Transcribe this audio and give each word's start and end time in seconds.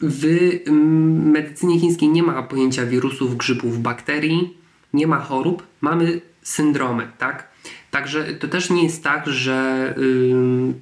w 0.00 0.50
medycynie 1.32 1.80
chińskiej 1.80 2.08
nie 2.08 2.22
ma 2.22 2.42
pojęcia 2.42 2.86
wirusów, 2.86 3.36
grzybów, 3.36 3.82
bakterii, 3.82 4.56
nie 4.92 5.06
ma 5.06 5.20
chorób, 5.20 5.62
mamy 5.80 6.20
syndromy, 6.42 7.08
tak? 7.18 7.48
Także 7.90 8.24
to 8.24 8.48
też 8.48 8.70
nie 8.70 8.82
jest 8.84 9.04
tak, 9.04 9.26
że 9.26 9.94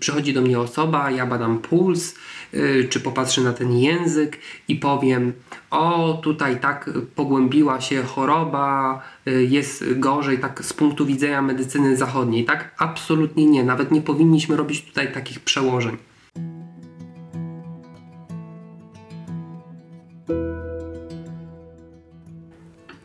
przychodzi 0.01 0.33
do 0.33 0.43
mnie 0.43 0.59
osoba, 0.59 1.11
ja 1.11 1.27
badam 1.27 1.59
puls, 1.59 2.15
y, 2.55 2.87
czy 2.91 3.01
popatrzę 3.01 3.41
na 3.41 3.53
ten 3.53 3.73
język 3.73 4.39
i 4.69 4.77
powiem: 4.77 5.33
O, 5.71 6.15
tutaj 6.23 6.61
tak 6.61 6.91
pogłębiła 7.15 7.81
się 7.81 8.03
choroba, 8.03 9.03
y, 9.29 9.45
jest 9.45 9.85
gorzej, 9.99 10.39
tak 10.39 10.65
z 10.65 10.73
punktu 10.73 11.07
widzenia 11.07 11.43
medycyny 11.43 11.97
zachodniej. 11.97 12.45
Tak, 12.45 12.75
absolutnie 12.79 13.47
nie. 13.47 13.65
Nawet 13.65 13.91
nie 13.91 14.01
powinniśmy 14.01 14.57
robić 14.57 14.83
tutaj 14.83 15.13
takich 15.13 15.41
przełożeń. 15.41 15.97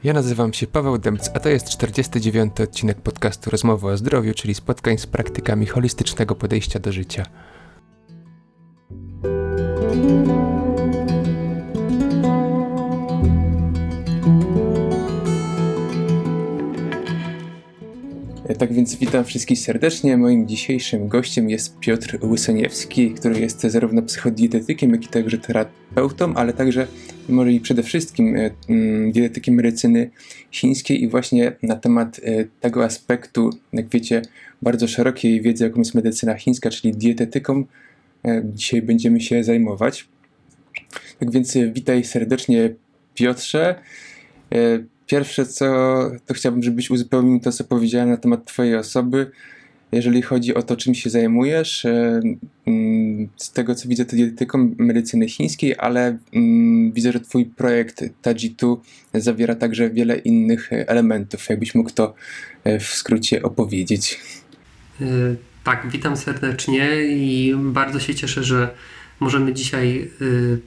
Ja 0.04 0.14
nazywam 0.14 0.54
się 0.54 0.68
Paweł 0.68 0.98
Dębc, 0.98 1.30
a 1.34 1.40
to 1.40 1.50
jest 1.50 1.70
49. 1.70 2.62
odcinek 2.62 3.02
podcastu 3.02 3.50
Rozmowy 3.50 3.88
o 3.88 3.98
zdrowiu, 3.98 4.34
czyli 4.34 4.54
spotkań 4.54 4.98
z 4.98 5.08
praktykami 5.08 5.66
holistycznego 5.66 6.36
podejścia 6.36 6.80
do 6.80 6.92
życia. 6.92 7.26
Tak 18.58 18.74
więc 18.74 18.96
witam 18.96 19.26
wszystkich 19.26 19.60
serdecznie. 19.60 20.18
Moim 20.18 20.48
dzisiejszym 20.48 21.08
gościem 21.08 21.50
jest 21.50 21.80
Piotr 21.80 22.20
Łysoniewski, 22.26 23.12
który 23.12 23.40
jest 23.40 23.62
zarówno 23.62 24.02
psychodietetykiem, 24.02 24.92
jak 24.92 25.06
i 25.06 25.08
także 25.08 25.38
terapeutą, 25.38 26.34
ale 26.36 26.54
także 26.54 26.88
może 27.30 27.52
i 27.52 27.60
przede 27.60 27.84
wszystkim 27.84 28.36
e, 28.36 28.50
mm, 28.70 29.12
dietetykiem 29.12 29.56
medycyny 29.56 30.10
chińskiej 30.52 31.04
i 31.04 31.08
właśnie 31.08 31.52
na 31.64 31.76
temat 31.76 32.20
e, 32.24 32.46
tego 32.60 32.84
aspektu, 32.84 33.50
jak 33.74 33.90
wiecie, 33.90 34.22
bardzo 34.62 34.88
szerokiej 34.88 35.42
wiedzy, 35.42 35.64
jaką 35.64 35.80
jest 35.80 35.96
medycyna 35.96 36.36
chińska, 36.36 36.70
czyli 36.70 36.94
dietetyką, 36.94 37.64
e, 38.26 38.42
dzisiaj 38.46 38.82
będziemy 38.82 39.22
się 39.22 39.44
zajmować. 39.44 40.08
Tak 41.20 41.32
więc 41.32 41.58
witaj 41.74 42.04
serdecznie 42.04 42.76
Piotrze. 43.14 43.76
Pierwsze 45.10 45.46
co, 45.46 45.66
to 46.26 46.34
chciałbym, 46.34 46.64
żebyś 46.64 46.90
uzupełnił 46.90 47.40
to, 47.40 47.52
co 47.52 47.64
powiedziałem 47.64 48.10
na 48.10 48.18
temat 48.18 48.46
Twojej 48.46 48.76
osoby, 48.76 49.32
jeżeli 49.92 50.22
chodzi 50.22 50.56
o 50.56 50.64
to, 50.64 50.76
czym 50.76 50.96
się 50.96 51.10
zajmujesz. 51.10 51.86
E, 51.86 52.22
mm, 52.68 53.30
z 53.38 53.52
tego, 53.52 53.76
co 53.76 53.90
widzę, 53.90 54.06
to 54.06 54.16
dietetyką 54.16 54.76
medycyny 54.78 55.30
chińskiej, 55.30 55.76
ale 55.78 56.18
mm, 56.34 56.92
widzę, 56.92 57.12
że 57.12 57.20
Twój 57.20 57.46
projekt 57.46 58.04
Tajitu 58.22 58.82
zawiera 59.14 59.56
także 59.56 59.90
wiele 59.90 60.18
innych 60.18 60.70
elementów. 60.72 61.50
Jakbyś 61.50 61.76
mógł 61.76 61.90
to 61.90 62.14
e, 62.64 62.80
w 62.80 62.88
skrócie 62.88 63.44
opowiedzieć. 63.44 64.20
E, 65.02 65.06
tak, 65.64 65.88
witam 65.92 66.18
serdecznie 66.18 66.90
i 67.04 67.56
bardzo 67.58 68.00
się 68.00 68.16
cieszę, 68.16 68.44
że 68.44 68.70
możemy 69.20 69.54
dzisiaj 69.54 70.12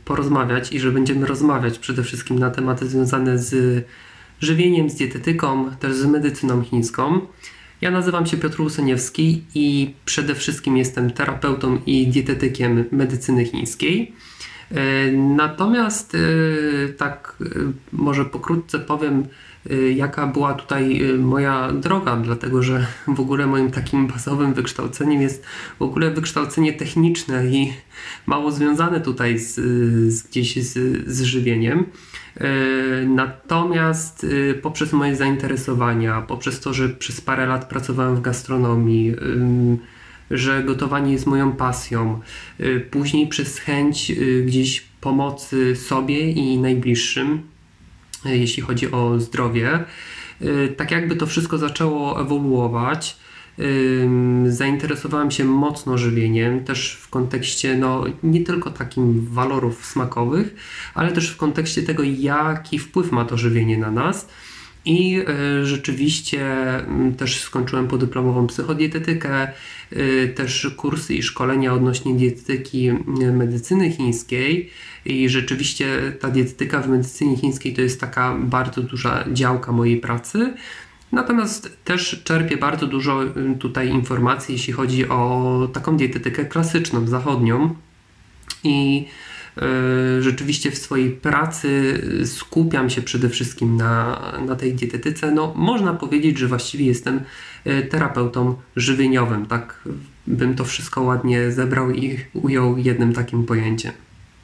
porozmawiać 0.04 0.72
i 0.72 0.80
że 0.80 0.92
będziemy 0.92 1.26
rozmawiać 1.26 1.78
przede 1.78 2.02
wszystkim 2.02 2.38
na 2.38 2.50
tematy 2.50 2.88
związane 2.88 3.38
z 3.38 3.84
żywieniem, 4.42 4.90
z 4.90 4.94
dietetyką, 4.94 5.70
też 5.80 5.94
z 5.94 6.06
medycyną 6.06 6.62
chińską. 6.62 7.20
Ja 7.80 7.90
nazywam 7.90 8.26
się 8.26 8.36
Piotr 8.36 8.60
Usoniewski 8.60 9.42
i 9.54 9.94
przede 10.04 10.34
wszystkim 10.34 10.76
jestem 10.76 11.10
terapeutą 11.10 11.78
i 11.86 12.06
dietetykiem 12.06 12.84
medycyny 12.92 13.44
chińskiej. 13.44 14.12
E, 14.74 15.12
natomiast 15.12 16.14
e, 16.14 16.18
tak 16.88 17.36
e, 17.40 17.44
może 17.92 18.24
pokrótce 18.24 18.78
powiem, 18.78 19.26
jaka 19.94 20.26
była 20.26 20.54
tutaj 20.54 21.02
moja 21.18 21.72
droga, 21.72 22.16
dlatego 22.16 22.62
że 22.62 22.86
w 23.08 23.20
ogóle 23.20 23.47
moim 23.47 23.70
takim 23.70 24.06
bazowym 24.06 24.54
wykształceniem 24.54 25.22
jest 25.22 25.44
w 25.78 25.82
ogóle 25.82 26.10
wykształcenie 26.10 26.72
techniczne 26.72 27.47
i 27.47 27.72
mało 28.26 28.52
związane 28.52 29.00
tutaj 29.00 29.38
z, 29.38 29.54
z 30.12 30.22
gdzieś 30.22 30.62
z, 30.62 31.02
z 31.06 31.22
żywieniem. 31.22 31.84
E, 32.41 33.06
natomiast 33.06 34.26
e, 34.50 34.54
poprzez 34.54 34.93
moje 34.93 35.16
zainteresowania, 35.16 36.20
poprzez 36.20 36.60
to, 36.60 36.75
że 36.75 36.88
przez 36.88 37.20
parę 37.20 37.47
lat 37.47 37.69
pracowałem 37.69 38.16
w 38.16 38.20
gastronomii, 38.20 39.15
że 40.31 40.65
gotowanie 40.65 41.12
jest 41.12 41.26
moją 41.26 41.53
pasją, 41.53 42.20
e, 42.59 42.81
później 42.81 43.26
przez 43.26 43.59
chęć 43.59 44.12
gdzieś 44.47 44.81
pomocy 45.00 45.76
sobie 45.76 46.31
i 46.31 46.59
najbliższym, 46.59 47.43
jeśli 48.25 48.62
chodzi 48.62 48.91
o 48.91 49.20
zdrowie, 49.20 49.84
tak 50.76 50.91
jakby 50.91 51.16
to 51.16 51.26
wszystko 51.26 51.59
zaczęło 51.59 52.20
ewoluować 52.20 53.16
zainteresowałem 54.46 55.30
się 55.30 55.44
mocno 55.44 55.98
żywieniem, 55.98 56.64
też 56.64 56.98
w 57.02 57.08
kontekście 57.08 57.76
no, 57.76 58.04
nie 58.22 58.44
tylko 58.44 58.70
takim 58.70 59.26
walorów 59.26 59.86
smakowych, 59.86 60.54
ale 60.94 61.12
też 61.12 61.30
w 61.30 61.36
kontekście 61.36 61.82
tego, 61.82 62.02
jaki 62.02 62.78
wpływ 62.78 63.12
ma 63.12 63.24
to 63.24 63.36
żywienie 63.36 63.78
na 63.78 63.90
nas. 63.90 64.28
I 64.84 65.20
y, 65.60 65.66
rzeczywiście 65.66 66.40
y, 67.10 67.16
też 67.16 67.40
skończyłem 67.40 67.88
podyplomową 67.88 68.46
psychodietetykę, 68.46 69.48
y, 69.92 70.32
też 70.36 70.74
kursy 70.76 71.14
i 71.14 71.22
szkolenia 71.22 71.72
odnośnie 71.72 72.14
dietetyki 72.14 72.92
medycyny 73.32 73.90
chińskiej. 73.90 74.70
I 75.04 75.28
rzeczywiście 75.28 76.12
ta 76.20 76.30
dietetyka 76.30 76.80
w 76.80 76.88
medycynie 76.88 77.36
chińskiej 77.36 77.74
to 77.74 77.80
jest 77.80 78.00
taka 78.00 78.36
bardzo 78.38 78.82
duża 78.82 79.24
działka 79.32 79.72
mojej 79.72 79.96
pracy. 79.96 80.54
Natomiast 81.12 81.78
też 81.84 82.23
czerpię 82.25 82.56
bardzo 82.56 82.87
dużo 82.87 83.25
y, 83.25 83.28
tutaj 83.59 83.89
informacji, 83.89 84.53
jeśli 84.53 84.73
chodzi 84.73 85.09
o 85.09 85.69
taką 85.73 85.97
dietetykę 85.97 86.45
klasyczną, 86.45 87.06
zachodnią. 87.06 87.75
I 88.65 89.06
y, 90.19 90.23
rzeczywiście 90.23 90.71
w 90.71 90.78
swojej 90.78 91.11
pracy 91.11 92.00
skupiam 92.25 92.91
się 92.91 93.03
przede 93.03 93.28
wszystkim 93.28 93.77
na, 93.77 94.23
na 94.47 94.56
tej 94.56 94.75
dietetyce. 94.75 95.31
No, 95.31 95.53
można 95.56 95.95
powiedzieć, 95.95 96.39
że 96.39 96.49
właściwie 96.49 96.87
jestem 96.87 97.21
y, 97.67 97.83
terapeutą 97.83 98.55
żywieniowym. 98.77 99.47
Tak 99.47 99.89
bym 100.27 100.55
to 100.55 100.65
wszystko 100.65 101.03
ładnie 101.03 101.53
zebrał 101.53 101.91
i 101.91 102.19
ujął 102.33 102.79
jednym 102.79 103.12
takim 103.12 103.44
pojęciem. 103.44 103.93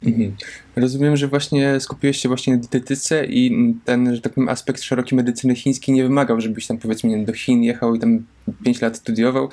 Mhm. 0.03 0.35
Rozumiem, 0.75 1.17
że 1.17 1.27
właśnie 1.27 1.79
skupiłeś 1.79 2.17
się 2.17 2.29
właśnie 2.29 2.53
na 2.53 2.59
dietetyce 2.59 3.25
i 3.25 3.73
ten, 3.85 4.15
że 4.15 4.21
tak 4.21 4.33
powiem, 4.33 4.49
aspekt 4.49 4.81
szeroki 4.81 5.15
medycyny 5.15 5.55
chińskiej 5.55 5.95
nie 5.95 6.03
wymagał, 6.03 6.41
żebyś 6.41 6.67
tam 6.67 6.77
powiedzmy 6.77 7.25
do 7.25 7.33
Chin 7.33 7.63
jechał 7.63 7.95
i 7.95 7.99
tam 7.99 8.23
5 8.63 8.81
lat 8.81 8.97
studiował, 8.97 9.49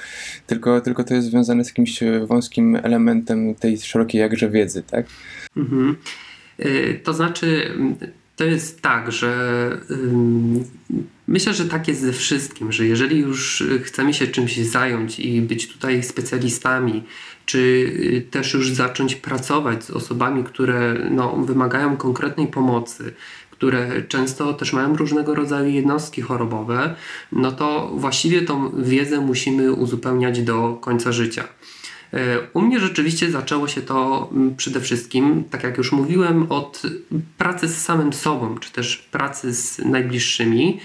tylko, 0.46 0.80
tylko 0.80 1.04
to 1.04 1.14
jest 1.14 1.28
związane 1.28 1.64
z 1.64 1.68
jakimś 1.68 2.00
wąskim 2.26 2.76
elementem 2.76 3.54
tej 3.54 3.78
szerokiej 3.78 4.20
jakże 4.20 4.50
wiedzy, 4.50 4.82
tak? 4.82 5.06
Mhm. 5.56 5.96
Y, 6.60 7.00
to 7.04 7.14
znaczy, 7.14 7.72
to 8.36 8.44
jest 8.44 8.82
tak, 8.82 9.12
że 9.12 9.70
myślę, 11.26 11.54
że 11.54 11.64
tak 11.64 11.88
jest 11.88 12.00
ze 12.00 12.12
wszystkim, 12.12 12.72
że 12.72 12.86
jeżeli 12.86 13.18
już 13.18 13.64
chcemy 13.82 14.14
się 14.14 14.26
czymś 14.26 14.56
zająć 14.56 15.20
i 15.20 15.42
być 15.42 15.68
tutaj 15.68 16.02
specjalistami, 16.02 17.02
czy 17.46 17.58
y, 17.58 18.26
też 18.30 18.54
już 18.54 18.72
zacząć 18.72 19.14
pracować 19.14 19.84
z 19.84 19.90
osobami, 19.90 20.44
które 20.44 20.94
no, 21.10 21.36
wymagają 21.36 21.96
konkretnej 21.96 22.46
pomocy, 22.46 23.14
które 23.50 24.02
często 24.02 24.54
też 24.54 24.72
mają 24.72 24.96
różnego 24.96 25.34
rodzaju 25.34 25.70
jednostki 25.70 26.22
chorobowe, 26.22 26.94
no 27.32 27.52
to 27.52 27.90
właściwie 27.94 28.42
tą 28.42 28.82
wiedzę 28.82 29.20
musimy 29.20 29.72
uzupełniać 29.72 30.42
do 30.42 30.78
końca 30.80 31.12
życia. 31.12 31.44
E, 32.12 32.38
u 32.52 32.60
mnie 32.60 32.80
rzeczywiście 32.80 33.30
zaczęło 33.30 33.68
się 33.68 33.82
to 33.82 34.28
mm, 34.32 34.56
przede 34.56 34.80
wszystkim, 34.80 35.44
tak 35.50 35.62
jak 35.62 35.78
już 35.78 35.92
mówiłem, 35.92 36.46
od 36.48 36.82
pracy 37.38 37.68
z 37.68 37.84
samym 37.84 38.12
sobą, 38.12 38.58
czy 38.58 38.72
też 38.72 38.96
pracy 38.96 39.54
z 39.54 39.78
najbliższymi. 39.78 40.80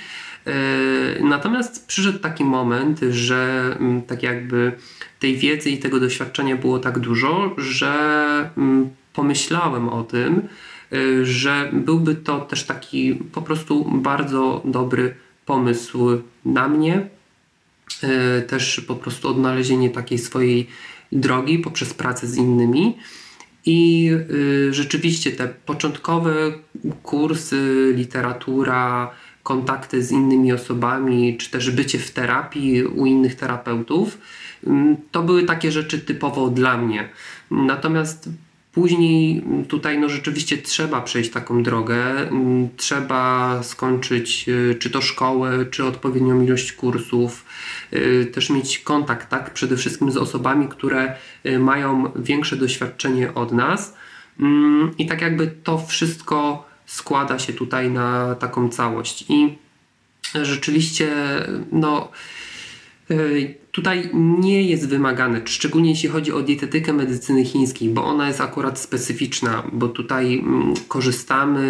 E, 0.48 1.24
natomiast 1.24 1.88
przyszedł 1.88 2.20
taki 2.20 2.44
moment, 2.44 3.00
że 3.10 3.72
mm, 3.80 4.02
tak 4.02 4.24
jakby 4.24 4.72
tej 5.20 5.38
wiedzy 5.38 5.70
i 5.70 5.78
tego 5.78 6.00
doświadczenia 6.00 6.56
było 6.56 6.80
tak 6.80 7.00
dużo, 7.00 7.56
że 7.58 7.92
mm, 8.58 8.90
pomyślałem 9.14 9.90
o 9.90 10.04
tym, 10.04 10.42
e, 10.92 11.26
że 11.26 11.70
byłby 11.74 12.16
to 12.16 12.40
też 12.40 12.64
taki 12.64 13.16
po 13.16 13.42
prostu 13.42 13.92
bardzo 13.92 14.62
dobry 14.66 15.16
pomysł 15.46 16.22
na 16.46 16.68
mnie, 16.68 17.08
też 18.48 18.82
po 18.88 18.96
prostu 18.96 19.30
odnalezienie 19.30 19.90
takiej 19.90 20.18
swojej 20.18 20.68
drogi 21.12 21.60
poprzez 21.60 21.94
pracę 21.94 22.28
z 22.28 22.38
innymi. 22.38 22.98
I 23.66 24.12
rzeczywiście 24.72 25.32
te 25.32 25.48
początkowe 25.48 26.34
kursy, 27.04 27.94
literatura, 27.96 29.12
kontakty 29.44 30.04
z 30.04 30.12
innymi 30.12 30.54
osobami, 30.54 31.38
czy 31.38 31.52
też 31.52 31.72
bycie 31.72 32.00
w 32.00 32.12
terapii 32.12 32.84
u 32.84 33.06
innych 33.06 33.36
terapeutów, 33.36 34.18
y, 34.64 34.70
to 35.12 35.24
były 35.24 35.44
takie 35.44 35.72
rzeczy 35.72 36.00
typowo 36.00 36.50
dla 36.50 36.78
mnie. 36.78 37.10
Natomiast 37.52 38.30
Później 38.72 39.44
tutaj 39.68 40.00
no 40.00 40.10
rzeczywiście 40.10 40.58
trzeba 40.58 41.02
przejść 41.02 41.30
taką 41.32 41.64
drogę, 41.64 42.04
trzeba 42.78 43.64
skończyć 43.64 44.46
czy 44.80 44.90
to 44.90 45.02
szkołę, 45.02 45.66
czy 45.66 45.86
odpowiednią 45.86 46.42
ilość 46.42 46.74
kursów, 46.74 47.46
też 48.34 48.50
mieć 48.50 48.80
kontakt, 48.80 49.30
tak, 49.30 49.54
przede 49.54 49.78
wszystkim 49.78 50.12
z 50.12 50.18
osobami, 50.18 50.68
które 50.68 51.16
mają 51.60 52.12
większe 52.16 52.56
doświadczenie 52.56 53.34
od 53.34 53.52
nas 53.52 53.94
i 54.98 55.06
tak 55.06 55.22
jakby 55.22 55.48
to 55.48 55.78
wszystko 55.78 56.66
składa 56.92 57.40
się 57.40 57.54
tutaj 57.54 57.92
na 57.92 58.36
taką 58.36 58.70
całość 58.70 59.26
i 59.30 59.58
rzeczywiście 60.36 61.12
no 61.72 62.12
y, 63.12 63.56
tutaj 63.72 64.10
nie 64.14 64.64
jest 64.64 64.88
wymagane, 64.88 65.42
szczególnie 65.46 65.90
jeśli 65.90 66.10
chodzi 66.10 66.34
o 66.34 66.42
dietetykę 66.42 66.94
medycyny 66.94 67.46
chińskiej, 67.46 67.90
bo 67.90 68.06
ona 68.06 68.28
jest 68.28 68.42
akurat 68.42 68.80
specyficzna, 68.80 69.64
bo 69.74 69.88
tutaj 69.88 70.40
mm, 70.40 70.74
korzystamy 70.88 71.64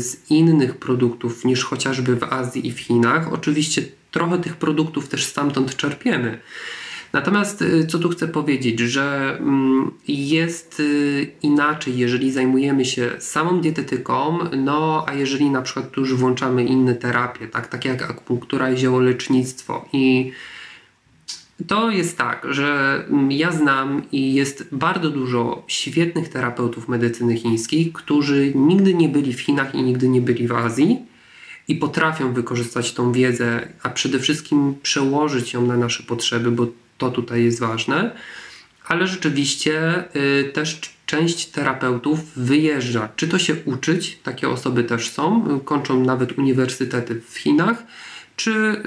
z 0.00 0.30
innych 0.30 0.76
produktów 0.76 1.44
niż 1.44 1.64
chociażby 1.64 2.16
w 2.16 2.22
Azji 2.24 2.66
i 2.66 2.72
w 2.72 2.80
Chinach. 2.80 3.32
Oczywiście 3.32 3.82
trochę 4.10 4.38
tych 4.38 4.56
produktów 4.56 5.08
też 5.08 5.24
stamtąd 5.24 5.76
czerpiemy. 5.76 6.38
Natomiast 7.12 7.62
y, 7.62 7.86
co 7.86 7.98
tu 7.98 8.08
chcę 8.08 8.28
powiedzieć, 8.28 8.80
że 8.80 9.36
mm, 9.40 9.90
jest 10.08 10.80
y, 10.80 11.30
inaczej, 11.42 11.98
jeżeli 11.98 12.32
zajmujemy 12.32 12.84
się 12.84 13.10
samą 13.18 13.60
dietetyką, 13.60 14.38
no 14.56 15.04
a 15.08 15.14
jeżeli 15.14 15.50
na 15.50 15.62
przykład 15.62 15.90
tu 15.90 16.00
już 16.00 16.14
włączamy 16.14 16.64
inne 16.64 16.94
terapie, 16.94 17.48
tak, 17.48 17.66
takie 17.66 17.88
jak 17.88 18.10
akupunktura 18.10 18.70
i 18.70 18.76
ziołolecznictwo. 18.76 19.88
I 19.92 20.32
to 21.66 21.90
jest 21.90 22.18
tak, 22.18 22.46
że 22.50 23.02
mm, 23.10 23.32
ja 23.32 23.52
znam 23.52 24.02
i 24.12 24.34
jest 24.34 24.68
bardzo 24.72 25.10
dużo 25.10 25.62
świetnych 25.66 26.28
terapeutów 26.28 26.88
medycyny 26.88 27.36
chińskiej, 27.36 27.92
którzy 27.92 28.52
nigdy 28.54 28.94
nie 28.94 29.08
byli 29.08 29.32
w 29.32 29.40
Chinach 29.40 29.74
i 29.74 29.82
nigdy 29.82 30.08
nie 30.08 30.20
byli 30.20 30.48
w 30.48 30.52
Azji 30.52 30.98
i 31.68 31.74
potrafią 31.74 32.32
wykorzystać 32.32 32.92
tą 32.92 33.12
wiedzę, 33.12 33.68
a 33.82 33.90
przede 33.90 34.18
wszystkim 34.18 34.74
przełożyć 34.82 35.52
ją 35.52 35.66
na 35.66 35.76
nasze 35.76 36.02
potrzeby, 36.02 36.50
bo 36.50 36.66
to 36.98 37.10
tutaj 37.10 37.44
jest 37.44 37.60
ważne. 37.60 38.10
Ale 38.88 39.06
rzeczywiście 39.06 40.04
y, 40.16 40.50
też 40.52 40.80
część 41.06 41.46
terapeutów 41.46 42.20
wyjeżdża. 42.36 43.08
Czy 43.16 43.28
to 43.28 43.38
się 43.38 43.56
uczyć, 43.64 44.18
takie 44.22 44.48
osoby 44.48 44.84
też 44.84 45.10
są, 45.10 45.60
kończą 45.64 46.04
nawet 46.04 46.38
uniwersytety 46.38 47.20
w 47.28 47.38
Chinach, 47.38 47.82
czy 48.36 48.82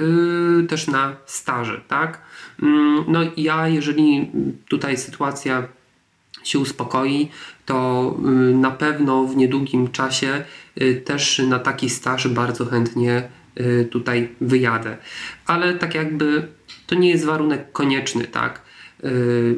y, 0.63 0.68
też 0.68 0.88
na 0.88 1.16
staże, 1.25 1.81
tak? 1.88 2.22
Mm, 2.63 3.04
no 3.08 3.19
ja, 3.38 3.68
jeżeli 3.68 4.31
tutaj 4.69 4.98
sytuacja 4.98 5.68
się 6.44 6.60
uspokoi, 6.60 7.30
to 7.66 8.16
y, 8.19 8.56
na 8.56 8.72
pewno 8.72 9.24
w 9.24 9.36
niedługim 9.36 9.92
czasie 9.92 10.44
też 11.06 11.40
na 11.40 11.60
taki 11.60 11.90
staż 11.90 12.28
bardzo 12.28 12.66
chętnie 12.66 13.30
tutaj 13.92 14.30
wyjadę. 14.42 14.98
Ale 15.46 15.74
tak 15.74 15.96
jakby 15.96 16.48
to 16.91 16.95
nie 16.95 17.09
jest 17.09 17.25
warunek 17.25 17.71
konieczny, 17.71 18.23
tak? 18.23 18.61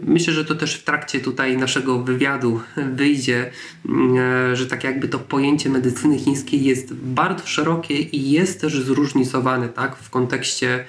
Myślę, 0.04 0.34
że 0.34 0.46
to 0.46 0.56
też 0.56 0.76
w 0.76 0.84
trakcie 0.84 1.20
tutaj 1.20 1.58
naszego 1.58 2.00
wywiadu 2.00 2.62
wyjdzie, 2.96 3.52
że 4.54 4.68
tak 4.68 4.84
jakby 4.84 5.08
to 5.08 5.20
pojęcie 5.20 5.70
medycyny 5.70 6.20
chińskiej 6.20 6.64
jest 6.64 6.94
bardzo 6.94 7.48
szerokie 7.48 8.00
i 8.00 8.32
jest 8.32 8.62
też 8.62 8.82
zróżnicowane, 8.82 9.70
tak? 9.70 9.96
W 9.96 10.10
kontekście 10.10 10.86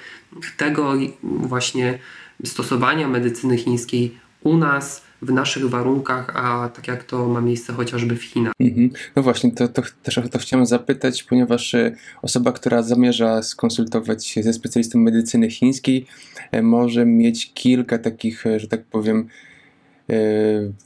tego 0.57 0.93
właśnie 1.23 1.99
stosowania 2.45 3.07
medycyny 3.07 3.57
chińskiej 3.57 4.17
u 4.45 4.57
nas, 4.57 5.01
w 5.21 5.31
naszych 5.31 5.69
warunkach, 5.69 6.31
a 6.35 6.69
tak 6.69 6.87
jak 6.87 7.03
to 7.03 7.27
ma 7.27 7.41
miejsce 7.41 7.73
chociażby 7.73 8.15
w 8.15 8.23
Chinach. 8.23 8.53
Mhm. 8.59 8.89
No 9.15 9.23
właśnie, 9.23 9.51
to, 9.51 9.67
to 9.67 9.81
też 10.03 10.19
to 10.31 10.39
chciałem 10.39 10.65
zapytać, 10.65 11.23
ponieważ 11.23 11.73
e, 11.73 11.95
osoba, 12.21 12.51
która 12.51 12.81
zamierza 12.81 13.43
skonsultować 13.43 14.25
się 14.25 14.43
ze 14.43 14.53
specjalistą 14.53 14.99
medycyny 14.99 15.49
chińskiej, 15.49 16.05
e, 16.51 16.61
może 16.61 17.05
mieć 17.05 17.53
kilka 17.53 17.97
takich, 17.97 18.45
e, 18.45 18.59
że 18.59 18.67
tak 18.67 18.83
powiem, 18.83 19.27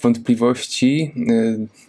wątpliwości. 0.02 1.14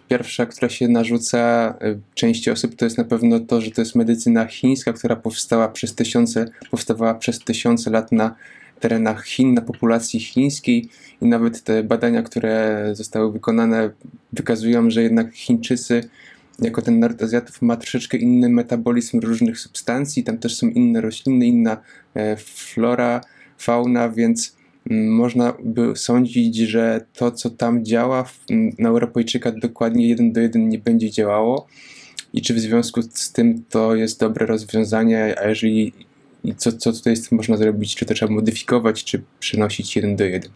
Pierwsza, 0.08 0.46
która 0.46 0.69
się 0.69 0.88
narzuca 0.88 1.75
części 2.14 2.50
osób, 2.50 2.75
to 2.75 2.84
jest 2.84 2.99
na 2.99 3.05
pewno 3.05 3.40
to, 3.40 3.61
że 3.61 3.70
to 3.70 3.81
jest 3.81 3.94
medycyna 3.94 4.46
chińska, 4.46 4.93
która 4.93 5.17
powstała 5.17 5.69
przez 5.69 5.94
tysiące, 5.94 6.50
powstawała 6.70 7.14
przez 7.14 7.38
tysiące 7.38 7.90
lat 7.90 8.12
na 8.12 8.34
terenach 8.81 9.25
Chin, 9.25 9.55
na 9.55 9.62
populacji 9.62 10.21
chińskiej 10.21 10.88
i 11.23 11.27
nawet 11.27 11.62
te 11.65 11.82
badania, 11.82 12.23
które 12.23 12.85
zostały 12.93 13.32
wykonane, 13.32 13.91
wykazują, 14.32 14.91
że 14.91 15.03
jednak 15.03 15.35
Chińczycy 15.35 16.09
jako 16.61 16.82
ten 16.82 16.99
naród 16.99 17.23
Azjatów 17.23 17.62
ma 17.62 17.77
troszeczkę 17.77 18.17
inny 18.17 18.49
metabolizm 18.49 19.21
różnych 19.21 19.59
substancji, 19.59 20.25
tam 20.25 20.38
też 20.38 20.56
są 20.56 20.69
inne 20.69 21.00
rośliny, 21.00 21.47
inna 21.47 21.77
e, 22.15 22.37
flora, 22.37 23.21
fauna, 23.59 24.09
więc 24.09 24.56
mm, 24.91 25.15
można 25.15 25.55
by 25.65 25.97
sądzić, 25.97 26.56
że 26.56 27.06
to, 27.12 27.31
co 27.31 27.50
tam 27.50 27.85
działa 27.85 28.25
na 28.79 28.88
Europejczyka 28.88 29.53
dokładnie 29.53 30.09
jeden 30.09 30.32
do 30.32 30.41
jeden 30.41 30.69
nie 30.69 30.79
będzie 30.79 31.11
działało. 31.11 31.67
I 32.32 32.43
czy 32.43 32.55
w 32.55 32.61
związku 32.61 33.03
z 33.03 33.32
tym 33.32 33.65
to 33.69 33.94
jest 33.94 34.21
dobre 34.21 34.47
rozwiązanie, 34.47 35.35
a 35.38 35.49
jeżeli 35.49 35.93
i 36.45 36.55
co, 36.55 36.73
co 36.73 36.93
tutaj 36.93 37.17
z 37.17 37.29
tym 37.29 37.39
można 37.39 37.57
zrobić? 37.57 37.97
Czy 37.97 38.07
to 38.07 38.15
trzeba 38.15 38.35
modyfikować, 38.35 39.05
czy 39.05 39.23
przenosić 39.41 39.97
jeden 39.97 40.17
do 40.17 40.25
jeden? 40.25 40.51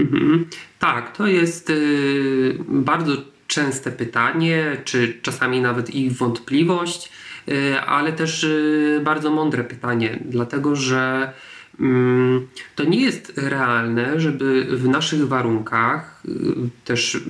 Mhm. 0.00 0.46
Tak, 0.78 1.16
to 1.16 1.26
jest 1.26 1.70
y, 1.70 2.56
bardzo 2.68 3.12
częste 3.46 3.92
pytanie, 3.92 4.76
czy 4.84 5.18
czasami 5.22 5.60
nawet 5.60 5.94
i 5.94 6.10
wątpliwość, 6.10 7.12
y, 7.48 7.80
ale 7.80 8.12
też 8.12 8.44
y, 8.44 9.00
bardzo 9.04 9.30
mądre 9.30 9.64
pytanie, 9.64 10.18
dlatego 10.24 10.76
że 10.76 11.32
mm, 11.80 12.46
to 12.74 12.84
nie 12.84 13.00
jest 13.00 13.32
realne, 13.36 14.20
żeby 14.20 14.66
w 14.70 14.88
naszych 14.88 15.28
warunkach 15.28 16.22
też 16.84 17.20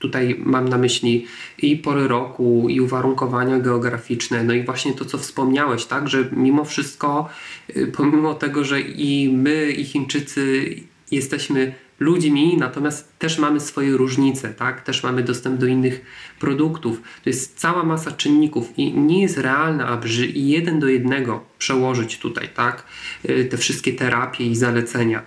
Tutaj 0.00 0.36
mam 0.44 0.68
na 0.68 0.78
myśli 0.78 1.26
i 1.58 1.76
pory 1.76 2.08
roku, 2.08 2.66
i 2.68 2.80
uwarunkowania 2.80 3.58
geograficzne, 3.58 4.44
no 4.44 4.52
i 4.54 4.64
właśnie 4.64 4.92
to, 4.92 5.04
co 5.04 5.18
wspomniałeś, 5.18 5.84
tak, 5.84 6.08
że 6.08 6.28
mimo 6.32 6.64
wszystko, 6.64 7.28
y, 7.76 7.86
pomimo 7.86 8.34
tego, 8.34 8.64
że 8.64 8.80
i 8.80 9.32
my, 9.32 9.72
i 9.72 9.84
Chińczycy 9.84 10.74
jesteśmy 11.10 11.74
ludźmi, 12.00 12.56
natomiast 12.58 13.18
też 13.18 13.38
mamy 13.38 13.60
swoje 13.60 13.90
różnice, 13.90 14.48
tak? 14.48 14.82
Też 14.82 15.02
mamy 15.02 15.22
dostęp 15.22 15.60
do 15.60 15.66
innych 15.66 16.04
produktów. 16.38 17.02
To 17.24 17.30
jest 17.30 17.58
cała 17.58 17.84
masa 17.84 18.12
czynników 18.12 18.78
i 18.78 18.92
nie 18.92 19.22
jest 19.22 19.38
realne, 19.38 19.86
aby 19.86 20.08
jeden 20.34 20.80
do 20.80 20.88
jednego 20.88 21.44
przełożyć 21.58 22.18
tutaj, 22.18 22.48
tak? 22.54 22.84
Y, 23.28 23.44
te 23.44 23.56
wszystkie 23.56 23.92
terapie 23.92 24.46
i 24.46 24.56
zalecenia. 24.56 25.22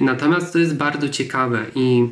Natomiast 0.00 0.52
to 0.52 0.58
jest 0.58 0.76
bardzo 0.76 1.08
ciekawe 1.08 1.66
i 1.74 2.08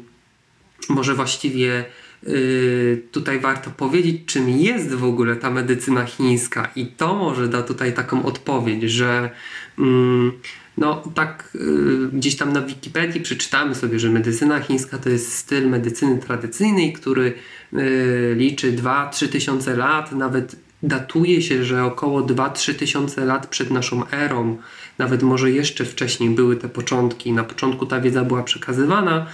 może 0.88 1.14
właściwie 1.14 1.84
y, 2.26 3.02
tutaj 3.12 3.40
warto 3.40 3.70
powiedzieć, 3.70 4.22
czym 4.26 4.48
jest 4.48 4.94
w 4.94 5.04
ogóle 5.04 5.36
ta 5.36 5.50
medycyna 5.50 6.04
chińska, 6.04 6.70
i 6.76 6.86
to 6.86 7.14
może 7.14 7.48
da 7.48 7.62
tutaj 7.62 7.92
taką 7.92 8.24
odpowiedź, 8.24 8.82
że 8.82 9.30
mm, 9.78 10.32
no 10.78 11.02
tak 11.14 11.50
y, 11.54 12.08
gdzieś 12.12 12.36
tam 12.36 12.52
na 12.52 12.60
Wikipedii 12.60 13.20
przeczytamy 13.20 13.74
sobie, 13.74 13.98
że 13.98 14.10
medycyna 14.10 14.60
chińska 14.60 14.98
to 14.98 15.08
jest 15.08 15.34
styl 15.34 15.68
medycyny 15.68 16.18
tradycyjnej, 16.18 16.92
który 16.92 17.32
y, 17.72 18.34
liczy 18.36 18.72
2-3 18.72 19.28
tysiące 19.28 19.76
lat, 19.76 20.12
nawet 20.12 20.56
datuje 20.82 21.42
się, 21.42 21.64
że 21.64 21.84
około 21.84 22.22
2-3 22.22 22.74
tysiące 22.74 23.24
lat 23.24 23.46
przed 23.46 23.70
naszą 23.70 24.08
erą, 24.10 24.56
nawet 24.98 25.22
może 25.22 25.50
jeszcze 25.50 25.84
wcześniej 25.84 26.30
były 26.30 26.56
te 26.56 26.68
początki. 26.68 27.32
Na 27.32 27.44
początku 27.44 27.86
ta 27.86 28.00
wiedza 28.00 28.24
była 28.24 28.42
przekazywana 28.42 29.26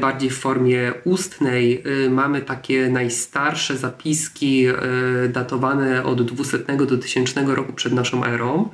bardziej 0.00 0.30
w 0.30 0.38
formie 0.38 0.92
ustnej. 1.04 1.82
E, 2.06 2.10
mamy 2.10 2.42
takie 2.42 2.88
najstarsze 2.88 3.76
zapiski 3.76 4.66
e, 4.66 4.74
datowane 5.28 6.04
od 6.04 6.22
200 6.22 6.58
do 6.58 6.98
1000 6.98 7.34
roku 7.46 7.72
przed 7.72 7.92
naszą 7.92 8.24
erą. 8.24 8.68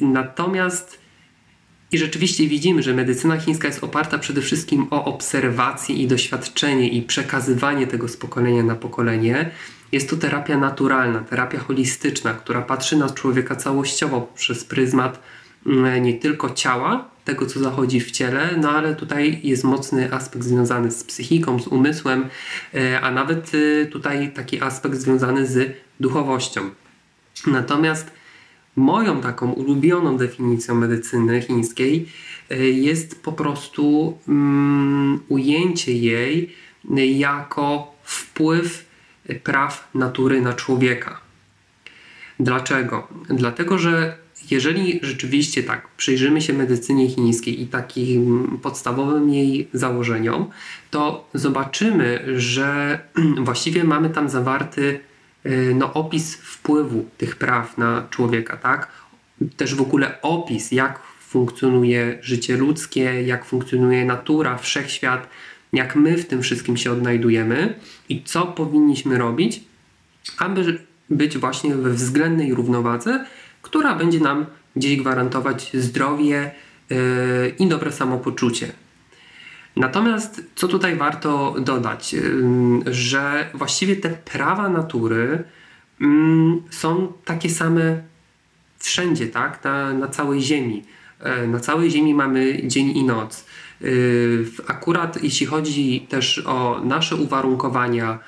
Natomiast 0.00 1.00
i 1.92 1.98
rzeczywiście 1.98 2.46
widzimy, 2.46 2.82
że 2.82 2.94
medycyna 2.94 3.36
chińska 3.36 3.68
jest 3.68 3.84
oparta 3.84 4.18
przede 4.18 4.42
wszystkim 4.42 4.86
o 4.90 5.04
obserwacje 5.04 5.96
i 5.96 6.06
doświadczenie 6.06 6.88
i 6.88 7.02
przekazywanie 7.02 7.86
tego 7.86 8.08
z 8.08 8.16
pokolenia 8.16 8.62
na 8.62 8.74
pokolenie. 8.74 9.50
Jest 9.92 10.10
to 10.10 10.16
terapia 10.16 10.58
naturalna, 10.58 11.20
terapia 11.20 11.58
holistyczna, 11.58 12.34
która 12.34 12.62
patrzy 12.62 12.96
na 12.96 13.10
człowieka 13.10 13.56
całościowo 13.56 14.32
przez 14.34 14.64
pryzmat 14.64 15.22
mm, 15.66 16.02
nie 16.02 16.14
tylko 16.14 16.50
ciała, 16.50 17.09
tego, 17.24 17.46
co 17.46 17.60
zachodzi 17.60 18.00
w 18.00 18.10
ciele, 18.10 18.56
no 18.56 18.70
ale 18.70 18.94
tutaj 18.94 19.40
jest 19.42 19.64
mocny 19.64 20.12
aspekt 20.12 20.44
związany 20.44 20.90
z 20.90 21.04
psychiką, 21.04 21.58
z 21.58 21.66
umysłem, 21.66 22.28
e, 22.74 23.00
a 23.00 23.10
nawet 23.10 23.52
e, 23.54 23.86
tutaj 23.86 24.32
taki 24.32 24.62
aspekt 24.62 24.96
związany 24.96 25.46
z 25.46 25.76
duchowością. 26.00 26.60
Natomiast 27.46 28.10
moją 28.76 29.20
taką 29.20 29.52
ulubioną 29.52 30.16
definicją 30.16 30.74
medycyny 30.74 31.42
chińskiej 31.42 32.08
jest 32.72 33.22
po 33.22 33.32
prostu 33.32 34.18
um, 34.28 35.20
ujęcie 35.28 35.92
jej 35.92 36.54
jako 37.18 37.94
wpływ 38.02 38.86
praw 39.44 39.88
natury 39.94 40.40
na 40.40 40.52
człowieka. 40.52 41.20
Dlaczego? 42.40 43.08
Dlatego, 43.28 43.78
że 43.78 44.16
jeżeli 44.50 45.00
rzeczywiście 45.02 45.62
tak 45.62 45.88
przyjrzymy 45.96 46.40
się 46.40 46.52
medycynie 46.52 47.08
chińskiej 47.08 47.62
i 47.62 47.66
takim 47.66 48.58
podstawowym 48.62 49.30
jej 49.30 49.68
założeniom, 49.72 50.50
to 50.90 51.28
zobaczymy, 51.34 52.24
że 52.36 53.00
właściwie 53.48 53.84
mamy 53.84 54.10
tam 54.10 54.28
zawarty 54.28 55.00
y, 55.46 55.74
no, 55.74 55.92
opis 55.92 56.34
wpływu 56.34 57.06
tych 57.18 57.36
praw 57.36 57.78
na 57.78 58.06
człowieka, 58.10 58.56
tak? 58.56 58.88
Też 59.56 59.74
w 59.74 59.80
ogóle 59.80 60.22
opis, 60.22 60.72
jak 60.72 61.00
funkcjonuje 61.20 62.18
życie 62.22 62.56
ludzkie, 62.56 63.22
jak 63.22 63.44
funkcjonuje 63.44 64.04
natura, 64.04 64.58
wszechświat, 64.58 65.28
jak 65.72 65.96
my 65.96 66.16
w 66.16 66.26
tym 66.26 66.42
wszystkim 66.42 66.76
się 66.76 66.92
odnajdujemy 66.92 67.74
i 68.08 68.22
co 68.22 68.46
powinniśmy 68.46 69.18
robić, 69.18 69.60
aby 70.38 70.78
być 71.10 71.38
właśnie 71.38 71.74
we 71.74 71.90
względnej 71.90 72.54
równowadze, 72.54 73.24
która 73.62 73.94
będzie 73.94 74.20
nam 74.20 74.46
gdzieś 74.76 74.96
gwarantować 74.96 75.70
zdrowie 75.74 76.50
yy, 76.90 77.54
i 77.58 77.66
dobre 77.66 77.92
samopoczucie. 77.92 78.72
Natomiast 79.76 80.44
co 80.54 80.68
tutaj 80.68 80.96
warto 80.96 81.54
dodać, 81.58 82.12
yy, 82.12 82.22
że 82.86 83.50
właściwie 83.54 83.96
te 83.96 84.10
prawa 84.10 84.68
natury 84.68 85.44
yy, 86.00 86.08
są 86.70 87.12
takie 87.24 87.50
same 87.50 88.02
wszędzie, 88.78 89.26
tak? 89.26 89.64
Na, 89.64 89.92
na 89.92 90.08
całej 90.08 90.42
Ziemi. 90.42 90.82
Na 91.48 91.60
całej 91.60 91.90
Ziemi 91.90 92.14
mamy 92.14 92.68
dzień 92.68 92.96
i 92.96 93.04
noc. 93.04 93.46
Akurat 94.66 95.22
jeśli 95.22 95.46
chodzi 95.46 96.06
też 96.08 96.42
o 96.46 96.80
nasze 96.84 97.16
uwarunkowania, 97.16 98.18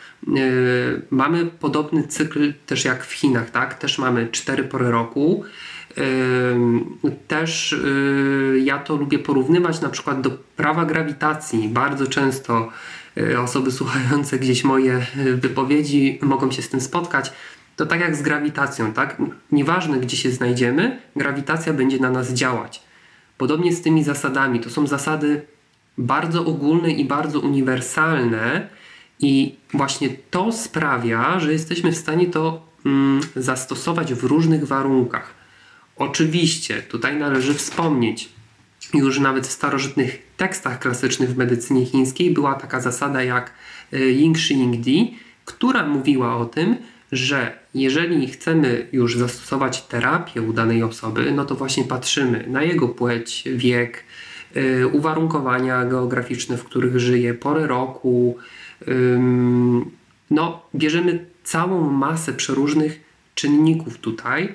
mamy 1.11 1.47
podobny 1.47 2.03
cykl 2.09 2.53
też 2.67 2.85
jak 2.85 3.07
w 3.07 3.13
Chinach, 3.13 3.51
tak? 3.51 3.75
Też 3.75 3.99
mamy 3.99 4.29
cztery 4.33 4.65
pory 4.65 4.91
roku. 4.91 5.45
Też 7.29 7.73
y, 7.73 8.63
ja 8.65 8.79
to 8.79 8.97
lubię 8.97 9.19
porównywać 9.19 9.81
na 9.81 9.89
przykład 9.89 10.21
do 10.21 10.31
prawa 10.31 10.85
grawitacji. 10.85 11.69
Bardzo 11.69 12.07
często 12.07 12.69
y, 13.19 13.41
osoby 13.41 13.73
słuchające 13.73 14.39
gdzieś 14.39 14.65
moje 14.65 15.07
y, 15.17 15.37
wypowiedzi 15.37 16.19
mogą 16.23 16.51
się 16.51 16.63
z 16.63 16.69
tym 16.69 16.81
spotkać. 16.81 17.33
To 17.77 17.87
tak 17.87 18.01
jak 18.01 18.17
z 18.17 18.23
grawitacją, 18.23 18.93
tak? 18.93 19.23
Nieważne 19.53 20.01
gdzie 20.01 20.17
się 20.17 20.31
znajdziemy, 20.31 21.01
grawitacja 21.17 21.73
będzie 21.73 21.99
na 21.99 22.11
nas 22.11 22.33
działać. 22.33 22.83
Podobnie 23.43 23.73
z 23.73 23.83
tymi 23.83 24.05
zasadami. 24.05 24.61
To 24.61 24.71
są 24.71 24.87
zasady 24.87 25.43
bardzo 25.99 26.45
ogólne 26.47 26.91
i 26.91 27.05
bardzo 27.05 27.41
uniwersalne, 27.41 28.69
i 29.21 29.55
właśnie 29.75 30.09
to 30.31 30.53
sprawia, 30.53 31.41
że 31.41 31.53
jesteśmy 31.53 31.93
w 31.93 31.97
stanie 31.97 32.27
to 32.27 32.67
mm, 32.87 33.21
zastosować 33.37 34.15
w 34.15 34.25
różnych 34.25 34.67
warunkach. 34.67 35.35
Oczywiście, 35.97 36.83
tutaj 36.83 37.17
należy 37.17 37.55
wspomnieć, 37.55 38.29
już 38.95 39.19
nawet 39.19 39.47
w 39.47 39.53
starożytnych 39.53 40.23
tekstach 40.37 40.79
klasycznych 40.79 41.31
w 41.31 41.37
medycynie 41.37 41.87
chińskiej 41.87 42.31
była 42.31 42.55
taka 42.55 42.81
zasada 42.81 43.23
jak 43.23 43.53
y, 43.93 44.13
Ying 44.13 44.39
Shi 44.39 44.55
Ying 44.55 44.77
Di, 44.77 45.15
która 45.45 45.87
mówiła 45.87 46.37
o 46.37 46.45
tym, 46.45 46.77
że 47.13 47.59
jeżeli 47.75 48.29
chcemy 48.29 48.87
już 48.93 49.19
zastosować 49.19 49.83
terapię 49.83 50.43
u 50.43 50.53
danej 50.53 50.83
osoby, 50.83 51.33
no 51.33 51.45
to 51.45 51.55
właśnie 51.55 51.85
patrzymy 51.85 52.45
na 52.49 52.63
jego 52.63 52.89
płeć, 52.89 53.45
wiek, 53.55 54.05
y, 54.57 54.87
uwarunkowania 54.87 55.85
geograficzne, 55.85 56.57
w 56.57 56.65
których 56.65 57.01
żyje, 57.01 57.35
pory 57.35 57.67
roku. 57.67 58.37
No, 60.31 60.63
bierzemy 60.75 61.27
całą 61.45 61.91
masę 61.91 62.33
przeróżnych 62.33 63.01
czynników 63.35 63.99
tutaj 63.99 64.55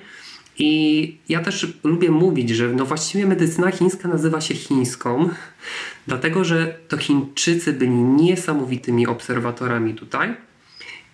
i 0.60 1.18
ja 1.30 1.40
też 1.40 1.78
lubię 1.84 2.12
mówić, 2.12 2.50
że 2.50 2.68
no 2.68 2.86
właściwie 2.86 3.26
medycyna 3.26 3.72
chińska 3.72 4.08
nazywa 4.08 4.42
się 4.42 4.54
chińską, 4.54 5.30
dlatego 6.08 6.44
że 6.44 6.78
to 6.88 6.98
Chińczycy 6.98 7.74
byli 7.74 7.92
niesamowitymi 7.92 9.08
obserwatorami 9.08 9.94
tutaj 9.94 10.47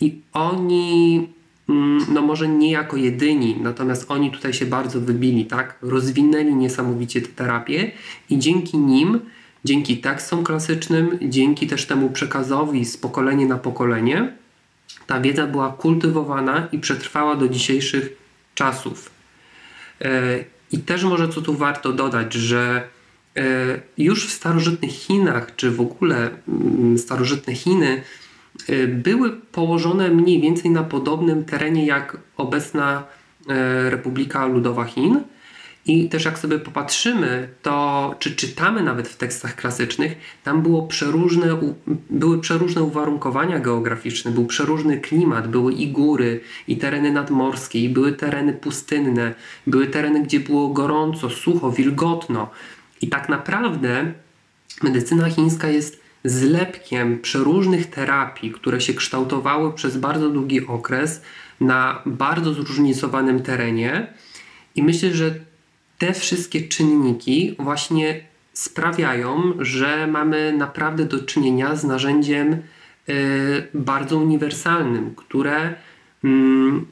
i 0.04 0.22
oni, 0.34 1.28
mm, 1.70 2.06
no 2.14 2.22
może 2.22 2.48
nie 2.48 2.72
jako 2.72 2.98
jedyni, 2.98 3.58
natomiast 3.62 4.12
oni 4.12 4.32
tutaj 4.32 4.54
się 4.54 4.66
bardzo 4.66 5.02
wybili, 5.02 5.46
tak? 5.46 5.78
Rozwinęli 5.82 6.56
niesamowicie 6.56 7.22
tę 7.22 7.28
terapię 7.28 7.92
i 8.30 8.40
dzięki 8.40 8.78
nim, 8.78 9.20
dzięki 9.66 9.98
tekstom 9.98 10.44
klasycznym, 10.44 11.18
dzięki 11.22 11.68
też 11.68 11.86
temu 11.86 12.10
przekazowi 12.10 12.86
z 12.86 12.98
pokolenia 12.98 13.48
na 13.48 13.58
pokolenie, 13.58 14.34
ta 15.08 15.22
wiedza 15.22 15.48
była 15.48 15.70
kultywowana 15.72 16.68
i 16.72 16.80
przetrwała 16.80 17.36
do 17.36 17.48
dzisiejszych 17.48 18.18
czasów. 18.56 19.12
E, 20.02 20.44
I 20.72 20.80
też 20.80 21.04
może 21.04 21.30
co 21.30 21.42
tu 21.42 21.54
warto 21.54 21.94
dodać, 21.94 22.34
że 22.34 22.84
e, 23.38 23.44
już 23.98 24.28
w 24.28 24.32
starożytnych 24.32 24.92
Chinach, 24.92 25.56
czy 25.56 25.72
w 25.72 25.82
ogóle 25.82 26.30
mm, 26.48 26.98
starożytne 26.98 27.56
Chiny, 27.56 28.04
były 28.88 29.32
położone 29.32 30.10
mniej 30.10 30.42
więcej 30.42 30.72
na 30.72 30.84
podobnym 30.84 31.46
terenie 31.46 31.86
jak 31.86 32.18
obecna 32.38 33.04
Republika 33.90 34.46
Ludowa 34.46 34.86
Chin. 34.86 35.20
I 35.86 36.10
też 36.10 36.26
jak 36.26 36.40
sobie 36.40 36.60
popatrzymy, 36.60 37.48
to 37.62 38.16
czy 38.20 38.36
czytamy 38.36 38.84
nawet 38.84 39.08
w 39.08 39.18
tekstach 39.18 39.56
klasycznych, 39.56 40.16
tam 40.44 40.62
było 40.62 40.88
przeróżne, 40.88 41.60
były 42.10 42.42
przeróżne 42.42 42.84
uwarunkowania 42.84 43.60
geograficzne, 43.60 44.32
był 44.32 44.46
przeróżny 44.46 44.98
klimat, 44.98 45.48
były 45.48 45.74
i 45.74 45.88
góry, 45.88 46.42
i 46.68 46.78
tereny 46.78 47.12
nadmorskie, 47.12 47.80
i 47.80 47.90
były 47.90 48.14
tereny 48.14 48.54
pustynne, 48.54 49.34
były 49.68 49.88
tereny, 49.88 50.24
gdzie 50.24 50.40
było 50.40 50.68
gorąco, 50.68 51.30
sucho, 51.30 51.72
wilgotno. 51.72 52.50
I 53.02 53.08
tak 53.08 53.30
naprawdę 53.30 54.12
medycyna 54.84 55.30
chińska 55.30 55.68
jest 55.68 56.03
zlepkiem 56.24 57.20
przeróżnych 57.20 57.90
terapii, 57.90 58.52
które 58.52 58.82
się 58.82 58.94
kształtowały 58.94 59.74
przez 59.74 59.98
bardzo 59.98 60.30
długi 60.30 60.68
okres 60.68 61.22
na 61.62 62.02
bardzo 62.06 62.54
zróżnicowanym 62.54 63.42
terenie. 63.42 64.14
I 64.76 64.84
myślę, 64.84 65.12
że 65.12 65.36
te 65.98 66.14
wszystkie 66.14 66.62
czynniki 66.62 67.56
właśnie 67.60 68.24
sprawiają, 68.54 69.54
że 69.60 70.08
mamy 70.08 70.54
naprawdę 70.58 71.06
do 71.06 71.20
czynienia 71.20 71.76
z 71.76 71.84
narzędziem 71.84 72.54
y, 72.54 73.68
bardzo 73.74 74.18
uniwersalnym, 74.18 75.16
które 75.16 75.76
mm, 76.24 76.86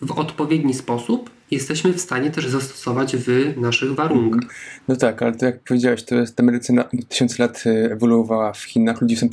w 0.00 0.12
odpowiedni 0.12 0.74
sposób 0.74 1.35
jesteśmy 1.50 1.92
w 1.92 2.00
stanie 2.00 2.30
też 2.30 2.46
zastosować 2.46 3.16
w 3.16 3.60
naszych 3.60 3.94
warunkach. 3.94 4.50
No 4.88 4.96
tak, 4.96 5.22
ale 5.22 5.32
to 5.32 5.46
jak 5.46 5.60
powiedziałeś, 5.60 6.02
to 6.02 6.14
jest, 6.14 6.36
ta 6.36 6.42
medycyna 6.42 6.84
tysiące 7.08 7.42
lat 7.42 7.66
y, 7.66 7.92
ewoluowała 7.92 8.52
w 8.52 8.62
Chinach, 8.62 9.00
ludzie 9.00 9.16
są 9.16 9.28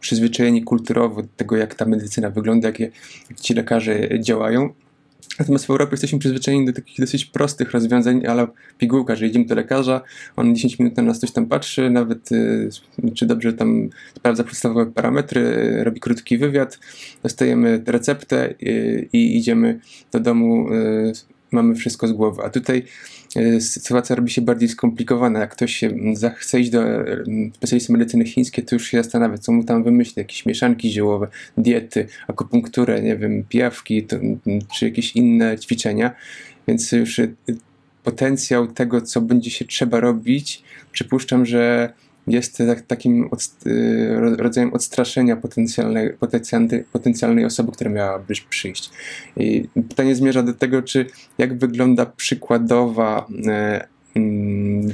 przyzwyczajeni 0.00 0.62
kulturowo 0.62 1.22
do 1.22 1.28
tego, 1.36 1.56
jak 1.56 1.74
ta 1.74 1.84
medycyna 1.84 2.30
wygląda, 2.30 2.68
jak, 2.68 2.80
jak 2.80 3.40
ci 3.40 3.54
lekarze 3.54 4.20
działają. 4.20 4.74
Natomiast 5.38 5.66
w 5.66 5.70
Europie 5.70 5.92
jesteśmy 5.92 6.18
przyzwyczajeni 6.18 6.66
do 6.66 6.72
takich 6.72 7.00
dosyć 7.00 7.24
prostych 7.24 7.70
rozwiązań, 7.70 8.26
ale 8.26 8.46
pigułka, 8.78 9.16
że 9.16 9.26
idziemy 9.26 9.44
do 9.44 9.54
lekarza, 9.54 10.00
on 10.36 10.54
10 10.54 10.78
minut 10.78 10.96
na 10.96 11.02
nas 11.02 11.18
coś 11.18 11.30
tam 11.30 11.46
patrzy, 11.46 11.90
nawet 11.90 12.32
y, 12.32 12.70
czy 13.14 13.26
dobrze 13.26 13.52
tam 13.52 13.88
sprawdza 14.16 14.44
podstawowe 14.44 14.86
parametry, 14.86 15.84
robi 15.84 16.00
krótki 16.00 16.38
wywiad, 16.38 16.78
dostajemy 17.22 17.82
receptę 17.86 18.54
y, 18.62 19.08
i 19.12 19.36
idziemy 19.36 19.80
do 20.12 20.20
domu, 20.20 20.72
y, 20.72 21.12
mamy 21.52 21.74
wszystko 21.74 22.08
z 22.08 22.12
głowy. 22.12 22.42
A 22.42 22.50
tutaj 22.50 22.84
E, 23.36 23.60
sytuacja 23.60 24.16
robi 24.16 24.30
się 24.30 24.42
bardziej 24.42 24.68
skomplikowana. 24.68 25.40
Jak 25.40 25.50
ktoś 25.50 25.76
się 25.76 25.90
chce 26.36 26.60
iść 26.60 26.70
do 26.70 26.82
specjalisty 27.54 27.92
medycyny 27.92 28.24
chińskiej, 28.24 28.64
to 28.64 28.74
już 28.74 28.86
się 28.86 28.98
zastanawia, 28.98 29.38
co 29.38 29.52
mu 29.52 29.64
tam 29.64 29.84
wymyśli, 29.84 30.20
jakieś 30.20 30.46
mieszanki 30.46 30.90
ziołowe, 30.90 31.28
diety, 31.56 32.06
akupunkturę, 32.28 33.02
nie 33.02 33.16
wiem, 33.16 33.44
pijawki, 33.48 34.02
to, 34.02 34.16
czy 34.74 34.84
jakieś 34.84 35.16
inne 35.16 35.58
ćwiczenia. 35.58 36.14
Więc 36.68 36.92
już 36.92 37.18
y, 37.18 37.34
potencjał 38.04 38.66
tego, 38.66 39.00
co 39.00 39.20
będzie 39.20 39.50
się 39.50 39.64
trzeba 39.64 40.00
robić, 40.00 40.62
przypuszczam, 40.92 41.46
że 41.46 41.92
jest 42.30 42.58
tak, 42.58 42.80
takim 42.80 43.30
y, 43.66 44.36
rodzajem 44.36 44.72
odstraszenia 44.74 45.36
potencjalnej, 45.36 46.14
potencjalnej, 46.92 47.44
osoby, 47.44 47.72
która 47.72 47.90
miałaby 47.90 48.34
przyjść. 48.48 48.90
I 49.36 49.68
pytanie 49.88 50.14
zmierza 50.14 50.42
do 50.42 50.54
tego, 50.54 50.82
czy 50.82 51.06
jak 51.38 51.58
wygląda 51.58 52.06
przykładowa 52.06 53.26
e, 53.46 53.86
mm, 54.16 54.92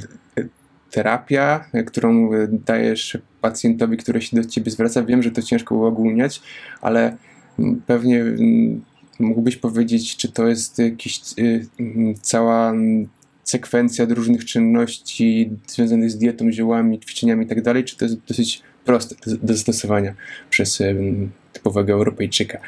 terapia, 0.91 1.65
którą 1.87 2.29
dajesz 2.65 3.17
pacjentowi, 3.41 3.97
który 3.97 4.21
się 4.21 4.37
do 4.37 4.45
ciebie 4.45 4.71
zwraca. 4.71 5.03
Wiem, 5.03 5.23
że 5.23 5.31
to 5.31 5.41
ciężko 5.41 5.75
uogólniać, 5.75 6.41
ale 6.81 7.17
pewnie 7.87 8.23
mógłbyś 9.19 9.55
powiedzieć, 9.55 10.17
czy 10.17 10.31
to 10.31 10.47
jest 10.47 10.79
jakiś 10.79 11.21
y, 11.39 11.67
cała 12.21 12.73
sekwencja 13.45 14.05
różnych 14.09 14.45
czynności 14.45 15.49
związanych 15.67 16.11
z 16.11 16.17
dietą, 16.17 16.51
ziołami, 16.51 16.99
ćwiczeniami 16.99 17.45
i 17.45 17.47
tak 17.47 17.85
czy 17.85 17.97
to 17.97 18.05
jest 18.05 18.17
dosyć 18.27 18.61
proste 18.85 19.15
do 19.25 19.53
zastosowania 19.53 20.13
przez 20.49 20.81
typowego 21.53 21.93
Europejczyka? 21.93 22.59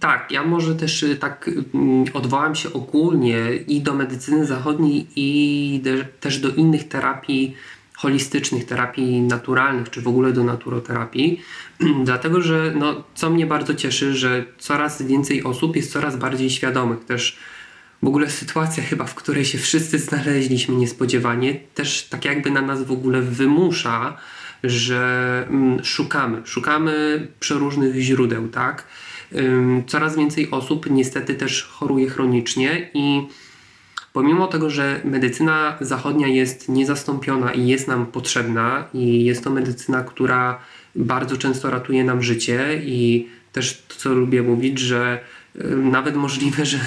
Tak, 0.00 0.30
ja 0.30 0.44
może 0.44 0.74
też 0.74 1.02
y, 1.02 1.16
tak 1.16 1.50
mm, 1.74 2.04
odwołam 2.14 2.54
się 2.54 2.72
ogólnie 2.72 3.38
i 3.68 3.80
do 3.80 3.94
medycyny 3.94 4.46
zachodniej, 4.46 5.06
i 5.16 5.82
też 6.20 6.38
do 6.38 6.48
innych 6.48 6.88
terapii 6.88 7.54
holistycznych, 7.94 8.64
terapii 8.64 9.20
naturalnych, 9.20 9.90
czy 9.90 10.00
w 10.00 10.08
ogóle 10.08 10.32
do 10.32 10.44
naturoterapii, 10.44 11.40
dlatego 12.04 12.40
że 12.40 12.72
no, 12.76 13.04
co 13.14 13.30
mnie 13.30 13.46
bardzo 13.46 13.74
cieszy, 13.74 14.14
że 14.14 14.44
coraz 14.58 15.02
więcej 15.02 15.44
osób 15.44 15.76
jest 15.76 15.92
coraz 15.92 16.16
bardziej 16.16 16.50
świadomych. 16.50 17.04
Też 17.04 17.38
w 18.02 18.06
ogóle 18.06 18.30
sytuacja 18.30 18.82
chyba, 18.82 19.04
w 19.04 19.14
której 19.14 19.44
się 19.44 19.58
wszyscy 19.58 19.98
znaleźliśmy 19.98 20.74
niespodziewanie, 20.74 21.54
też 21.74 22.02
tak 22.02 22.24
jakby 22.24 22.50
na 22.50 22.62
nas 22.62 22.82
w 22.82 22.92
ogóle 22.92 23.22
wymusza, 23.22 24.16
że 24.64 25.44
mm, 25.50 25.84
szukamy, 25.84 26.42
szukamy 26.44 27.26
przeróżnych 27.40 27.94
źródeł, 27.94 28.48
tak? 28.48 28.84
Coraz 29.86 30.16
więcej 30.16 30.50
osób 30.50 30.90
niestety 30.90 31.34
też 31.34 31.62
choruje 31.62 32.08
chronicznie 32.08 32.90
i 32.94 33.26
pomimo 34.12 34.46
tego, 34.46 34.70
że 34.70 35.00
medycyna 35.04 35.76
zachodnia 35.80 36.26
jest 36.26 36.68
niezastąpiona 36.68 37.52
i 37.52 37.66
jest 37.66 37.88
nam 37.88 38.06
potrzebna 38.06 38.84
i 38.94 39.24
jest 39.24 39.44
to 39.44 39.50
medycyna, 39.50 40.02
która 40.04 40.58
bardzo 40.94 41.36
często 41.36 41.70
ratuje 41.70 42.04
nam 42.04 42.22
życie 42.22 42.80
i 42.84 43.28
też 43.52 43.82
to, 43.88 43.94
co 43.94 44.14
lubię 44.14 44.42
mówić, 44.42 44.78
że 44.78 45.20
nawet 45.76 46.16
możliwe, 46.16 46.66
że 46.66 46.78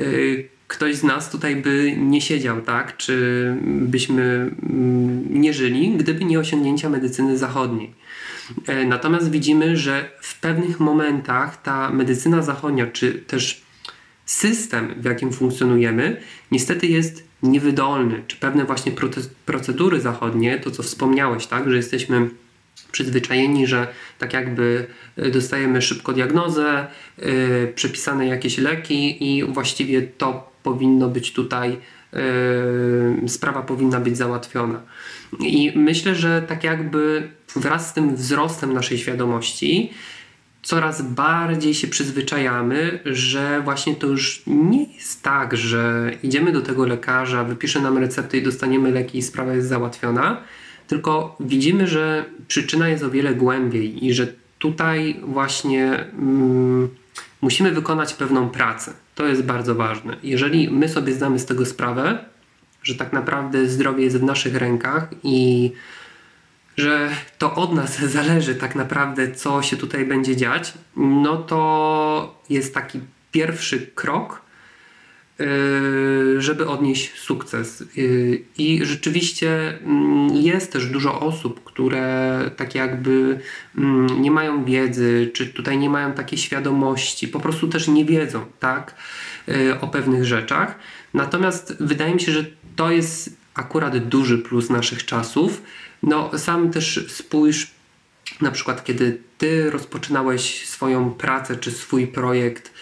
y, 0.00 0.48
ktoś 0.70 0.96
z 0.96 1.04
nas 1.04 1.30
tutaj 1.30 1.56
by 1.56 1.94
nie 1.96 2.20
siedział, 2.20 2.62
tak? 2.62 2.96
Czy 2.96 3.56
byśmy 3.62 4.22
mm, 4.62 5.40
nie 5.40 5.52
żyli, 5.52 5.96
gdyby 5.96 6.24
nie 6.24 6.38
osiągnięcia 6.38 6.88
medycyny 6.88 7.38
zachodniej. 7.38 7.94
E, 8.66 8.84
natomiast 8.84 9.30
widzimy, 9.30 9.76
że 9.76 10.10
w 10.20 10.40
pewnych 10.40 10.80
momentach 10.80 11.62
ta 11.62 11.90
medycyna 11.90 12.42
zachodnia, 12.42 12.86
czy 12.86 13.12
też 13.12 13.62
system, 14.26 14.94
w 14.96 15.04
jakim 15.04 15.32
funkcjonujemy, 15.32 16.20
niestety 16.50 16.86
jest 16.86 17.24
niewydolny, 17.42 18.22
czy 18.26 18.36
pewne 18.36 18.64
właśnie 18.64 18.92
procedury 19.46 20.00
zachodnie, 20.00 20.58
to 20.58 20.70
co 20.70 20.82
wspomniałeś, 20.82 21.46
tak, 21.46 21.70
że 21.70 21.76
jesteśmy 21.76 22.30
przyzwyczajeni, 22.92 23.66
że 23.66 23.88
tak 24.18 24.32
jakby 24.32 24.86
e, 25.16 25.30
dostajemy 25.30 25.82
szybko 25.82 26.12
diagnozę, 26.12 26.86
yy, 27.18 27.72
przepisane 27.74 28.26
jakieś 28.26 28.58
leki 28.58 29.36
i 29.38 29.44
właściwie 29.44 30.02
to 30.02 30.52
powinno 30.62 31.08
być 31.08 31.32
tutaj, 31.32 31.76
yy, 33.22 33.28
sprawa 33.28 33.62
powinna 33.62 34.00
być 34.00 34.16
załatwiona. 34.16 34.80
I 35.40 35.72
myślę, 35.76 36.14
że 36.14 36.42
tak 36.42 36.64
jakby 36.64 37.28
wraz 37.56 37.88
z 37.90 37.92
tym 37.92 38.16
wzrostem 38.16 38.72
naszej 38.72 38.98
świadomości, 38.98 39.92
coraz 40.62 41.02
bardziej 41.02 41.74
się 41.74 41.88
przyzwyczajamy, 41.88 43.00
że 43.04 43.60
właśnie 43.64 43.94
to 43.94 44.06
już 44.06 44.42
nie 44.46 44.94
jest 44.94 45.22
tak, 45.22 45.56
że 45.56 46.12
idziemy 46.22 46.52
do 46.52 46.60
tego 46.60 46.86
lekarza, 46.86 47.44
wypisze 47.44 47.80
nam 47.80 47.98
receptę 47.98 48.36
i 48.36 48.42
dostaniemy 48.42 48.90
leki 48.90 49.18
i 49.18 49.22
sprawa 49.22 49.54
jest 49.54 49.68
załatwiona, 49.68 50.42
tylko 50.90 51.36
widzimy, 51.40 51.86
że 51.86 52.24
przyczyna 52.48 52.88
jest 52.88 53.02
o 53.02 53.10
wiele 53.10 53.34
głębiej 53.34 54.06
i 54.06 54.14
że 54.14 54.26
tutaj 54.58 55.20
właśnie 55.22 55.98
mm, 55.98 56.88
musimy 57.42 57.70
wykonać 57.70 58.14
pewną 58.14 58.48
pracę. 58.48 58.92
To 59.14 59.26
jest 59.26 59.42
bardzo 59.42 59.74
ważne. 59.74 60.16
Jeżeli 60.22 60.70
my 60.70 60.88
sobie 60.88 61.12
zdamy 61.12 61.38
z 61.38 61.46
tego 61.46 61.66
sprawę, 61.66 62.24
że 62.82 62.94
tak 62.94 63.12
naprawdę 63.12 63.66
zdrowie 63.66 64.04
jest 64.04 64.18
w 64.18 64.22
naszych 64.22 64.56
rękach 64.56 65.08
i 65.22 65.72
że 66.76 67.10
to 67.38 67.54
od 67.54 67.72
nas 67.72 67.98
zależy 68.16 68.54
tak 68.54 68.74
naprawdę, 68.74 69.32
co 69.32 69.62
się 69.62 69.76
tutaj 69.76 70.04
będzie 70.04 70.36
dziać, 70.36 70.72
no 70.96 71.36
to 71.36 72.40
jest 72.48 72.74
taki 72.74 73.00
pierwszy 73.32 73.86
krok, 73.86 74.42
żeby 76.38 76.68
odnieść 76.68 77.18
sukces. 77.18 77.84
Yy, 77.96 78.42
I 78.58 78.84
rzeczywiście 78.84 79.78
mm, 79.78 80.36
jest 80.36 80.72
też 80.72 80.86
dużo 80.86 81.20
osób, 81.20 81.64
które 81.64 82.40
tak 82.56 82.74
jakby 82.74 83.40
mm, 83.78 84.22
nie 84.22 84.30
mają 84.30 84.64
wiedzy, 84.64 85.30
czy 85.34 85.46
tutaj 85.46 85.78
nie 85.78 85.90
mają 85.90 86.12
takiej 86.12 86.38
świadomości, 86.38 87.28
po 87.28 87.40
prostu 87.40 87.68
też 87.68 87.88
nie 87.88 88.04
wiedzą 88.04 88.44
tak, 88.60 88.94
yy, 89.46 89.80
o 89.80 89.88
pewnych 89.88 90.24
rzeczach. 90.24 90.74
Natomiast 91.14 91.76
wydaje 91.80 92.14
mi 92.14 92.20
się, 92.20 92.32
że 92.32 92.44
to 92.76 92.90
jest 92.90 93.36
akurat 93.54 94.08
duży 94.08 94.38
plus 94.38 94.70
naszych 94.70 95.04
czasów. 95.04 95.62
No, 96.02 96.38
sam 96.38 96.70
też 96.70 97.06
spójrz, 97.08 97.70
na 98.40 98.50
przykład, 98.50 98.84
kiedy 98.84 99.20
ty 99.38 99.70
rozpoczynałeś 99.70 100.68
swoją 100.68 101.10
pracę 101.10 101.56
czy 101.56 101.70
swój 101.70 102.06
projekt, 102.06 102.72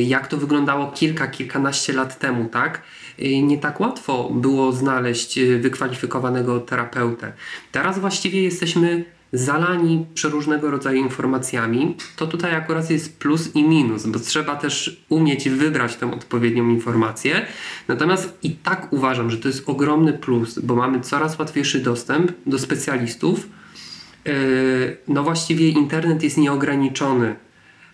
jak 0.00 0.26
to 0.26 0.36
wyglądało 0.36 0.92
kilka, 0.92 1.28
kilkanaście 1.28 1.92
lat 1.92 2.18
temu, 2.18 2.48
tak? 2.48 2.82
Yy, 3.18 3.42
nie 3.42 3.58
tak 3.58 3.80
łatwo 3.80 4.30
było 4.30 4.72
znaleźć 4.72 5.36
yy, 5.36 5.58
wykwalifikowanego 5.58 6.60
terapeutę. 6.60 7.32
Teraz 7.72 7.98
właściwie 7.98 8.42
jesteśmy 8.42 9.04
zalani 9.32 10.06
przeróżnego 10.14 10.70
rodzaju 10.70 11.02
informacjami, 11.02 11.96
to 12.16 12.26
tutaj 12.26 12.54
akurat 12.54 12.90
jest 12.90 13.18
plus 13.18 13.56
i 13.56 13.62
minus, 13.62 14.06
bo 14.06 14.18
trzeba 14.18 14.56
też 14.56 15.04
umieć 15.08 15.48
wybrać 15.48 15.96
tę 15.96 16.12
odpowiednią 16.14 16.68
informację. 16.68 17.46
Natomiast 17.88 18.38
i 18.42 18.50
tak 18.50 18.92
uważam, 18.92 19.30
że 19.30 19.36
to 19.36 19.48
jest 19.48 19.68
ogromny 19.68 20.12
plus, 20.12 20.58
bo 20.58 20.76
mamy 20.76 21.00
coraz 21.00 21.38
łatwiejszy 21.38 21.80
dostęp 21.80 22.32
do 22.46 22.58
specjalistów. 22.58 23.48
No 25.08 25.22
właściwie 25.22 25.68
internet 25.68 26.22
jest 26.22 26.36
nieograniczony. 26.36 27.36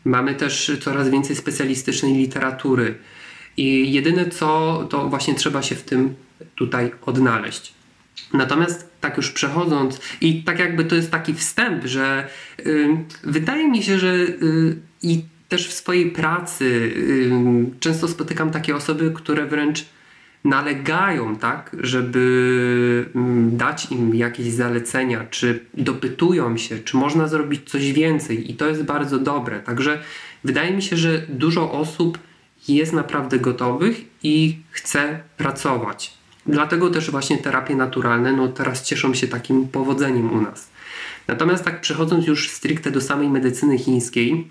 Mamy 0.05 0.35
też 0.35 0.73
coraz 0.81 1.09
więcej 1.09 1.37
specjalistycznej 1.37 2.15
literatury. 2.15 2.95
I 3.57 3.93
jedyne 3.93 4.31
co, 4.31 4.87
to 4.91 5.09
właśnie 5.09 5.35
trzeba 5.35 5.63
się 5.63 5.75
w 5.75 5.83
tym 5.83 6.15
tutaj 6.55 6.93
odnaleźć. 7.07 7.75
Natomiast 8.33 8.91
tak 9.01 9.17
już 9.17 9.31
przechodząc, 9.31 10.01
i 10.21 10.43
tak 10.43 10.59
jakby 10.59 10.85
to 10.85 10.97
jest 10.97 11.11
taki 11.11 11.35
wstęp, 11.35 11.85
że 11.85 12.29
y, 12.67 12.89
wydaje 13.23 13.69
mi 13.69 13.83
się, 13.83 13.99
że 13.99 14.15
y, 14.15 14.77
i 15.03 15.25
też 15.49 15.69
w 15.69 15.73
swojej 15.73 16.11
pracy 16.11 16.65
y, 16.65 17.31
często 17.81 18.09
spotykam 18.09 18.51
takie 18.51 18.77
osoby, 18.77 19.13
które 19.15 19.47
wręcz 19.47 19.87
nalegają, 20.45 21.37
tak, 21.37 21.77
żeby 21.81 23.07
dać 23.47 23.91
im 23.91 24.15
jakieś 24.15 24.53
zalecenia, 24.53 25.25
czy 25.31 25.65
dopytują 25.75 26.57
się, 26.57 26.79
czy 26.79 26.97
można 26.97 27.29
zrobić 27.29 27.71
coś 27.71 27.93
więcej, 27.93 28.51
i 28.51 28.55
to 28.55 28.69
jest 28.69 28.83
bardzo 28.83 29.19
dobre. 29.19 29.61
Także 29.61 30.03
wydaje 30.45 30.77
mi 30.77 30.83
się, 30.83 30.97
że 30.97 31.23
dużo 31.29 31.73
osób 31.73 32.19
jest 32.69 32.93
naprawdę 32.93 33.39
gotowych 33.39 34.05
i 34.23 34.59
chce 34.71 35.21
pracować. 35.37 36.15
Dlatego 36.47 36.91
też 36.91 37.11
właśnie 37.11 37.39
terapie 37.39 37.77
naturalne 37.77 38.33
no 38.33 38.49
teraz 38.49 38.83
cieszą 38.83 39.15
się 39.15 39.29
takim 39.29 39.69
powodzeniem 39.69 40.33
u 40.33 40.41
nas. 40.41 40.71
Natomiast 41.29 41.65
tak 41.65 41.81
przechodząc 41.81 42.27
już 42.27 42.51
stricte 42.51 42.91
do 42.91 43.01
samej 43.01 43.29
medycyny 43.29 43.79
chińskiej, 43.79 44.51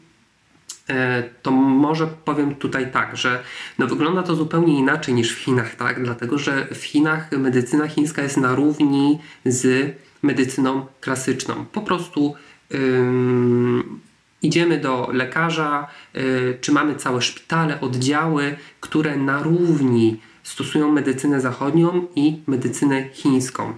to 1.42 1.52
może 1.52 2.08
powiem 2.08 2.56
tutaj 2.56 2.92
tak, 2.92 3.18
że 3.18 3.44
no 3.80 3.88
wygląda 3.88 4.24
to 4.24 4.36
zupełnie 4.36 4.80
inaczej 4.80 5.14
niż 5.14 5.36
w 5.36 5.40
Chinach, 5.40 5.76
tak? 5.76 6.04
Dlatego, 6.04 6.38
że 6.38 6.68
w 6.74 6.84
Chinach 6.84 7.32
medycyna 7.32 7.88
chińska 7.88 8.22
jest 8.22 8.38
na 8.38 8.56
równi 8.56 9.20
z 9.46 9.94
medycyną 10.24 10.86
klasyczną. 11.02 11.66
Po 11.72 11.82
prostu 11.82 12.36
ym, 12.74 14.00
idziemy 14.42 14.78
do 14.78 15.10
lekarza, 15.14 15.88
yy, 16.14 16.58
czy 16.62 16.72
mamy 16.72 16.96
całe 16.96 17.22
szpitale, 17.22 17.82
oddziały, 17.82 18.56
które 18.80 19.18
na 19.18 19.44
równi 19.44 20.20
stosują 20.44 20.92
medycynę 20.92 21.42
zachodnią 21.42 22.08
i 22.16 22.40
medycynę 22.48 23.10
chińską. 23.10 23.74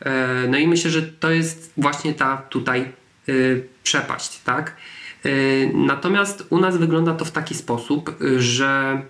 E, 0.00 0.46
no 0.48 0.58
i 0.58 0.66
myślę, 0.66 0.90
że 0.90 1.02
to 1.02 1.30
jest 1.30 1.72
właśnie 1.76 2.14
ta 2.14 2.36
tutaj 2.36 2.80
e, 2.80 3.32
przepaść, 3.82 4.40
tak? 4.40 4.76
E, 5.24 5.28
natomiast 5.74 6.46
u 6.50 6.58
nas 6.58 6.76
wygląda 6.76 7.14
to 7.14 7.24
w 7.24 7.30
taki 7.30 7.54
sposób, 7.54 8.16
że 8.36 9.02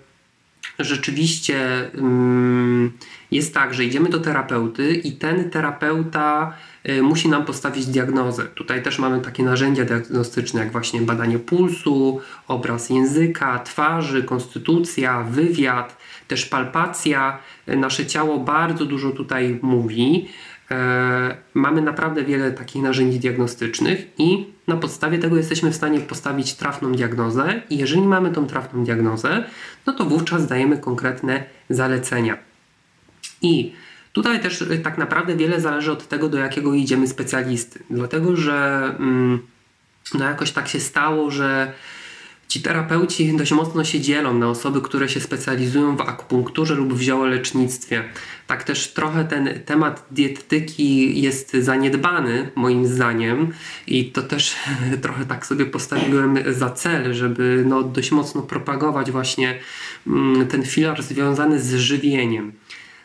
rzeczywiście 0.78 1.90
mm, 1.94 2.92
jest 3.30 3.54
tak, 3.54 3.74
że 3.74 3.84
idziemy 3.84 4.08
do 4.08 4.18
terapeuty 4.20 4.94
i 4.94 5.12
ten 5.12 5.50
terapeuta 5.50 6.54
musi 7.02 7.28
nam 7.28 7.44
postawić 7.44 7.86
diagnozę. 7.86 8.44
Tutaj 8.44 8.82
też 8.82 8.98
mamy 8.98 9.20
takie 9.20 9.42
narzędzia 9.42 9.84
diagnostyczne, 9.84 10.60
jak 10.60 10.72
właśnie 10.72 11.00
badanie 11.00 11.38
pulsu, 11.38 12.20
obraz 12.48 12.90
języka, 12.90 13.58
twarzy, 13.58 14.22
konstytucja, 14.22 15.22
wywiad, 15.22 15.96
też 16.28 16.46
palpacja, 16.46 17.38
nasze 17.66 18.06
ciało 18.06 18.38
bardzo 18.38 18.84
dużo 18.84 19.10
tutaj 19.10 19.58
mówi. 19.62 20.28
Mamy 21.54 21.82
naprawdę 21.82 22.24
wiele 22.24 22.52
takich 22.52 22.82
narzędzi 22.82 23.20
diagnostycznych 23.20 24.06
i 24.18 24.46
Na 24.70 24.76
podstawie 24.76 25.18
tego 25.18 25.36
jesteśmy 25.36 25.70
w 25.70 25.76
stanie 25.76 26.00
postawić 26.00 26.54
trafną 26.54 26.92
diagnozę 26.92 27.62
i 27.70 27.78
jeżeli 27.78 28.02
mamy 28.02 28.30
tą 28.30 28.46
trafną 28.46 28.84
diagnozę, 28.84 29.44
no 29.86 29.92
to 29.92 30.04
wówczas 30.04 30.46
dajemy 30.46 30.78
konkretne 30.78 31.44
zalecenia. 31.70 32.38
I 33.42 33.72
tutaj 34.12 34.40
też 34.40 34.62
y, 34.62 34.78
tak 34.78 34.98
naprawdę 34.98 35.36
wiele 35.36 35.60
zależy 35.60 35.92
od 35.92 36.08
tego, 36.08 36.28
do 36.28 36.38
jakiego 36.38 36.74
idziemy 36.74 37.08
specjalisty. 37.08 37.82
Dlatego, 37.90 38.36
że 38.36 38.82
mm, 38.98 39.40
no 40.14 40.24
jakoś 40.24 40.52
tak 40.52 40.68
się 40.68 40.80
stało, 40.80 41.30
że 41.30 41.72
Ci 42.50 42.62
terapeuci 42.62 43.36
dość 43.36 43.52
mocno 43.52 43.84
się 43.84 44.00
dzielą 44.00 44.34
na 44.34 44.48
osoby, 44.48 44.80
które 44.80 45.08
się 45.08 45.20
specjalizują 45.20 45.96
w 45.96 46.00
akupunkturze 46.00 46.74
lub 46.74 46.94
w 46.94 47.00
ziołolecznictwie. 47.00 48.04
Tak 48.46 48.64
też 48.64 48.92
trochę 48.92 49.24
ten 49.24 49.48
temat 49.64 50.06
dietetyki 50.10 51.20
jest 51.22 51.52
zaniedbany, 51.52 52.50
moim 52.54 52.86
zdaniem, 52.86 53.52
i 53.86 54.04
to 54.04 54.22
też 54.22 54.56
trochę 55.02 55.26
tak 55.26 55.46
sobie 55.46 55.66
postawiłem 55.66 56.38
za 56.50 56.70
cel, 56.70 57.14
żeby 57.14 57.64
no, 57.66 57.82
dość 57.82 58.12
mocno 58.12 58.42
propagować 58.42 59.10
właśnie 59.10 59.58
mm, 60.06 60.46
ten 60.46 60.62
filar 60.62 61.02
związany 61.02 61.60
z 61.60 61.74
żywieniem. 61.74 62.52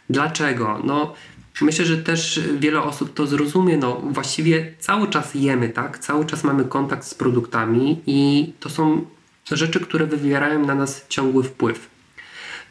Dlaczego? 0.10 0.82
No, 0.84 1.14
Myślę, 1.62 1.86
że 1.86 1.98
też 1.98 2.40
wiele 2.60 2.82
osób 2.82 3.14
to 3.14 3.28
zrozumie. 3.28 3.78
No, 3.78 4.02
właściwie 4.04 4.74
cały 4.80 5.08
czas 5.08 5.36
jemy, 5.36 5.70
tak? 5.70 6.00
Cały 6.00 6.26
czas 6.26 6.44
mamy 6.44 6.66
kontakt 6.66 7.06
z 7.06 7.14
produktami 7.14 8.02
i 8.06 8.54
to 8.60 8.70
są 8.70 9.06
rzeczy, 9.52 9.80
które 9.80 10.06
wywierają 10.06 10.66
na 10.66 10.76
nas 10.76 11.06
ciągły 11.10 11.44
wpływ. 11.44 11.96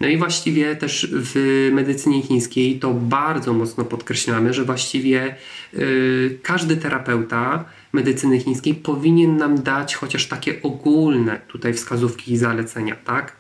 No 0.01 0.09
i 0.09 0.17
właściwie 0.17 0.77
też 0.77 1.09
w 1.13 1.69
medycynie 1.73 2.23
chińskiej 2.23 2.79
to 2.79 2.95
bardzo 2.95 3.53
mocno 3.53 3.85
podkreślamy, 3.85 4.55
że 4.55 4.65
właściwie 4.65 5.37
yy, 5.73 6.39
każdy 6.43 6.77
terapeuta 6.77 7.65
medycyny 7.93 8.41
chińskiej 8.41 8.75
powinien 8.75 9.37
nam 9.37 9.63
dać 9.63 9.95
chociaż 9.95 10.27
takie 10.27 10.63
ogólne 10.63 11.41
tutaj 11.49 11.75
wskazówki 11.75 12.33
i 12.33 12.37
zalecenia, 12.37 12.97
tak? 12.97 13.37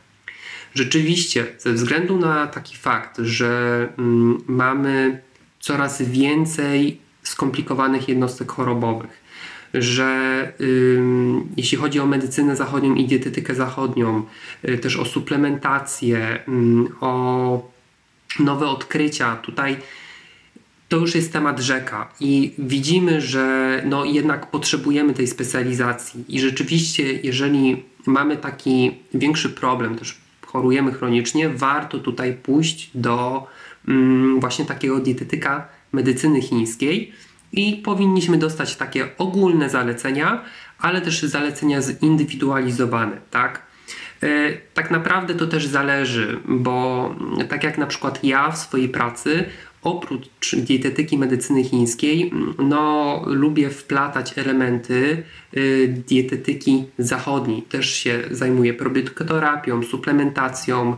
Rzeczywiście, 0.74 1.46
ze 1.58 1.72
względu 1.72 2.18
na 2.18 2.46
taki 2.46 2.76
fakt, 2.76 3.18
że 3.18 3.88
mm, 3.98 4.38
mamy 4.46 5.22
coraz 5.60 6.02
więcej 6.02 7.00
skomplikowanych 7.22 8.08
jednostek 8.08 8.52
chorobowych, 8.52 9.23
że 9.74 10.52
jeśli 11.56 11.78
chodzi 11.78 12.00
o 12.00 12.06
medycynę 12.06 12.56
zachodnią 12.56 12.94
i 12.94 13.04
dietetykę 13.04 13.54
zachodnią, 13.54 14.22
y, 14.68 14.78
też 14.78 14.96
o 14.96 15.04
suplementację, 15.04 16.38
o 17.00 17.70
nowe 18.40 18.66
odkrycia, 18.66 19.36
tutaj 19.36 19.76
to 20.88 20.96
już 20.96 21.14
jest 21.14 21.32
temat 21.32 21.60
rzeka. 21.60 22.12
I 22.20 22.54
widzimy, 22.58 23.20
że 23.20 23.82
no 23.86 24.04
jednak 24.04 24.50
potrzebujemy 24.50 25.14
tej 25.14 25.26
specjalizacji. 25.26 26.24
I 26.28 26.40
rzeczywiście 26.40 27.12
jeżeli 27.12 27.82
mamy 28.06 28.36
taki 28.36 28.90
większy 29.14 29.50
problem, 29.50 29.96
też 29.96 30.18
chorujemy 30.46 30.92
chronicznie, 30.92 31.48
warto 31.48 31.98
tutaj 31.98 32.34
pójść 32.34 32.90
do 32.94 33.46
właśnie 34.38 34.64
takiego 34.64 35.00
dietetyka 35.00 35.68
medycyny 35.92 36.42
chińskiej, 36.42 37.12
i 37.56 37.76
powinniśmy 37.76 38.38
dostać 38.38 38.76
takie 38.76 39.08
ogólne 39.18 39.70
zalecenia, 39.70 40.44
ale 40.78 41.00
też 41.00 41.22
zalecenia 41.22 41.80
zindywidualizowane, 41.82 43.16
tak? 43.30 43.62
E, 44.22 44.52
tak 44.74 44.90
naprawdę 44.90 45.34
to 45.34 45.46
też 45.46 45.66
zależy, 45.66 46.40
bo 46.48 47.14
tak 47.48 47.64
jak 47.64 47.78
na 47.78 47.86
przykład 47.86 48.24
ja 48.24 48.50
w 48.50 48.58
swojej 48.58 48.88
pracy, 48.88 49.44
oprócz 49.82 50.56
dietetyki 50.56 51.18
medycyny 51.18 51.64
chińskiej, 51.64 52.32
no 52.58 53.22
lubię 53.26 53.70
wplatać 53.70 54.38
elementy 54.38 55.22
e, 55.52 55.60
dietetyki 55.88 56.84
zachodniej. 56.98 57.62
Też 57.62 57.94
się 57.94 58.20
zajmuję 58.30 58.74
probiotykoterapią, 58.74 59.82
suplementacją, 59.82 60.96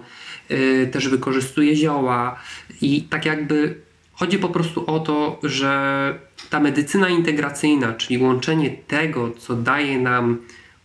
e, 0.49 0.87
też 0.87 1.09
wykorzystuję 1.09 1.77
zioła 1.77 2.41
i 2.81 3.03
tak 3.03 3.27
jakby 3.27 3.75
chodzi 4.13 4.39
po 4.39 4.49
prostu 4.49 4.91
o 4.91 5.01
to, 5.01 5.41
że 5.43 6.26
ta 6.51 6.61
medycyna 6.61 7.09
integracyjna, 7.09 7.95
czyli 7.95 8.23
łączenie 8.23 8.71
tego, 8.71 9.31
co 9.31 9.55
daje 9.55 9.99
nam 9.99 10.39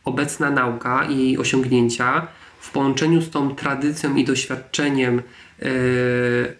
obecna 0.05 0.51
nauka 0.51 1.05
i 1.05 1.17
jej 1.17 1.37
osiągnięcia, 1.37 2.27
w 2.59 2.71
połączeniu 2.71 3.21
z 3.21 3.29
tą 3.29 3.55
tradycją 3.55 4.15
i 4.15 4.25
doświadczeniem 4.25 5.21
yy, 5.61 5.67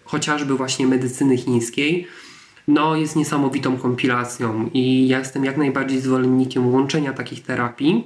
chociażby 0.04 0.54
właśnie 0.54 0.86
medycyny 0.86 1.36
chińskiej, 1.36 2.08
no 2.68 2.96
jest 2.96 3.16
niesamowitą 3.16 3.76
kompilacją 3.76 4.70
i 4.74 5.08
ja 5.08 5.18
jestem 5.18 5.44
jak 5.44 5.56
najbardziej 5.56 6.00
zwolennikiem 6.00 6.74
łączenia 6.74 7.12
takich 7.12 7.42
terapii. 7.42 8.04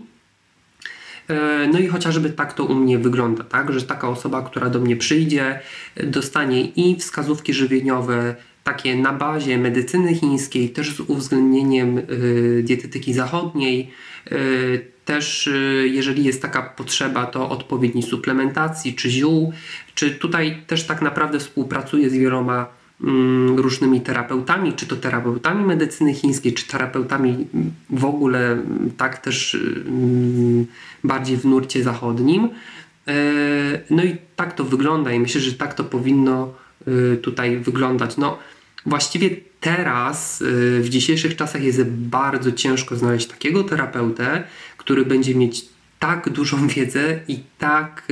E, 1.28 1.68
no 1.72 1.78
i 1.78 1.86
chociażby 1.86 2.30
tak 2.30 2.52
to 2.52 2.64
u 2.64 2.74
mnie 2.74 2.98
wygląda, 2.98 3.44
tak, 3.44 3.72
że 3.72 3.82
taka 3.82 4.08
osoba, 4.08 4.42
która 4.42 4.70
do 4.70 4.80
mnie 4.80 4.96
przyjdzie, 4.96 5.60
dostanie 6.04 6.64
i 6.64 6.96
wskazówki 6.96 7.54
żywieniowe, 7.54 8.34
takie 8.66 8.96
na 8.96 9.12
bazie 9.12 9.58
medycyny 9.58 10.14
chińskiej, 10.14 10.70
też 10.70 10.96
z 10.96 11.00
uwzględnieniem 11.00 11.98
y, 11.98 12.62
dietetyki 12.64 13.12
zachodniej, 13.12 13.90
y, 14.32 14.86
też 15.04 15.46
y, 15.46 15.88
jeżeli 15.92 16.24
jest 16.24 16.42
taka 16.42 16.62
potrzeba, 16.62 17.26
to 17.26 17.48
odpowiedniej 17.48 18.02
suplementacji 18.02 18.94
czy 18.94 19.10
ziół, 19.10 19.52
czy 19.94 20.10
tutaj 20.10 20.62
też 20.66 20.84
tak 20.84 21.02
naprawdę 21.02 21.38
współpracuję 21.38 22.10
z 22.10 22.14
wieloma 22.14 22.66
mm, 23.04 23.58
różnymi 23.58 24.00
terapeutami, 24.00 24.72
czy 24.72 24.86
to 24.86 24.96
terapeutami 24.96 25.64
medycyny 25.64 26.14
chińskiej, 26.14 26.52
czy 26.52 26.66
terapeutami 26.66 27.46
w 27.90 28.04
ogóle 28.04 28.62
tak 28.96 29.18
też 29.18 29.54
mm, 29.54 30.66
bardziej 31.04 31.36
w 31.36 31.44
nurcie 31.44 31.82
zachodnim. 31.82 32.48
No 33.90 34.04
i 34.04 34.16
tak 34.36 34.54
to 34.54 34.64
wygląda 34.64 35.12
i 35.12 35.20
myślę, 35.20 35.40
że 35.40 35.52
tak 35.52 35.74
to 35.74 35.84
powinno 35.84 36.54
tutaj 37.22 37.58
wyglądać. 37.58 38.16
No, 38.16 38.38
Właściwie 38.86 39.30
teraz, 39.60 40.40
y, 40.40 40.80
w 40.82 40.88
dzisiejszych 40.88 41.36
czasach, 41.36 41.62
jest 41.62 41.84
bardzo 41.84 42.52
ciężko 42.52 42.96
znaleźć 42.96 43.26
takiego 43.26 43.64
terapeutę, 43.64 44.44
który 44.76 45.04
będzie 45.04 45.34
mieć 45.34 45.64
tak 45.98 46.30
dużą 46.30 46.68
wiedzę 46.76 47.20
i 47.28 47.38
tak 47.58 48.08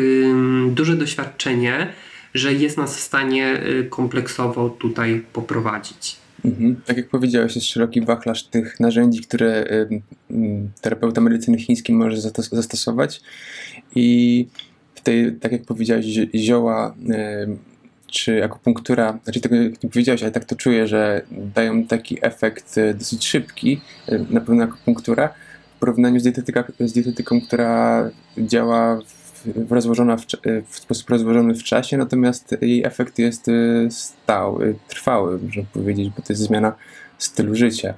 duże 0.71 0.97
doświadczenie, 0.97 1.93
że 2.35 2.53
jest 2.55 2.77
nas 2.77 2.97
w 2.97 3.01
stanie 3.01 3.63
y, 3.67 3.85
kompleksowo 3.91 4.71
tutaj 4.71 5.25
poprowadzić. 5.33 6.17
Mhm. 6.45 6.77
Tak 6.87 6.97
jak 6.97 7.09
powiedziałeś, 7.09 7.55
jest 7.55 7.67
szeroki 7.67 8.01
wachlarz 8.01 8.45
tych 8.45 8.81
narzędzi, 8.81 9.21
które 9.21 9.67
terapeuta 10.81 11.21
medycyny 11.21 11.59
chińskiej 11.59 11.97
może 11.97 12.21
zastosować 12.53 13.23
i 13.95 14.47
tej, 15.03 15.33
tak 15.33 15.53
jak 15.53 15.65
powiedziałeś, 15.65 16.07
zioła 16.35 16.95
czy 18.15 18.45
akupunktura, 18.45 19.19
znaczy 19.25 19.41
tego 19.41 19.57
nie 19.57 19.91
powiedziałeś, 19.91 20.23
ale 20.23 20.33
tak 20.33 20.45
to 20.45 20.57
czuję, 20.57 20.87
że 20.87 21.23
dają 21.31 21.85
taki 21.85 22.19
efekt 22.23 22.79
e, 22.79 22.95
dosyć 22.95 23.27
szybki, 23.27 23.81
e, 24.09 24.19
na 24.31 24.41
pewno 24.41 24.65
akupunktura, 24.65 25.29
w 25.77 25.79
porównaniu 25.79 26.21
z, 26.21 26.23
dietetyka, 26.23 26.65
z 26.81 26.93
dietetyką, 26.93 27.41
która 27.41 28.11
działa 28.39 29.01
w, 29.45 29.73
rozłożona 29.73 30.17
w, 30.17 30.21
e, 30.21 30.63
w, 30.63 30.77
sposób 30.77 31.11
rozłożony 31.11 31.55
w 31.55 31.63
czasie, 31.63 31.97
natomiast 31.97 32.57
jej 32.61 32.85
efekt 32.85 33.19
jest 33.19 33.47
stały, 33.91 34.75
trwały, 34.89 35.39
można 35.39 35.63
powiedzieć, 35.73 36.09
bo 36.17 36.23
to 36.23 36.33
jest 36.33 36.43
zmiana 36.43 36.73
stylu 37.19 37.55
życia. 37.55 37.95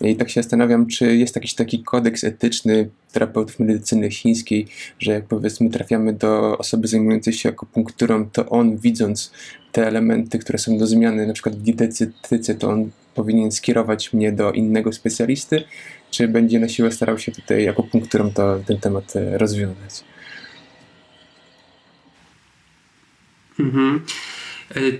I 0.00 0.16
tak 0.16 0.30
się 0.30 0.42
zastanawiam, 0.42 0.86
czy 0.86 1.16
jest 1.16 1.36
jakiś 1.36 1.54
taki 1.54 1.82
kodeks 1.82 2.24
etyczny 2.24 2.90
terapeutów 3.12 3.60
medycyny 3.60 4.10
chińskiej, 4.10 4.66
że 4.98 5.12
jak 5.12 5.24
powiedzmy 5.24 5.70
trafiamy 5.70 6.12
do 6.12 6.58
osoby 6.58 6.88
zajmującej 6.88 7.32
się 7.32 7.48
akupunkturą, 7.48 8.30
to 8.30 8.48
on 8.48 8.76
widząc 8.76 9.32
te 9.72 9.86
elementy, 9.86 10.38
które 10.38 10.58
są 10.58 10.78
do 10.78 10.86
zmiany, 10.86 11.26
na 11.26 11.32
przykład 11.32 11.56
w 11.56 11.62
dietetyce, 11.62 12.54
to 12.54 12.70
on 12.70 12.90
powinien 13.14 13.52
skierować 13.52 14.12
mnie 14.12 14.32
do 14.32 14.52
innego 14.52 14.92
specjalisty, 14.92 15.64
czy 16.10 16.28
będzie 16.28 16.60
na 16.60 16.68
siłę 16.68 16.92
starał 16.92 17.18
się 17.18 17.32
tutaj 17.32 17.68
akupunkturą 17.68 18.30
to, 18.30 18.60
ten 18.66 18.78
temat 18.78 19.16
e, 19.16 19.38
rozwiązać? 19.38 20.04
Mhm. 23.60 24.00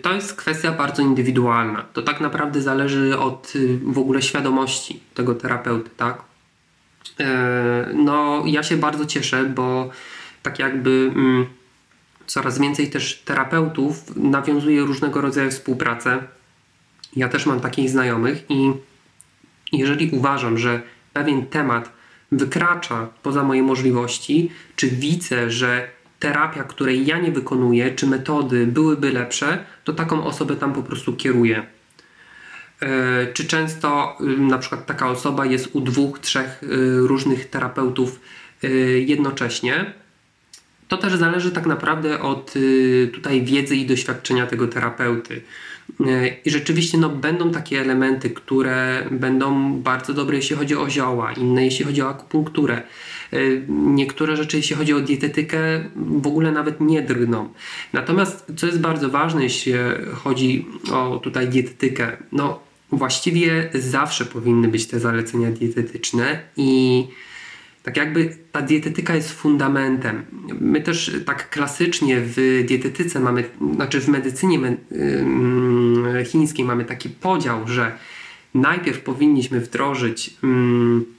To 0.03 0.13
jest 0.13 0.37
kwestia 0.37 0.73
bardzo 0.73 1.03
indywidualna. 1.03 1.85
To 1.93 2.03
tak 2.03 2.21
naprawdę 2.21 2.63
zależy 2.63 3.19
od 3.19 3.53
y, 3.57 3.79
w 3.83 3.99
ogóle 3.99 4.23
świadomości 4.23 5.01
tego 5.15 5.35
terapeuty, 5.35 5.91
tak? 5.97 6.23
E, 7.21 7.91
no, 7.95 8.43
ja 8.47 8.63
się 8.63 8.77
bardzo 8.77 9.07
cieszę, 9.07 9.45
bo 9.45 9.91
tak 10.43 10.59
jakby 10.59 11.13
mm, 11.17 11.47
coraz 12.27 12.59
więcej 12.59 12.91
też 12.91 13.23
terapeutów 13.25 14.17
nawiązuje 14.17 14.81
różnego 14.81 15.21
rodzaju 15.21 15.51
współpracę. 15.51 16.23
Ja 17.17 17.29
też 17.29 17.47
mam 17.47 17.61
takich 17.61 17.91
znajomych 17.91 18.45
i 18.49 18.73
jeżeli 19.73 20.11
uważam, 20.11 20.59
że 20.59 20.83
pewien 21.13 21.47
temat 21.47 21.93
wykracza 22.33 23.09
poza 23.23 23.43
moje 23.43 23.63
możliwości, 23.63 24.51
czy 24.77 24.89
widzę, 24.89 25.51
że 25.51 25.89
terapia, 26.25 26.65
której 26.65 27.07
ja 27.07 27.19
nie 27.19 27.31
wykonuję, 27.31 27.91
czy 27.91 28.07
metody 28.07 28.67
byłyby 28.67 29.13
lepsze, 29.13 29.65
to 29.85 29.93
taką 29.93 30.25
osobę 30.25 30.57
tam 30.57 30.73
po 30.73 30.83
prostu 30.83 31.17
kieruję. 31.17 31.67
czy 33.35 33.45
często 33.45 34.19
na 34.39 34.59
przykład 34.59 34.87
taka 34.87 35.09
osoba 35.09 35.47
jest 35.47 35.69
u 35.73 35.81
dwóch, 35.81 36.19
trzech 36.19 36.61
różnych 36.97 37.51
terapeutów 37.51 38.21
jednocześnie. 39.07 39.93
To 40.89 40.97
też 40.97 41.15
zależy 41.15 41.51
tak 41.51 41.67
naprawdę 41.67 42.21
od 42.21 42.55
tutaj 43.13 43.43
wiedzy 43.43 43.77
i 43.77 43.87
doświadczenia 43.87 44.47
tego 44.47 44.69
terapeuty. 44.69 45.43
I 46.45 46.51
rzeczywiście 46.51 46.99
no, 46.99 47.09
będą 47.09 47.51
takie 47.51 47.81
elementy, 47.81 48.31
które 48.31 49.07
będą 49.11 49.75
bardzo 49.75 50.15
dobre, 50.15 50.37
jeśli 50.37 50.57
chodzi 50.57 50.77
o 50.77 50.91
zioła, 50.91 51.33
inne 51.33 51.65
jeśli 51.65 51.85
chodzi 51.85 52.03
o 52.03 52.09
akupunkturę. 52.09 52.83
Niektóre 53.69 54.37
rzeczy, 54.37 54.57
jeśli 54.57 54.77
chodzi 54.77 54.93
o 54.93 55.01
dietetykę, 55.01 55.59
w 55.97 56.27
ogóle 56.27 56.53
nawet 56.53 56.81
nie 56.81 57.03
drgną. 57.03 57.49
Natomiast, 57.93 58.53
co 58.57 58.67
jest 58.67 58.81
bardzo 58.81 59.11
ważne, 59.11 59.43
jeśli 59.43 59.73
chodzi 60.15 60.67
o 60.93 61.21
tutaj 61.23 61.49
dietetykę, 61.49 62.17
no 62.33 62.61
właściwie 62.93 63.71
zawsze 63.75 64.25
powinny 64.25 64.69
być 64.69 64.87
te 64.87 65.01
zalecenia 65.01 65.51
dietetyczne 65.51 66.41
i 66.57 67.05
tak 67.83 67.97
jakby 67.97 68.37
ta 68.53 68.63
dietetyka 68.63 69.15
jest 69.15 69.33
fundamentem. 69.33 70.25
My 70.61 70.81
też 70.81 71.17
tak 71.27 71.51
klasycznie 71.51 72.21
w 72.21 72.65
dietetyce 72.67 73.21
mamy, 73.21 73.45
znaczy 73.75 74.01
w 74.01 74.09
medycynie 74.09 74.77
chińskiej 76.25 76.65
mamy 76.65 76.85
taki 76.85 77.09
podział, 77.09 77.69
że 77.69 77.93
najpierw 78.55 79.01
powinniśmy 79.01 79.61
wdrożyć 79.61 80.37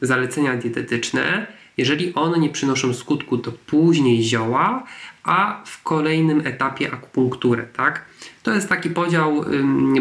zalecenia 0.02 0.56
dietetyczne, 0.56 1.48
jeżeli 1.78 2.14
one 2.14 2.40
nie 2.40 2.50
przynoszą 2.50 2.94
skutku, 2.94 3.38
to 3.38 3.52
później 3.52 4.24
zioła, 4.24 4.84
a 5.24 5.64
w 5.66 5.84
kolejnym 5.84 6.48
etapie 6.48 6.92
akupunkturę, 6.94 7.64
tak? 7.74 8.06
To 8.44 8.54
jest 8.54 8.70
taki 8.70 8.90
podział 8.90 9.46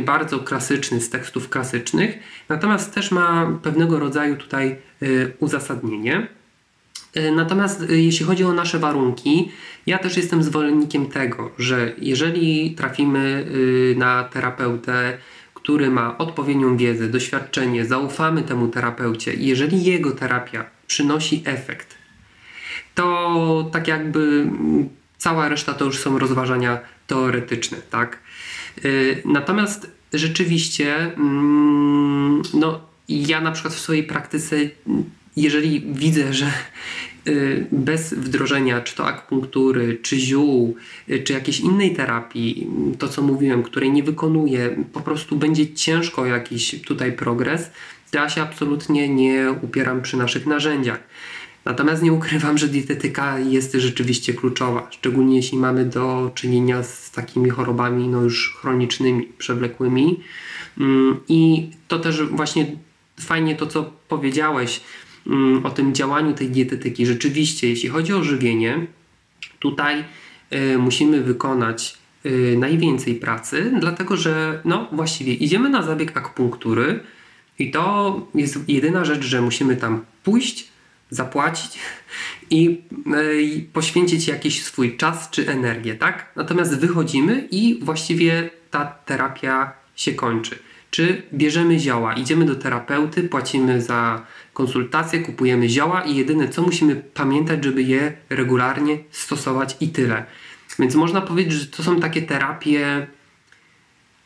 bardzo 0.00 0.38
klasyczny 0.38 1.00
z 1.00 1.10
tekstów 1.10 1.48
klasycznych, 1.48 2.18
natomiast 2.48 2.94
też 2.94 3.10
ma 3.10 3.58
pewnego 3.62 3.98
rodzaju 3.98 4.36
tutaj 4.36 4.76
y, 5.02 5.32
uzasadnienie. 5.38 6.26
Y, 7.16 7.32
natomiast 7.32 7.82
y, 7.82 8.00
jeśli 8.00 8.26
chodzi 8.26 8.44
o 8.44 8.52
nasze 8.52 8.78
warunki, 8.78 9.52
ja 9.86 9.98
też 9.98 10.16
jestem 10.16 10.42
zwolennikiem 10.42 11.06
tego, 11.06 11.50
że 11.58 11.92
jeżeli 11.98 12.74
trafimy 12.74 13.46
na 13.96 14.24
terapeutę, 14.24 15.18
który 15.54 15.90
ma 15.90 16.18
odpowiednią 16.18 16.76
wiedzę, 16.76 17.08
doświadczenie, 17.08 17.84
zaufamy 17.84 18.42
temu 18.42 18.68
terapeucie 18.68 19.34
jeżeli 19.34 19.84
jego 19.84 20.10
terapia 20.10 20.73
przynosi 20.94 21.42
efekt, 21.44 21.94
to 22.94 23.70
tak 23.72 23.88
jakby 23.88 24.46
cała 25.18 25.48
reszta 25.48 25.74
to 25.74 25.84
już 25.84 25.98
są 25.98 26.18
rozważania 26.18 26.78
teoretyczne, 27.06 27.78
tak? 27.90 28.18
Y, 28.84 29.22
natomiast 29.24 29.90
rzeczywiście, 30.12 30.96
mm, 30.96 32.42
no, 32.54 32.80
ja 33.08 33.40
na 33.40 33.52
przykład 33.52 33.74
w 33.74 33.80
swojej 33.80 34.04
praktyce, 34.04 34.56
jeżeli 35.36 35.80
widzę, 35.80 36.32
że 36.32 36.52
y, 37.28 37.66
bez 37.72 38.14
wdrożenia 38.14 38.80
czy 38.80 38.96
to 38.96 39.06
akupunktury, 39.06 39.98
czy 40.02 40.18
ziół, 40.18 40.76
y, 41.10 41.22
czy 41.22 41.32
jakiejś 41.32 41.60
innej 41.60 41.96
terapii, 41.96 42.66
to 42.98 43.08
co 43.08 43.22
mówiłem, 43.22 43.62
której 43.62 43.90
nie 43.90 44.02
wykonuję, 44.02 44.84
po 44.92 45.00
prostu 45.00 45.36
będzie 45.36 45.74
ciężko 45.74 46.26
jakiś 46.26 46.82
tutaj 46.82 47.12
progres, 47.12 47.70
ja 48.14 48.28
się 48.28 48.42
absolutnie 48.42 49.08
nie 49.08 49.54
upieram 49.62 50.02
przy 50.02 50.16
naszych 50.16 50.46
narzędziach. 50.46 51.00
Natomiast 51.64 52.02
nie 52.02 52.12
ukrywam, 52.12 52.58
że 52.58 52.68
dietetyka 52.68 53.38
jest 53.38 53.72
rzeczywiście 53.72 54.34
kluczowa, 54.34 54.88
szczególnie 54.90 55.36
jeśli 55.36 55.58
mamy 55.58 55.84
do 55.84 56.30
czynienia 56.34 56.82
z 56.82 57.10
takimi 57.10 57.50
chorobami 57.50 58.08
no 58.08 58.22
już 58.22 58.56
chronicznymi, 58.60 59.28
przewlekłymi. 59.38 60.20
Mm, 60.80 61.20
I 61.28 61.70
to 61.88 61.98
też 61.98 62.22
właśnie 62.22 62.66
fajnie 63.20 63.56
to, 63.56 63.66
co 63.66 63.92
powiedziałeś 64.08 64.80
mm, 65.26 65.66
o 65.66 65.70
tym 65.70 65.94
działaniu 65.94 66.34
tej 66.34 66.50
dietetyki. 66.50 67.06
Rzeczywiście, 67.06 67.68
jeśli 67.68 67.88
chodzi 67.88 68.12
o 68.12 68.22
żywienie, 68.22 68.86
tutaj 69.58 70.04
y, 70.52 70.78
musimy 70.78 71.20
wykonać 71.20 71.98
y, 72.26 72.56
najwięcej 72.58 73.14
pracy, 73.14 73.72
dlatego 73.80 74.16
że 74.16 74.60
no 74.64 74.88
właściwie 74.92 75.34
idziemy 75.34 75.68
na 75.68 75.82
zabieg 75.82 76.16
akupunktury 76.16 77.00
i 77.58 77.70
to 77.70 78.20
jest 78.34 78.68
jedyna 78.68 79.04
rzecz, 79.04 79.24
że 79.24 79.40
musimy 79.40 79.76
tam 79.76 80.04
pójść, 80.22 80.68
zapłacić 81.10 81.78
i, 82.50 82.82
e, 83.14 83.40
i 83.42 83.62
poświęcić 83.62 84.28
jakiś 84.28 84.64
swój 84.64 84.96
czas 84.96 85.30
czy 85.30 85.50
energię, 85.50 85.94
tak? 85.94 86.32
Natomiast 86.36 86.78
wychodzimy 86.78 87.48
i 87.50 87.78
właściwie 87.82 88.50
ta 88.70 88.84
terapia 88.84 89.72
się 89.96 90.12
kończy. 90.12 90.58
Czy 90.90 91.22
bierzemy 91.34 91.78
zioła, 91.78 92.14
idziemy 92.14 92.44
do 92.44 92.54
terapeuty, 92.54 93.22
płacimy 93.22 93.82
za 93.82 94.26
konsultację, 94.52 95.20
kupujemy 95.20 95.68
zioła 95.68 96.02
i 96.02 96.16
jedyne 96.16 96.48
co 96.48 96.62
musimy 96.62 96.96
pamiętać, 96.96 97.64
żeby 97.64 97.82
je 97.82 98.12
regularnie 98.30 98.98
stosować 99.10 99.76
i 99.80 99.88
tyle. 99.88 100.24
Więc 100.78 100.94
można 100.94 101.20
powiedzieć, 101.20 101.52
że 101.52 101.66
to 101.66 101.82
są 101.82 102.00
takie 102.00 102.22
terapie 102.22 103.06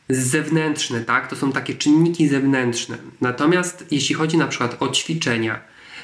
zewnętrzne, 0.08 1.00
tak? 1.00 1.28
To 1.30 1.36
są 1.36 1.52
takie 1.52 1.74
czynniki 1.74 2.28
zewnętrzne. 2.28 2.98
Natomiast 3.20 3.86
jeśli 3.90 4.14
chodzi 4.14 4.38
na 4.38 4.46
przykład 4.46 4.76
o 4.80 4.88
ćwiczenia, 4.88 5.60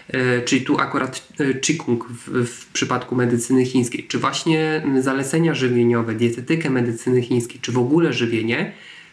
E, 0.08 0.42
czyli 0.42 0.62
tu 0.62 0.80
akurat 0.80 1.28
e, 1.38 1.54
Qigong 1.54 2.08
w, 2.08 2.46
w 2.46 2.66
przypadku 2.66 3.14
medycyny 3.14 3.64
chińskiej, 3.64 4.06
czy 4.08 4.18
właśnie 4.18 4.82
zalecenia 5.00 5.54
żywieniowe, 5.54 6.14
dietetykę 6.14 6.70
medycyny 6.70 7.22
chińskiej, 7.22 7.60
czy 7.60 7.72
w 7.72 7.78
ogóle 7.78 8.12
żywienie, 8.12 8.72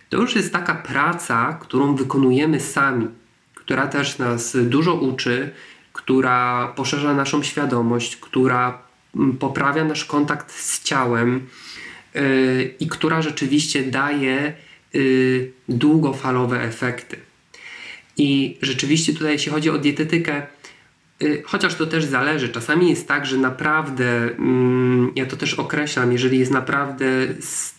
to 0.10 0.18
już 0.18 0.36
jest 0.36 0.54
taka 0.54 0.76
praca, 0.76 1.58
którą 1.62 1.96
wykonujemy 1.96 2.60
sami, 2.60 3.08
która 3.56 3.88
też 3.88 4.18
nas 4.18 4.58
dużo 4.64 4.96
uczy, 4.96 5.50
która 5.94 6.68
poszerza 6.76 7.14
naszą 7.14 7.44
świadomość, 7.44 8.16
która 8.16 8.82
poprawia 9.40 9.86
nasz 9.86 10.06
kontakt 10.06 10.54
z 10.54 10.84
ciałem 10.84 11.48
yy, 12.16 12.22
i 12.80 12.88
która 12.88 13.22
rzeczywiście 13.22 13.84
daje 13.84 14.54
długofalowe 15.70 16.64
efekty. 16.64 17.18
I 18.18 18.58
rzeczywiście 18.62 19.14
tutaj, 19.14 19.32
jeśli 19.32 19.52
chodzi 19.52 19.70
o 19.70 19.78
dietetykę, 19.78 20.42
Y, 21.24 21.44
chociaż 21.46 21.76
to 21.76 21.86
też 21.86 22.06
zależy. 22.06 22.50
Czasami 22.50 22.90
jest 22.90 23.08
tak, 23.08 23.26
że 23.26 23.38
naprawdę, 23.38 24.24
mm, 24.24 25.12
ja 25.16 25.26
to 25.26 25.38
też 25.38 25.54
określam, 25.54 26.12
jeżeli 26.12 26.40
jest 26.40 26.52
naprawdę 26.52 27.06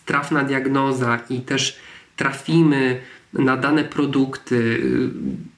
trafna 0.05 0.43
diagnoza 0.43 1.19
i 1.29 1.41
też 1.41 1.79
trafimy 2.15 3.01
na 3.33 3.57
dane 3.57 3.83
produkty, 3.83 4.55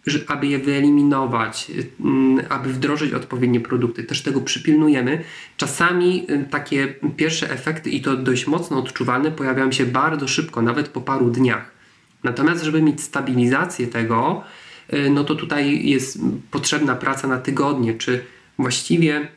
y, 0.08 0.28
aby 0.28 0.48
je 0.48 0.60
wyeliminować, 0.60 1.72
y, 2.40 2.50
aby 2.50 2.74
wdrożyć 2.74 3.14
odpowiednie 3.14 3.60
produkty, 3.60 4.04
też 4.04 4.22
tego 4.22 4.42
przypilnujemy. 4.42 5.24
Czasami 5.58 6.28
takie 6.50 6.96
pierwsze 7.18 7.52
efekty, 7.52 7.90
i 7.90 8.02
to 8.02 8.18
dość 8.18 8.48
mocno 8.48 8.80
odczuwalne, 8.80 9.32
pojawiają 9.32 9.72
się 9.72 9.86
bardzo 9.86 10.28
szybko, 10.28 10.62
nawet 10.62 10.88
po 10.88 11.02
paru 11.02 11.30
dniach. 11.30 11.72
Natomiast, 12.24 12.64
żeby 12.64 12.82
mieć 12.82 13.02
stabilizację 13.02 13.88
tego, 13.88 14.44
no 15.10 15.24
to 15.24 15.36
tutaj 15.36 15.88
jest 15.88 16.20
potrzebna 16.52 16.96
praca 16.96 17.28
na 17.28 17.38
tygodnie, 17.38 17.94
czy 17.94 18.24
właściwie 18.60 19.28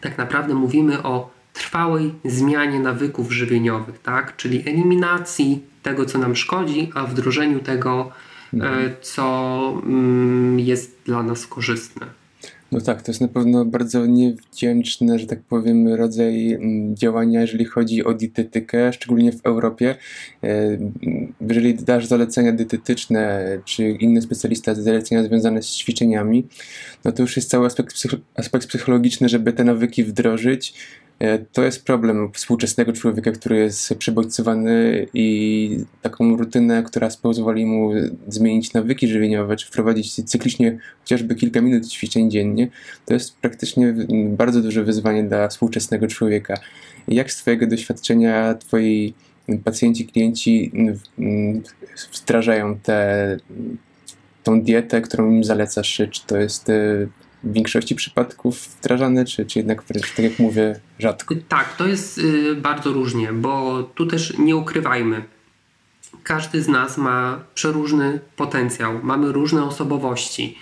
tak 0.00 0.18
naprawdę 0.18 0.54
mówimy 0.54 1.02
o 1.02 1.30
trwałej 1.52 2.14
zmianie 2.24 2.80
nawyków 2.80 3.32
żywieniowych, 3.32 3.98
tak? 3.98 4.36
czyli 4.36 4.68
eliminacji 4.68 5.62
tego, 5.86 6.04
co 6.04 6.18
nam 6.18 6.36
szkodzi, 6.36 6.90
a 6.94 7.06
wdrożeniu 7.06 7.60
tego, 7.60 8.10
e, 8.52 8.56
mhm. 8.56 8.90
co 9.00 9.82
mm, 9.86 10.60
jest 10.60 10.96
dla 11.04 11.22
nas 11.22 11.46
korzystne. 11.46 12.06
No 12.72 12.80
tak, 12.80 13.02
to 13.02 13.10
jest 13.10 13.20
na 13.20 13.28
pewno 13.28 13.64
bardzo 13.64 14.06
niewdzięczny, 14.06 15.18
że 15.18 15.26
tak 15.26 15.40
powiem, 15.40 15.88
rodzaj 15.88 16.52
mm, 16.52 16.96
działania, 16.96 17.40
jeżeli 17.40 17.64
chodzi 17.64 18.04
o 18.04 18.14
dietetykę, 18.14 18.92
szczególnie 18.92 19.32
w 19.32 19.46
Europie. 19.46 19.94
E, 20.44 20.78
jeżeli 21.40 21.74
dasz 21.74 22.06
zalecenia 22.06 22.52
dietetyczne, 22.52 23.46
czy 23.64 23.88
inny 23.88 24.22
specjalista 24.22 24.74
zalecenia 24.74 25.24
związane 25.24 25.62
z 25.62 25.66
ćwiczeniami, 25.66 26.46
no 27.04 27.12
to 27.12 27.22
już 27.22 27.36
jest 27.36 27.50
cały 27.50 27.66
aspekt, 27.66 27.94
aspekt 28.34 28.66
psychologiczny, 28.66 29.28
żeby 29.28 29.52
te 29.52 29.64
nawyki 29.64 30.04
wdrożyć 30.04 30.74
to 31.52 31.64
jest 31.64 31.84
problem 31.84 32.32
współczesnego 32.32 32.92
człowieka, 32.92 33.32
który 33.32 33.56
jest 33.56 33.94
przebodźcowany 33.94 35.06
i 35.14 35.78
taką 36.02 36.36
rutynę, 36.36 36.82
która 36.82 37.08
pozwoli 37.22 37.66
mu 37.66 37.92
zmienić 38.28 38.72
nawyki 38.72 39.08
żywieniowe, 39.08 39.56
czy 39.56 39.66
wprowadzić 39.66 40.14
cyklicznie 40.14 40.78
chociażby 41.00 41.34
kilka 41.34 41.60
minut 41.60 41.88
ćwiczeń 41.88 42.30
dziennie, 42.30 42.68
to 43.06 43.14
jest 43.14 43.36
praktycznie 43.36 43.94
bardzo 44.28 44.60
duże 44.60 44.84
wyzwanie 44.84 45.24
dla 45.24 45.48
współczesnego 45.48 46.06
człowieka. 46.06 46.54
Jak 47.08 47.32
z 47.32 47.36
Twojego 47.36 47.66
doświadczenia 47.66 48.54
Twoi 48.54 49.14
pacjenci, 49.64 50.06
klienci 50.06 50.72
wdrażają 52.12 52.78
tę 52.78 53.36
tą 54.42 54.62
dietę, 54.62 55.00
którą 55.00 55.30
im 55.30 55.44
zalecasz? 55.44 56.02
Czy 56.10 56.26
to 56.26 56.36
jest 56.36 56.68
e, 56.68 57.06
w 57.46 57.52
większości 57.52 57.94
przypadków 57.94 58.58
wdrażane, 58.58 59.24
czy, 59.24 59.46
czy 59.46 59.58
jednak 59.58 59.82
wręcz, 59.82 60.10
tak 60.10 60.24
jak 60.24 60.38
mówię, 60.38 60.80
rzadko? 60.98 61.34
Tak, 61.48 61.76
to 61.76 61.86
jest 61.86 62.18
y, 62.18 62.54
bardzo 62.54 62.92
różnie, 62.92 63.32
bo 63.32 63.82
tu 63.82 64.06
też 64.06 64.38
nie 64.38 64.56
ukrywajmy. 64.56 65.24
każdy 66.22 66.62
z 66.62 66.68
nas 66.68 66.98
ma 66.98 67.40
przeróżny 67.54 68.20
potencjał, 68.36 69.00
mamy 69.02 69.32
różne 69.32 69.64
osobowości. 69.64 70.58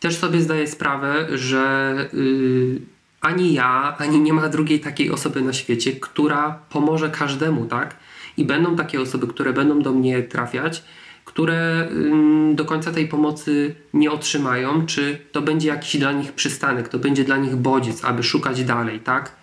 Też 0.00 0.16
sobie 0.16 0.40
zdaję 0.40 0.66
sprawę, 0.66 1.38
że 1.38 1.94
yy, 2.12 2.80
ani 3.20 3.54
ja, 3.54 3.96
ani 3.98 4.20
nie 4.20 4.32
ma 4.32 4.48
drugiej 4.48 4.80
takiej 4.80 5.10
osoby 5.10 5.42
na 5.42 5.52
świecie, 5.52 5.92
która 5.92 6.58
pomoże 6.70 7.10
każdemu, 7.10 7.66
tak? 7.66 7.96
I 8.36 8.44
będą 8.44 8.76
takie 8.76 9.00
osoby, 9.00 9.26
które 9.26 9.52
będą 9.52 9.82
do 9.82 9.92
mnie 9.92 10.22
trafiać, 10.22 10.84
które 11.24 11.88
do 12.54 12.64
końca 12.64 12.92
tej 12.92 13.08
pomocy 13.08 13.74
nie 13.94 14.10
otrzymają, 14.10 14.86
czy 14.86 15.18
to 15.32 15.42
będzie 15.42 15.68
jakiś 15.68 15.96
dla 15.96 16.12
nich 16.12 16.32
przystanek, 16.32 16.88
to 16.88 16.98
będzie 16.98 17.24
dla 17.24 17.36
nich 17.36 17.56
bodziec, 17.56 18.04
aby 18.04 18.22
szukać 18.22 18.64
dalej, 18.64 19.00
tak? 19.00 19.36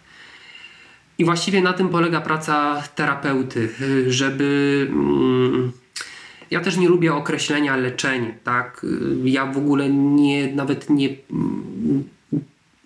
I 1.17 1.25
właściwie 1.25 1.61
na 1.61 1.73
tym 1.73 1.89
polega 1.89 2.21
praca 2.21 2.83
terapeuty, 2.95 3.69
żeby. 4.07 4.87
Ja 6.51 6.59
też 6.59 6.77
nie 6.77 6.89
lubię 6.89 7.13
określenia 7.13 7.75
leczenie, 7.75 8.37
tak? 8.43 8.85
Ja 9.23 9.45
w 9.45 9.57
ogóle 9.57 9.89
nie, 9.89 10.53
nawet 10.53 10.89
nie, 10.89 11.09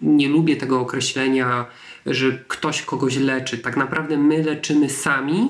nie 0.01 0.29
lubię 0.29 0.55
tego 0.55 0.79
określenia, 0.79 1.65
że 2.05 2.39
ktoś 2.47 2.81
kogoś 2.81 3.17
leczy. 3.17 3.57
Tak 3.57 3.77
naprawdę 3.77 4.17
my 4.17 4.43
leczymy 4.43 4.89
sami 4.89 5.49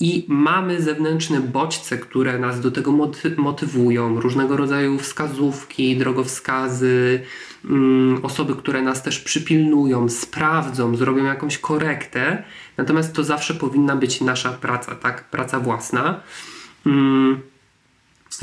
i 0.00 0.24
mamy 0.28 0.82
zewnętrzne 0.82 1.40
bodźce, 1.40 1.98
które 1.98 2.38
nas 2.38 2.60
do 2.60 2.70
tego 2.70 2.92
motywują, 3.36 4.20
różnego 4.20 4.56
rodzaju 4.56 4.98
wskazówki, 4.98 5.96
drogowskazy, 5.96 7.20
mm, 7.64 8.24
osoby, 8.24 8.54
które 8.54 8.82
nas 8.82 9.02
też 9.02 9.20
przypilnują, 9.20 10.08
sprawdzą, 10.08 10.96
zrobią 10.96 11.24
jakąś 11.24 11.58
korektę. 11.58 12.42
Natomiast 12.76 13.14
to 13.14 13.24
zawsze 13.24 13.54
powinna 13.54 13.96
być 13.96 14.20
nasza 14.20 14.52
praca, 14.52 14.94
tak? 14.94 15.30
Praca 15.30 15.60
własna. 15.60 16.20
Mm, 16.86 17.40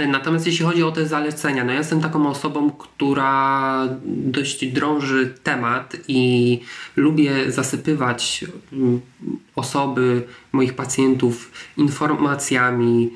Natomiast 0.08 0.46
jeśli 0.46 0.66
chodzi 0.66 0.84
o 0.84 0.92
te 0.92 1.08
zalecenia, 1.08 1.64
no 1.64 1.72
ja 1.72 1.78
jestem 1.78 2.02
taką 2.02 2.30
osobą, 2.30 2.72
która 2.72 3.88
dość 4.06 4.66
drąży 4.66 5.34
temat 5.44 5.98
i 6.08 6.60
lubię 6.96 7.52
zasypywać 7.52 8.46
mm, 8.74 9.02
osoby, 9.56 10.24
moich 10.52 10.74
pacjentów 10.74 11.52
informacjami, 11.78 13.12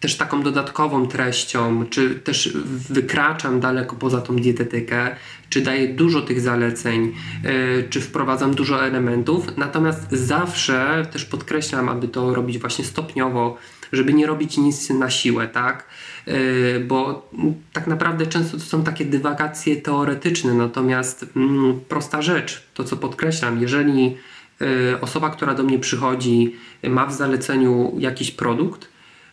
też 0.00 0.16
taką 0.16 0.42
dodatkową 0.42 1.06
treścią, 1.06 1.86
czy 1.90 2.14
też 2.14 2.56
wykraczam 2.90 3.60
daleko 3.60 3.96
poza 3.96 4.20
tą 4.20 4.36
dietetykę, 4.36 5.16
czy 5.50 5.60
daję 5.60 5.88
dużo 5.88 6.22
tych 6.22 6.40
zaleceń, 6.40 7.14
e, 7.44 7.82
czy 7.82 8.00
wprowadzam 8.00 8.54
dużo 8.54 8.86
elementów. 8.86 9.46
Natomiast 9.56 10.12
zawsze 10.12 11.06
też 11.12 11.24
podkreślam, 11.24 11.88
aby 11.88 12.08
to 12.08 12.34
robić 12.34 12.58
właśnie 12.58 12.84
stopniowo 12.84 13.56
żeby 13.92 14.12
nie 14.12 14.26
robić 14.26 14.56
nic 14.58 14.90
na 14.90 15.10
siłę, 15.10 15.48
tak? 15.48 15.86
E, 16.26 16.80
bo 16.80 17.28
tak 17.72 17.86
naprawdę 17.86 18.26
często 18.26 18.56
to 18.56 18.62
są 18.62 18.84
takie 18.84 19.04
dywagacje 19.04 19.76
teoretyczne, 19.76 20.54
natomiast 20.54 21.26
mm, 21.36 21.80
prosta 21.88 22.22
rzecz, 22.22 22.62
to 22.74 22.84
co 22.84 22.96
podkreślam, 22.96 23.60
jeżeli 23.60 24.16
e, 24.60 25.00
osoba, 25.00 25.30
która 25.30 25.54
do 25.54 25.62
mnie 25.62 25.78
przychodzi, 25.78 26.54
ma 26.82 27.06
w 27.06 27.12
zaleceniu 27.12 27.94
jakiś 27.98 28.30
produkt, 28.30 28.88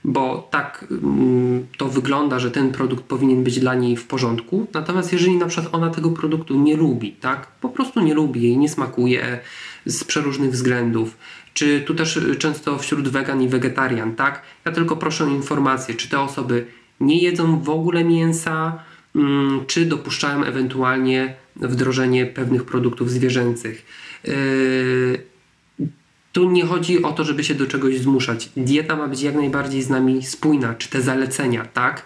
bo 0.05 0.47
tak 0.51 0.85
mm, 0.91 1.67
to 1.77 1.85
wygląda, 1.85 2.39
że 2.39 2.51
ten 2.51 2.71
produkt 2.71 3.03
powinien 3.03 3.43
być 3.43 3.59
dla 3.59 3.75
niej 3.75 3.97
w 3.97 4.07
porządku. 4.07 4.67
Natomiast 4.73 5.13
jeżeli 5.13 5.35
na 5.35 5.45
przykład 5.45 5.75
ona 5.75 5.89
tego 5.89 6.09
produktu 6.09 6.61
nie 6.61 6.77
lubi, 6.77 7.11
tak, 7.11 7.47
po 7.47 7.69
prostu 7.69 8.01
nie 8.01 8.13
lubi, 8.13 8.41
jej 8.41 8.57
nie 8.57 8.69
smakuje 8.69 9.39
z 9.85 10.03
przeróżnych 10.03 10.51
względów, 10.51 11.17
czy 11.55 11.81
tu 11.81 11.95
też 11.95 12.19
często 12.39 12.77
wśród 12.77 13.07
wegan 13.09 13.41
i 13.41 13.47
wegetarian, 13.49 14.15
tak? 14.15 14.41
Ja 14.65 14.71
tylko 14.71 14.95
proszę 14.95 15.25
o 15.25 15.27
informację, 15.27 15.95
czy 15.95 16.09
te 16.09 16.19
osoby 16.19 16.65
nie 16.99 17.17
jedzą 17.17 17.59
w 17.59 17.69
ogóle 17.69 18.03
mięsa, 18.03 18.79
mm, 19.15 19.65
czy 19.67 19.85
dopuszczają 19.85 20.43
ewentualnie 20.43 21.35
wdrożenie 21.55 22.25
pewnych 22.25 22.63
produktów 22.63 23.11
zwierzęcych. 23.11 23.85
Yy, 24.23 25.23
tu 26.31 26.51
nie 26.51 26.65
chodzi 26.65 27.03
o 27.03 27.11
to, 27.11 27.23
żeby 27.23 27.43
się 27.43 27.55
do 27.55 27.67
czegoś 27.67 27.99
zmuszać. 27.99 28.49
Dieta 28.57 28.95
ma 28.95 29.07
być 29.07 29.21
jak 29.21 29.35
najbardziej 29.35 29.81
z 29.81 29.89
nami 29.89 30.23
spójna, 30.23 30.73
czy 30.73 30.89
te 30.89 31.01
zalecenia, 31.01 31.65
tak? 31.65 32.05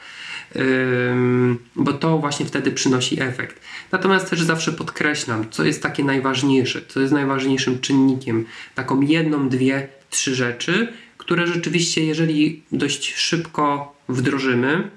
Bo 1.76 1.94
to 1.94 2.18
właśnie 2.18 2.46
wtedy 2.46 2.72
przynosi 2.72 3.22
efekt. 3.22 3.62
Natomiast 3.92 4.30
też 4.30 4.42
zawsze 4.42 4.72
podkreślam, 4.72 5.50
co 5.50 5.64
jest 5.64 5.84
takie 5.84 6.04
najważniejsze, 6.04 6.82
co 6.88 7.00
jest 7.00 7.14
najważniejszym 7.14 7.80
czynnikiem, 7.80 8.46
taką 8.76 9.02
jedną, 9.02 9.50
dwie, 9.50 9.88
trzy 10.10 10.36
rzeczy, 10.36 10.94
które 11.18 11.48
rzeczywiście, 11.48 12.06
jeżeli 12.06 12.64
dość 12.72 13.16
szybko 13.16 13.96
wdrożymy, 14.10 14.90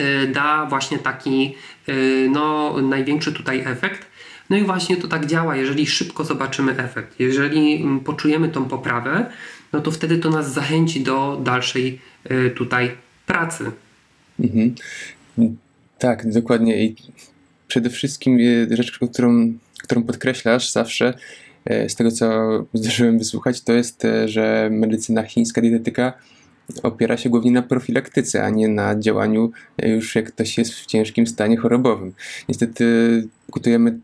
y, 0.00 0.28
da 0.32 0.66
właśnie 0.66 0.98
taki 0.98 1.54
y, 1.88 2.28
no, 2.32 2.74
największy 2.82 3.32
tutaj 3.32 3.60
efekt. 3.66 4.06
No 4.50 4.56
i 4.56 4.64
właśnie 4.64 4.96
to 4.96 5.08
tak 5.08 5.26
działa, 5.26 5.56
jeżeli 5.56 5.86
szybko 5.86 6.24
zobaczymy 6.24 6.76
efekt, 6.78 7.20
jeżeli 7.20 7.82
mm, 7.82 8.00
poczujemy 8.00 8.48
tą 8.48 8.64
poprawę, 8.64 9.30
no 9.72 9.80
to 9.80 9.90
wtedy 9.90 10.18
to 10.18 10.30
nas 10.30 10.52
zachęci 10.52 11.00
do 11.00 11.40
dalszej 11.44 12.00
y, 12.30 12.50
tutaj 12.50 12.90
pracy. 13.26 13.70
Mhm. 14.40 14.74
Tak, 15.98 16.32
dokładnie. 16.32 16.84
I 16.84 16.96
przede 17.68 17.90
wszystkim 17.90 18.38
e, 18.72 18.76
rzecz, 18.76 18.98
którą, 18.98 19.52
którą 19.82 20.02
podkreślasz 20.02 20.72
zawsze, 20.72 21.14
e, 21.64 21.88
z 21.88 21.94
tego 21.94 22.10
co 22.10 22.26
zdarzyłem 22.74 23.18
wysłuchać, 23.18 23.60
to 23.60 23.72
jest, 23.72 24.04
e, 24.04 24.28
że 24.28 24.68
medycyna 24.72 25.22
chińska, 25.22 25.60
dietetyka 25.60 26.12
opiera 26.82 27.16
się 27.16 27.30
głównie 27.30 27.50
na 27.50 27.62
profilaktyce, 27.62 28.44
a 28.44 28.50
nie 28.50 28.68
na 28.68 29.00
działaniu 29.00 29.50
już 29.82 30.14
jak 30.14 30.32
ktoś 30.32 30.58
jest 30.58 30.74
w 30.74 30.86
ciężkim 30.86 31.26
stanie 31.26 31.56
chorobowym. 31.56 32.12
Niestety 32.48 32.84
kutujemy 33.50 33.98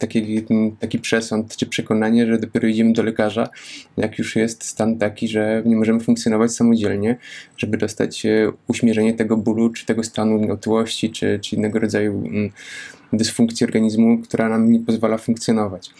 taki, 0.00 0.44
taki 0.80 0.98
przesąd 0.98 1.56
czy 1.56 1.66
przekonanie, 1.66 2.26
że 2.26 2.38
dopiero 2.38 2.68
idziemy 2.68 2.92
do 2.92 3.02
lekarza, 3.02 3.48
jak 3.96 4.18
już 4.18 4.36
jest 4.36 4.64
stan 4.64 4.98
taki, 4.98 5.28
że 5.28 5.62
nie 5.66 5.76
możemy 5.76 6.00
funkcjonować 6.00 6.52
samodzielnie, 6.52 7.16
żeby 7.56 7.76
dostać 7.76 8.26
e, 8.26 8.52
uśmierzenie 8.68 9.14
tego 9.14 9.36
bólu, 9.36 9.70
czy 9.70 9.86
tego 9.86 10.02
stanu 10.02 10.52
otyłości, 10.52 11.10
czy, 11.10 11.38
czy 11.42 11.56
innego 11.56 11.78
rodzaju 11.78 12.12
mm, 12.26 12.50
dysfunkcji 13.12 13.66
organizmu, 13.66 14.18
która 14.18 14.48
nam 14.48 14.72
nie 14.72 14.80
pozwala 14.80 15.18
funkcjonować. 15.18 15.90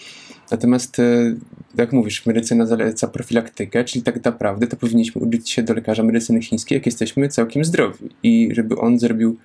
Natomiast, 0.51 0.99
e, 0.99 1.35
jak 1.77 1.93
mówisz, 1.93 2.27
medycyna 2.27 2.67
zaleca 2.67 3.09
profilaktykę, 3.09 3.85
czyli 3.85 4.03
tak 4.03 4.25
naprawdę 4.25 4.67
to 4.67 4.77
powinniśmy 4.77 5.23
uczyć 5.23 5.51
się 5.51 5.63
do 5.63 5.75
lekarza 5.75 6.03
medycyny 6.03 6.43
chińskiej, 6.43 6.77
jak 6.77 6.87
jesteśmy 6.87 7.29
całkiem 7.29 7.65
zdrowi 7.65 8.09
i 8.23 8.49
żeby 8.53 8.77
on 8.77 8.99
zrobił 8.99 9.37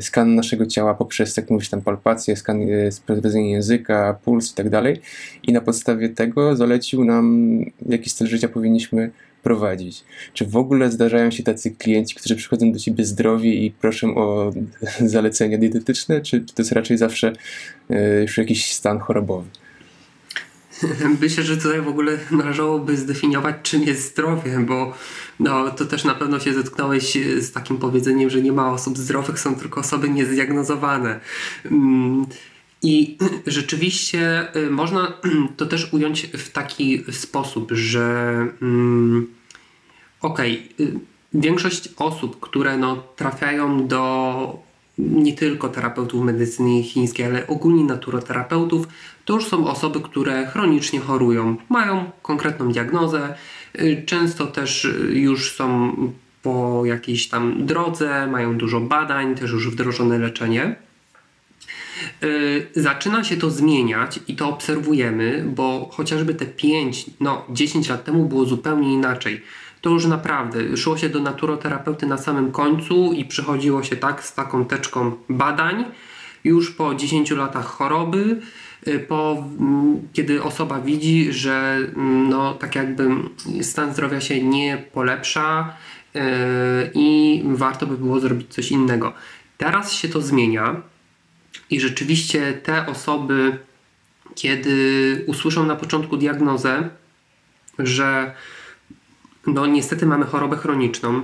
skan 0.00 0.34
naszego 0.34 0.66
ciała 0.66 0.94
poprzez, 0.94 1.36
jak 1.36 1.50
mówisz, 1.50 1.68
tam 1.68 1.82
palpację, 1.82 2.36
skan, 2.36 2.62
e, 2.62 2.92
sprawdzenie 2.92 3.50
języka, 3.50 4.18
puls 4.24 4.52
i 4.52 4.54
tak 4.54 4.70
dalej. 4.70 5.00
I 5.42 5.52
na 5.52 5.60
podstawie 5.60 6.08
tego 6.08 6.56
zalecił 6.56 7.04
nam, 7.04 7.58
jaki 7.88 8.10
styl 8.10 8.26
życia 8.26 8.48
powinniśmy 8.48 9.10
prowadzić. 9.42 10.04
Czy 10.32 10.46
w 10.46 10.56
ogóle 10.56 10.90
zdarzają 10.90 11.30
się 11.30 11.42
tacy 11.42 11.70
klienci, 11.70 12.14
którzy 12.14 12.36
przychodzą 12.36 12.72
do 12.72 12.78
ciebie 12.78 13.04
zdrowi 13.04 13.66
i 13.66 13.70
proszą 13.70 14.16
o 14.16 14.52
zalecenia 15.00 15.58
dietetyczne, 15.58 16.20
czy 16.20 16.40
to 16.40 16.62
jest 16.62 16.72
raczej 16.72 16.98
zawsze 16.98 17.32
e, 17.90 18.22
już 18.22 18.38
jakiś 18.38 18.72
stan 18.72 18.98
chorobowy? 18.98 19.48
Myślę, 21.20 21.44
że 21.44 21.56
tutaj 21.56 21.80
w 21.80 21.88
ogóle 21.88 22.18
należałoby 22.30 22.96
zdefiniować, 22.96 23.56
czym 23.62 23.82
jest 23.82 24.10
zdrowie, 24.10 24.58
bo 24.58 24.94
no, 25.40 25.70
to 25.70 25.84
też 25.84 26.04
na 26.04 26.14
pewno 26.14 26.40
się 26.40 26.54
zetknąłeś 26.54 27.18
z 27.40 27.52
takim 27.52 27.76
powiedzeniem, 27.76 28.30
że 28.30 28.42
nie 28.42 28.52
ma 28.52 28.72
osób 28.72 28.98
zdrowych, 28.98 29.40
są 29.40 29.54
tylko 29.54 29.80
osoby 29.80 30.08
niezdiagnozowane. 30.10 31.20
Mm, 31.64 32.26
I 32.82 33.18
rzeczywiście 33.46 34.48
y, 34.56 34.70
można 34.70 35.12
to 35.56 35.66
też 35.66 35.92
ująć 35.92 36.26
w 36.26 36.50
taki 36.50 37.04
sposób, 37.10 37.72
że 37.72 38.36
mm, 38.62 39.26
okej, 40.20 40.68
okay, 40.74 41.00
większość 41.34 41.88
osób, 41.96 42.40
które 42.40 42.76
no, 42.76 42.96
trafiają 43.16 43.88
do 43.88 44.71
nie 44.98 45.32
tylko 45.32 45.68
terapeutów 45.68 46.24
medycyny 46.24 46.82
chińskiej, 46.82 47.26
ale 47.26 47.46
ogólnie 47.46 47.84
naturoterapeutów, 47.84 48.86
to 49.24 49.34
już 49.34 49.46
są 49.46 49.66
osoby, 49.66 50.00
które 50.00 50.46
chronicznie 50.46 51.00
chorują, 51.00 51.56
mają 51.68 52.10
konkretną 52.22 52.72
diagnozę, 52.72 53.34
y, 53.80 54.02
często 54.06 54.46
też 54.46 54.88
już 55.12 55.52
są 55.52 55.96
po 56.42 56.82
jakiejś 56.84 57.28
tam 57.28 57.66
drodze, 57.66 58.26
mają 58.26 58.58
dużo 58.58 58.80
badań, 58.80 59.34
też 59.34 59.50
już 59.50 59.70
wdrożone 59.70 60.18
leczenie. 60.18 60.76
Y, 62.22 62.66
zaczyna 62.74 63.24
się 63.24 63.36
to 63.36 63.50
zmieniać 63.50 64.20
i 64.28 64.36
to 64.36 64.48
obserwujemy, 64.48 65.44
bo 65.54 65.88
chociażby 65.92 66.34
te 66.34 66.46
5, 66.46 67.06
no 67.20 67.44
10 67.50 67.88
lat 67.88 68.04
temu 68.04 68.24
było 68.24 68.44
zupełnie 68.44 68.92
inaczej 68.92 69.42
to 69.82 69.90
już 69.90 70.06
naprawdę 70.06 70.76
szło 70.76 70.98
się 70.98 71.08
do 71.08 71.20
naturoterapeuty 71.20 72.06
na 72.06 72.18
samym 72.18 72.52
końcu 72.52 73.12
i 73.12 73.24
przychodziło 73.24 73.82
się 73.82 73.96
tak 73.96 74.24
z 74.24 74.34
taką 74.34 74.64
teczką 74.64 75.12
badań 75.28 75.84
już 76.44 76.70
po 76.70 76.94
10 76.94 77.30
latach 77.30 77.66
choroby, 77.66 78.40
y, 78.88 78.98
po, 78.98 79.46
mm, 79.60 80.08
kiedy 80.12 80.42
osoba 80.42 80.80
widzi, 80.80 81.32
że 81.32 81.78
mm, 81.96 82.28
no, 82.28 82.54
tak 82.54 82.74
jakby 82.74 83.08
stan 83.62 83.92
zdrowia 83.92 84.20
się 84.20 84.42
nie 84.42 84.84
polepsza 84.92 85.74
yy, 86.14 86.20
i 86.94 87.42
warto 87.46 87.86
by 87.86 87.98
było 87.98 88.20
zrobić 88.20 88.54
coś 88.54 88.70
innego. 88.70 89.12
Teraz 89.58 89.92
się 89.92 90.08
to 90.08 90.20
zmienia 90.20 90.82
i 91.70 91.80
rzeczywiście 91.80 92.52
te 92.52 92.86
osoby, 92.86 93.58
kiedy 94.34 95.24
usłyszą 95.26 95.66
na 95.66 95.76
początku 95.76 96.16
diagnozę, 96.16 96.88
że 97.78 98.34
no 99.46 99.66
niestety 99.66 100.06
mamy 100.06 100.24
chorobę 100.24 100.56
chroniczną, 100.56 101.22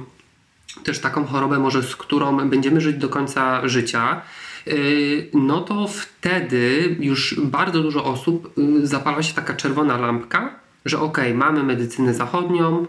też 0.84 0.98
taką 0.98 1.24
chorobę 1.24 1.58
może, 1.58 1.82
z 1.82 1.96
którą 1.96 2.48
będziemy 2.48 2.80
żyć 2.80 2.96
do 2.96 3.08
końca 3.08 3.68
życia, 3.68 4.22
y, 4.66 5.30
no 5.34 5.60
to 5.60 5.88
wtedy 5.88 6.96
już 7.00 7.40
bardzo 7.40 7.82
dużo 7.82 8.04
osób 8.04 8.58
y, 8.58 8.86
zapala 8.86 9.22
się 9.22 9.34
taka 9.34 9.54
czerwona 9.54 9.96
lampka, 9.96 10.54
że 10.84 11.00
ok, 11.00 11.18
mamy 11.34 11.62
medycynę 11.62 12.14
zachodnią, 12.14 12.86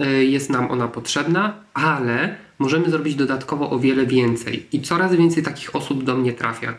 y, 0.00 0.24
jest 0.24 0.50
nam 0.50 0.70
ona 0.70 0.88
potrzebna, 0.88 1.54
ale 1.74 2.36
możemy 2.58 2.90
zrobić 2.90 3.14
dodatkowo 3.14 3.70
o 3.70 3.78
wiele 3.78 4.06
więcej. 4.06 4.66
I 4.72 4.80
coraz 4.80 5.14
więcej 5.14 5.42
takich 5.42 5.76
osób 5.76 6.04
do 6.04 6.16
mnie 6.16 6.32
trafia, 6.32 6.74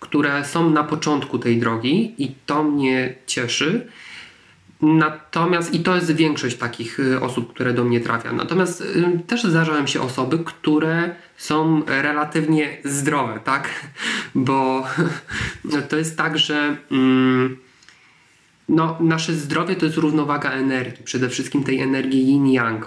które 0.00 0.44
są 0.44 0.70
na 0.70 0.84
początku 0.84 1.38
tej 1.38 1.58
drogi 1.58 2.14
i 2.18 2.34
to 2.46 2.64
mnie 2.64 3.14
cieszy. 3.26 3.88
Natomiast, 4.82 5.74
i 5.74 5.80
to 5.80 5.94
jest 5.94 6.12
większość 6.12 6.56
takich 6.56 7.00
y, 7.00 7.20
osób, 7.20 7.54
które 7.54 7.72
do 7.72 7.84
mnie 7.84 8.00
trafia. 8.00 8.32
Natomiast 8.32 8.80
y, 8.80 9.20
też 9.26 9.44
zdarzają 9.44 9.86
się 9.86 10.00
osoby, 10.00 10.38
które 10.44 11.14
są 11.36 11.82
relatywnie 11.86 12.78
zdrowe, 12.84 13.40
tak? 13.44 13.68
Bo 14.34 14.86
to 15.88 15.96
jest 15.96 16.16
tak, 16.16 16.38
że 16.38 16.76
mm, 16.90 17.56
no, 18.68 18.96
nasze 19.00 19.32
zdrowie 19.32 19.76
to 19.76 19.86
jest 19.86 19.98
równowaga 19.98 20.50
energii, 20.50 21.04
przede 21.04 21.28
wszystkim 21.28 21.64
tej 21.64 21.80
energii 21.80 22.26
yin-yang 22.26 22.84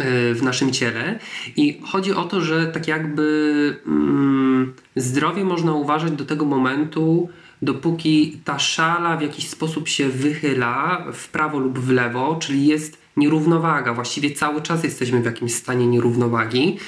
y, 0.00 0.34
w 0.34 0.42
naszym 0.42 0.72
ciele. 0.72 1.18
I 1.56 1.80
chodzi 1.92 2.12
o 2.12 2.24
to, 2.24 2.40
że 2.40 2.66
tak 2.66 2.88
jakby 2.88 3.76
mm, 3.86 4.72
zdrowie 4.96 5.44
można 5.44 5.72
uważać 5.72 6.12
do 6.12 6.24
tego 6.24 6.44
momentu, 6.44 7.28
dopóki 7.62 8.40
ta 8.44 8.58
szala 8.58 9.16
w 9.16 9.22
jakiś 9.22 9.48
sposób 9.48 9.88
się 9.88 10.08
wychyla 10.08 11.04
w 11.12 11.28
prawo 11.28 11.58
lub 11.58 11.78
w 11.78 11.90
lewo, 11.90 12.36
czyli 12.40 12.66
jest 12.66 12.98
nierównowaga. 13.16 13.94
Właściwie 13.94 14.30
cały 14.30 14.62
czas 14.62 14.84
jesteśmy 14.84 15.22
w 15.22 15.24
jakimś 15.24 15.54
stanie 15.54 15.86
nierównowagi, 15.86 16.78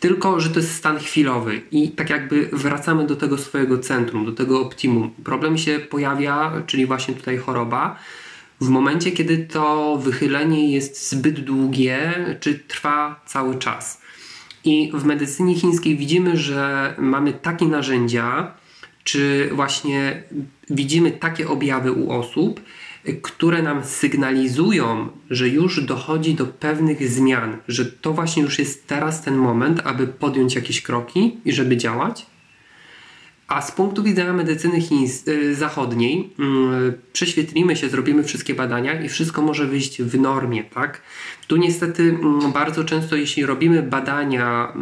tylko 0.00 0.40
że 0.40 0.50
to 0.50 0.60
jest 0.60 0.74
stan 0.74 0.98
chwilowy 0.98 1.62
i 1.70 1.90
tak 1.90 2.10
jakby 2.10 2.48
wracamy 2.52 3.06
do 3.06 3.16
tego 3.16 3.38
swojego 3.38 3.78
centrum, 3.78 4.26
do 4.26 4.32
tego 4.32 4.60
optimum. 4.60 5.10
Problem 5.24 5.58
się 5.58 5.78
pojawia, 5.78 6.62
czyli 6.66 6.86
właśnie 6.86 7.14
tutaj 7.14 7.38
choroba, 7.38 7.98
w 8.60 8.68
momencie, 8.68 9.12
kiedy 9.12 9.38
to 9.38 9.96
wychylenie 9.96 10.72
jest 10.72 11.10
zbyt 11.10 11.40
długie, 11.40 12.26
czy 12.40 12.58
trwa 12.58 13.20
cały 13.26 13.58
czas. 13.58 14.00
I 14.64 14.90
w 14.94 15.04
medycynie 15.04 15.54
chińskiej 15.54 15.96
widzimy, 15.96 16.36
że 16.36 16.94
mamy 16.98 17.32
takie 17.32 17.66
narzędzia, 17.66 18.54
czy 19.06 19.50
właśnie 19.52 20.22
widzimy 20.70 21.10
takie 21.10 21.48
objawy 21.48 21.92
u 21.92 22.10
osób, 22.10 22.60
które 23.22 23.62
nam 23.62 23.84
sygnalizują, 23.84 25.08
że 25.30 25.48
już 25.48 25.84
dochodzi 25.84 26.34
do 26.34 26.46
pewnych 26.46 27.10
zmian, 27.10 27.56
że 27.68 27.86
to 27.86 28.12
właśnie 28.12 28.42
już 28.42 28.58
jest 28.58 28.86
teraz 28.86 29.22
ten 29.22 29.36
moment, 29.36 29.80
aby 29.84 30.06
podjąć 30.06 30.54
jakieś 30.54 30.82
kroki 30.82 31.36
i 31.44 31.52
żeby 31.52 31.76
działać? 31.76 32.26
A 33.48 33.62
z 33.62 33.72
punktu 33.72 34.02
widzenia 34.02 34.32
medycyny 34.32 34.78
y, 35.28 35.54
zachodniej 35.54 36.30
yy, 36.38 36.98
prześwietlimy 37.12 37.76
się, 37.76 37.88
zrobimy 37.88 38.24
wszystkie 38.24 38.54
badania 38.54 39.00
i 39.02 39.08
wszystko 39.08 39.42
może 39.42 39.66
wyjść 39.66 40.02
w 40.02 40.20
normie, 40.20 40.64
tak? 40.64 41.02
Tu 41.46 41.56
niestety 41.56 42.02
yy, 42.42 42.52
bardzo 42.52 42.84
często, 42.84 43.16
jeśli 43.16 43.46
robimy 43.46 43.82
badania 43.82 44.72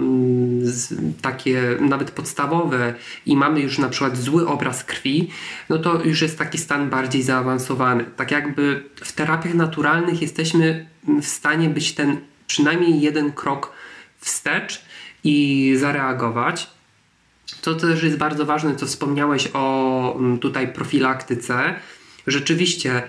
yy, 0.61 1.13
takie 1.23 1.63
nawet 1.81 2.11
podstawowe 2.11 2.95
i 3.27 3.37
mamy 3.37 3.61
już 3.61 3.79
na 3.79 3.89
przykład 3.89 4.17
zły 4.17 4.49
obraz 4.49 4.85
krwi, 4.85 5.31
no 5.69 5.79
to 5.79 6.05
już 6.05 6.23
jest 6.23 6.39
taki 6.39 6.59
stan 6.59 6.91
bardziej 6.91 7.23
zaawansowany. 7.23 8.05
Tak 8.17 8.31
jakby 8.31 8.85
w 8.95 9.13
terapiach 9.13 9.55
naturalnych 9.55 10.23
jesteśmy 10.23 10.87
w 11.23 11.27
stanie 11.27 11.69
być 11.69 11.93
ten 11.93 12.17
przynajmniej 12.47 13.01
jeden 13.01 13.33
krok 13.33 13.73
wstecz 14.21 14.85
i 15.25 15.75
zareagować 15.79 16.74
to 17.63 17.75
też 17.75 18.03
jest 18.03 18.17
bardzo 18.17 18.47
ważne, 18.47 18.77
co 18.77 18.87
wspomniałeś 18.87 19.49
o 19.53 20.17
mm, 20.19 20.39
tutaj 20.39 20.73
profilaktyce. 20.73 21.75
Rzeczywiście 22.27 23.03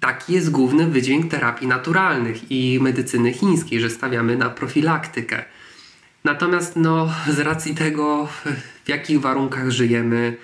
taki 0.00 0.32
jest 0.32 0.50
główny 0.50 0.86
wydźwięk 0.86 1.30
terapii 1.30 1.68
naturalnych 1.68 2.50
i 2.50 2.78
medycyny 2.82 3.32
chińskiej, 3.32 3.80
że 3.80 3.90
stawiamy 3.90 4.36
na 4.36 4.50
profilaktykę. 4.50 5.44
Natomiast 6.24 6.76
no, 6.76 7.12
z 7.28 7.38
racji 7.38 7.74
tego, 7.74 8.28
w 8.84 8.88
jakich 8.88 9.20
warunkach 9.20 9.70
żyjemy, 9.70 10.36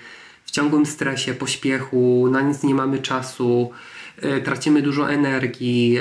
w 0.45 0.51
ciągłym 0.51 0.85
stresie, 0.85 1.33
pośpiechu, 1.33 2.29
na 2.31 2.41
nic 2.41 2.63
nie 2.63 2.75
mamy 2.75 2.99
czasu, 2.99 3.71
tracimy 4.43 4.81
dużo 4.81 5.11
energii, 5.11 5.99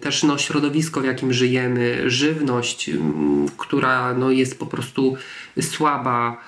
też 0.00 0.22
no, 0.22 0.38
środowisko, 0.38 1.00
w 1.00 1.04
jakim 1.04 1.32
żyjemy, 1.32 2.10
żywność, 2.10 2.90
która 3.56 4.14
no, 4.14 4.30
jest 4.30 4.58
po 4.58 4.66
prostu 4.66 5.16
słaba, 5.60 6.40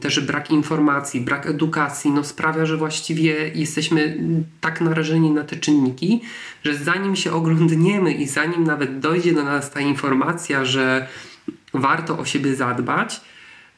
też 0.00 0.20
brak 0.20 0.50
informacji, 0.50 1.20
brak 1.20 1.46
edukacji, 1.46 2.10
no, 2.10 2.24
sprawia, 2.24 2.66
że 2.66 2.76
właściwie 2.76 3.50
jesteśmy 3.54 4.18
tak 4.60 4.80
narażeni 4.80 5.30
na 5.30 5.44
te 5.44 5.56
czynniki, 5.56 6.20
że 6.64 6.74
zanim 6.74 7.16
się 7.16 7.32
oglądniemy 7.32 8.12
i 8.12 8.26
zanim 8.26 8.64
nawet 8.64 8.98
dojdzie 8.98 9.32
do 9.32 9.44
nas 9.44 9.70
ta 9.70 9.80
informacja, 9.80 10.64
że 10.64 11.08
warto 11.74 12.18
o 12.18 12.24
siebie 12.24 12.54
zadbać, 12.54 13.20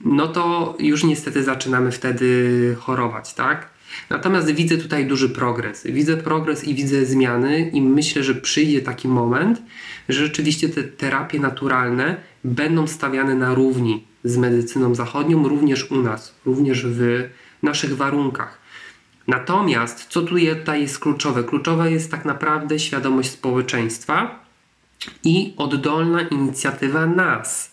no 0.01 0.29
to 0.29 0.77
już 0.79 1.05
niestety 1.05 1.43
zaczynamy 1.43 1.93
wtedy 1.93 2.77
chorować, 2.81 3.35
tak? 3.35 3.70
Natomiast 4.11 4.51
widzę 4.51 4.77
tutaj 4.77 5.07
duży 5.07 5.29
progres. 5.29 5.87
Widzę 5.87 6.17
progres 6.17 6.65
i 6.65 6.75
widzę 6.75 7.05
zmiany, 7.05 7.71
i 7.73 7.83
myślę, 7.83 8.25
że 8.25 8.35
przyjdzie 8.35 8.83
taki 8.83 9.09
moment, 9.09 9.63
że 10.09 10.19
rzeczywiście 10.27 10.69
te 10.69 10.83
terapie 10.83 11.41
naturalne 11.41 12.17
będą 12.45 12.87
stawiane 12.87 13.35
na 13.35 13.55
równi 13.55 14.05
z 14.25 14.37
medycyną 14.37 14.95
zachodnią, 14.95 15.49
również 15.49 15.91
u 15.91 16.03
nas, 16.03 16.35
również 16.45 16.87
w 16.87 17.29
naszych 17.63 17.97
warunkach. 17.97 18.59
Natomiast 19.27 20.07
co 20.09 20.23
tutaj 20.23 20.83
jest 20.83 20.99
kluczowe? 20.99 21.45
Kluczowe 21.45 21.93
jest 21.93 22.11
tak 22.11 22.25
naprawdę 22.25 22.79
świadomość 22.79 23.31
społeczeństwa 23.31 24.45
i 25.25 25.55
oddolna 25.57 26.23
inicjatywa 26.23 27.07
nas. 27.07 27.73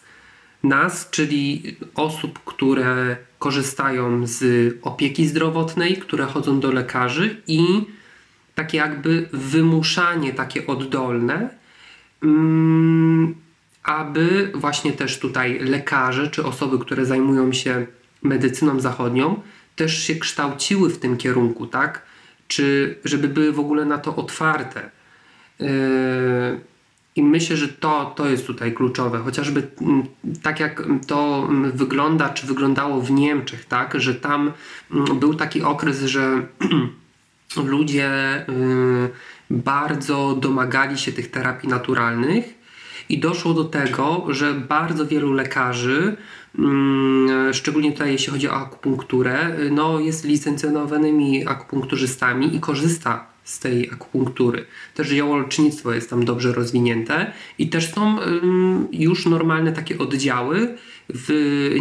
Nas, 0.63 1.09
czyli 1.09 1.76
osób, 1.95 2.39
które 2.45 3.18
korzystają 3.39 4.27
z 4.27 4.43
opieki 4.81 5.27
zdrowotnej, 5.27 5.97
które 5.97 6.25
chodzą 6.25 6.59
do 6.59 6.71
lekarzy 6.71 7.41
i 7.47 7.61
takie 8.55 8.77
jakby 8.77 9.29
wymuszanie 9.33 10.33
takie 10.33 10.67
oddolne, 10.67 11.49
mm, 12.23 13.35
aby 13.83 14.51
właśnie 14.55 14.93
też 14.93 15.19
tutaj 15.19 15.59
lekarze 15.59 16.27
czy 16.27 16.45
osoby, 16.45 16.79
które 16.79 17.05
zajmują 17.05 17.53
się 17.53 17.88
medycyną 18.23 18.79
zachodnią, 18.79 19.41
też 19.75 20.03
się 20.03 20.15
kształciły 20.15 20.89
w 20.89 20.99
tym 20.99 21.17
kierunku, 21.17 21.67
tak? 21.67 22.01
Czy 22.47 22.97
żeby 23.05 23.27
były 23.27 23.51
w 23.51 23.59
ogóle 23.59 23.85
na 23.85 23.97
to 23.97 24.15
otwarte. 24.15 24.89
Yy, 25.59 25.67
i 27.18 27.24
myślę, 27.24 27.57
że 27.57 27.68
to, 27.68 28.13
to 28.15 28.30
jest 28.30 28.47
tutaj 28.47 28.74
kluczowe, 28.74 29.20
chociażby 29.20 29.68
mm, 29.82 30.03
tak 30.41 30.59
jak 30.59 30.84
to 31.07 31.47
mm, 31.49 31.72
wygląda, 31.72 32.30
czy 32.30 32.47
wyglądało 32.47 33.01
w 33.01 33.11
Niemczech, 33.11 33.65
tak, 33.65 34.01
że 34.01 34.15
tam 34.15 34.51
mm, 34.91 35.20
był 35.20 35.34
taki 35.34 35.61
okres, 35.61 36.01
że 36.01 36.47
ludzie 37.65 38.09
y, 38.49 39.09
bardzo 39.49 40.38
domagali 40.41 40.97
się 40.97 41.11
tych 41.11 41.32
terapii 41.32 41.70
naturalnych 41.70 42.57
i 43.09 43.20
doszło 43.20 43.53
do 43.53 43.63
tego, 43.63 44.26
że 44.30 44.53
bardzo 44.53 45.07
wielu 45.07 45.34
lekarzy, 45.34 46.18
szczególnie 47.53 47.91
tutaj 47.91 48.11
jeśli 48.11 48.34
chodzi 48.34 48.49
o 48.49 48.53
akupunkturę, 48.53 49.55
no 49.72 49.99
jest 49.99 50.26
licencjonowanymi 50.26 51.47
akupunkturzystami 51.47 52.55
i 52.55 52.59
korzysta 52.59 53.36
z 53.47 53.59
tej 53.59 53.89
akupunktury. 53.91 54.65
Też 54.93 55.11
jołolecznictwo 55.11 55.93
jest 55.93 56.09
tam 56.09 56.25
dobrze 56.25 56.53
rozwinięte 56.53 57.31
i 57.57 57.69
też 57.69 57.93
są 57.93 58.17
już 58.91 59.25
normalne 59.25 59.71
takie 59.71 59.97
oddziały 59.97 60.77
w 61.09 61.29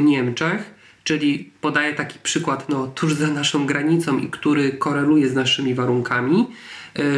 Niemczech, 0.01 0.75
czyli 1.05 1.51
podaję 1.61 1.95
taki 1.95 2.19
przykład 2.19 2.69
no, 2.69 2.87
tuż 2.87 3.15
za 3.15 3.27
naszą 3.27 3.67
granicą 3.67 4.19
i 4.19 4.29
który 4.29 4.73
koreluje 4.73 5.29
z 5.29 5.35
naszymi 5.35 5.75
warunkami. 5.75 6.47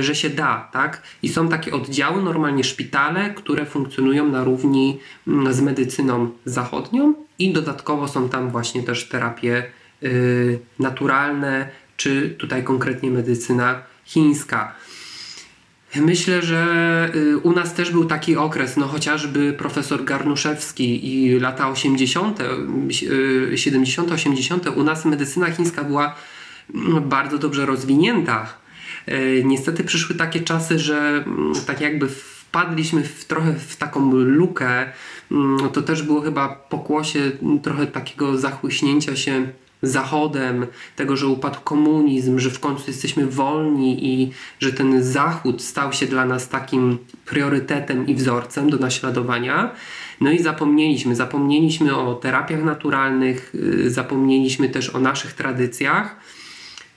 że 0.01 0.15
się 0.15 0.31
da, 0.31 0.69
tak? 0.73 1.03
I 1.23 1.29
są 1.29 1.49
takie 1.49 1.73
oddziały, 1.73 2.23
normalnie 2.23 2.65
szpitale, 2.65 3.31
które 3.31 3.67
funkcjonują 3.67 4.29
na 4.29 4.45
równi 4.45 4.99
z 5.51 5.61
medycyną 5.61 6.31
zachodnią 6.45 7.15
i 7.39 7.53
dodatkowo 7.53 8.09
są 8.09 8.29
tam 8.29 8.51
właśnie 8.51 8.83
też 8.83 9.09
terapie 9.09 9.65
naturalne, 10.79 11.69
czy 11.97 12.35
tutaj 12.39 12.65
konkretnie 12.65 13.11
medycyna 13.11 13.83
chińska. 14.09 14.75
Myślę, 15.97 16.43
że 16.43 17.11
y, 17.15 17.39
u 17.39 17.53
nas 17.53 17.75
też 17.75 17.91
był 17.91 18.05
taki 18.05 18.37
okres, 18.37 18.77
no 18.77 18.87
chociażby 18.87 19.53
profesor 19.53 20.05
Garnuszewski 20.05 21.15
i 21.15 21.41
lata 21.41 21.69
80., 21.69 22.39
70., 23.55 24.13
80., 24.13 24.67
u 24.77 24.85
nas 24.85 25.05
medycyna 25.05 25.51
chińska 25.51 25.85
była 25.85 26.15
mm, 26.75 27.09
bardzo 27.09 27.39
dobrze 27.39 27.67
rozwinięta. 27.67 28.55
Y, 29.09 29.43
niestety 29.47 29.85
przyszły 29.85 30.17
takie 30.17 30.41
czasy, 30.41 30.79
że 30.79 31.25
mm, 31.27 31.53
tak 31.67 31.81
jakby 31.81 32.09
wpadliśmy 32.09 33.03
w 33.05 33.25
trochę 33.25 33.55
w 33.55 33.77
taką 33.77 34.13
lukę. 34.13 34.93
Mm, 35.33 35.71
to 35.71 35.83
też 35.83 36.03
było 36.03 36.21
chyba 36.21 36.49
pokłosie 36.49 37.31
trochę 37.63 37.87
takiego 37.87 38.39
zachłyśnięcia 38.39 39.17
się 39.17 39.49
Zachodem, 39.83 40.67
tego, 40.97 41.17
że 41.17 41.27
upadł 41.27 41.61
komunizm, 41.61 42.39
że 42.39 42.51
w 42.51 42.61
końcu 42.61 42.85
jesteśmy 42.87 43.27
wolni 43.27 44.07
i 44.07 44.31
że 44.61 44.73
ten 44.73 45.03
Zachód 45.03 45.63
stał 45.63 45.93
się 45.93 46.07
dla 46.07 46.25
nas 46.25 46.49
takim 46.49 46.99
priorytetem 47.25 48.07
i 48.07 48.15
wzorcem 48.15 48.71
do 48.71 48.77
naśladowania. 48.77 49.71
No 50.21 50.31
i 50.31 50.39
zapomnieliśmy, 50.39 51.17
zapomnieliśmy 51.17 51.97
o 51.97 52.15
terapiach 52.15 52.65
naturalnych, 52.65 53.55
y, 53.55 53.91
zapomnieliśmy 53.91 54.69
też 54.69 54.91
o 54.91 55.01
naszych 55.01 55.33
tradycjach 55.33 56.17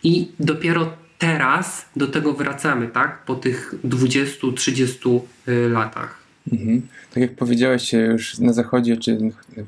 i 0.03 0.31
dopiero 0.39 0.93
teraz 1.17 1.85
do 1.95 2.07
tego 2.07 2.33
wracamy, 2.33 2.87
tak? 2.87 3.25
Po 3.25 3.35
tych 3.35 3.73
20-30 3.83 5.19
y, 5.47 5.69
latach. 5.69 6.20
Mhm. 6.47 6.81
Tak 7.13 7.21
jak 7.21 7.35
powiedziałeś, 7.35 7.93
już 7.93 8.39
na 8.39 8.53
zachodzie, 8.53 8.97
czy 8.97 9.17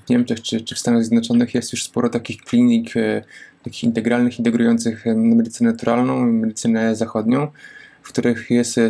w 0.06 0.10
Niemczech, 0.10 0.42
czy, 0.42 0.62
czy 0.62 0.76
w 0.76 0.80
Stanach 0.80 1.04
Zjednoczonych 1.04 1.54
jest 1.54 1.74
już 1.74 1.84
sporo 1.84 2.10
takich 2.10 2.42
klinik, 2.42 2.98
e, 2.98 3.24
takich 3.64 3.84
integralnych, 3.84 4.40
integrujących 4.40 5.06
medycynę 5.16 5.72
naturalną 5.72 6.28
i 6.28 6.32
medycynę 6.32 6.96
zachodnią, 6.96 7.48
w 8.02 8.10
których 8.10 8.50
jest 8.50 8.78
e, 8.78 8.90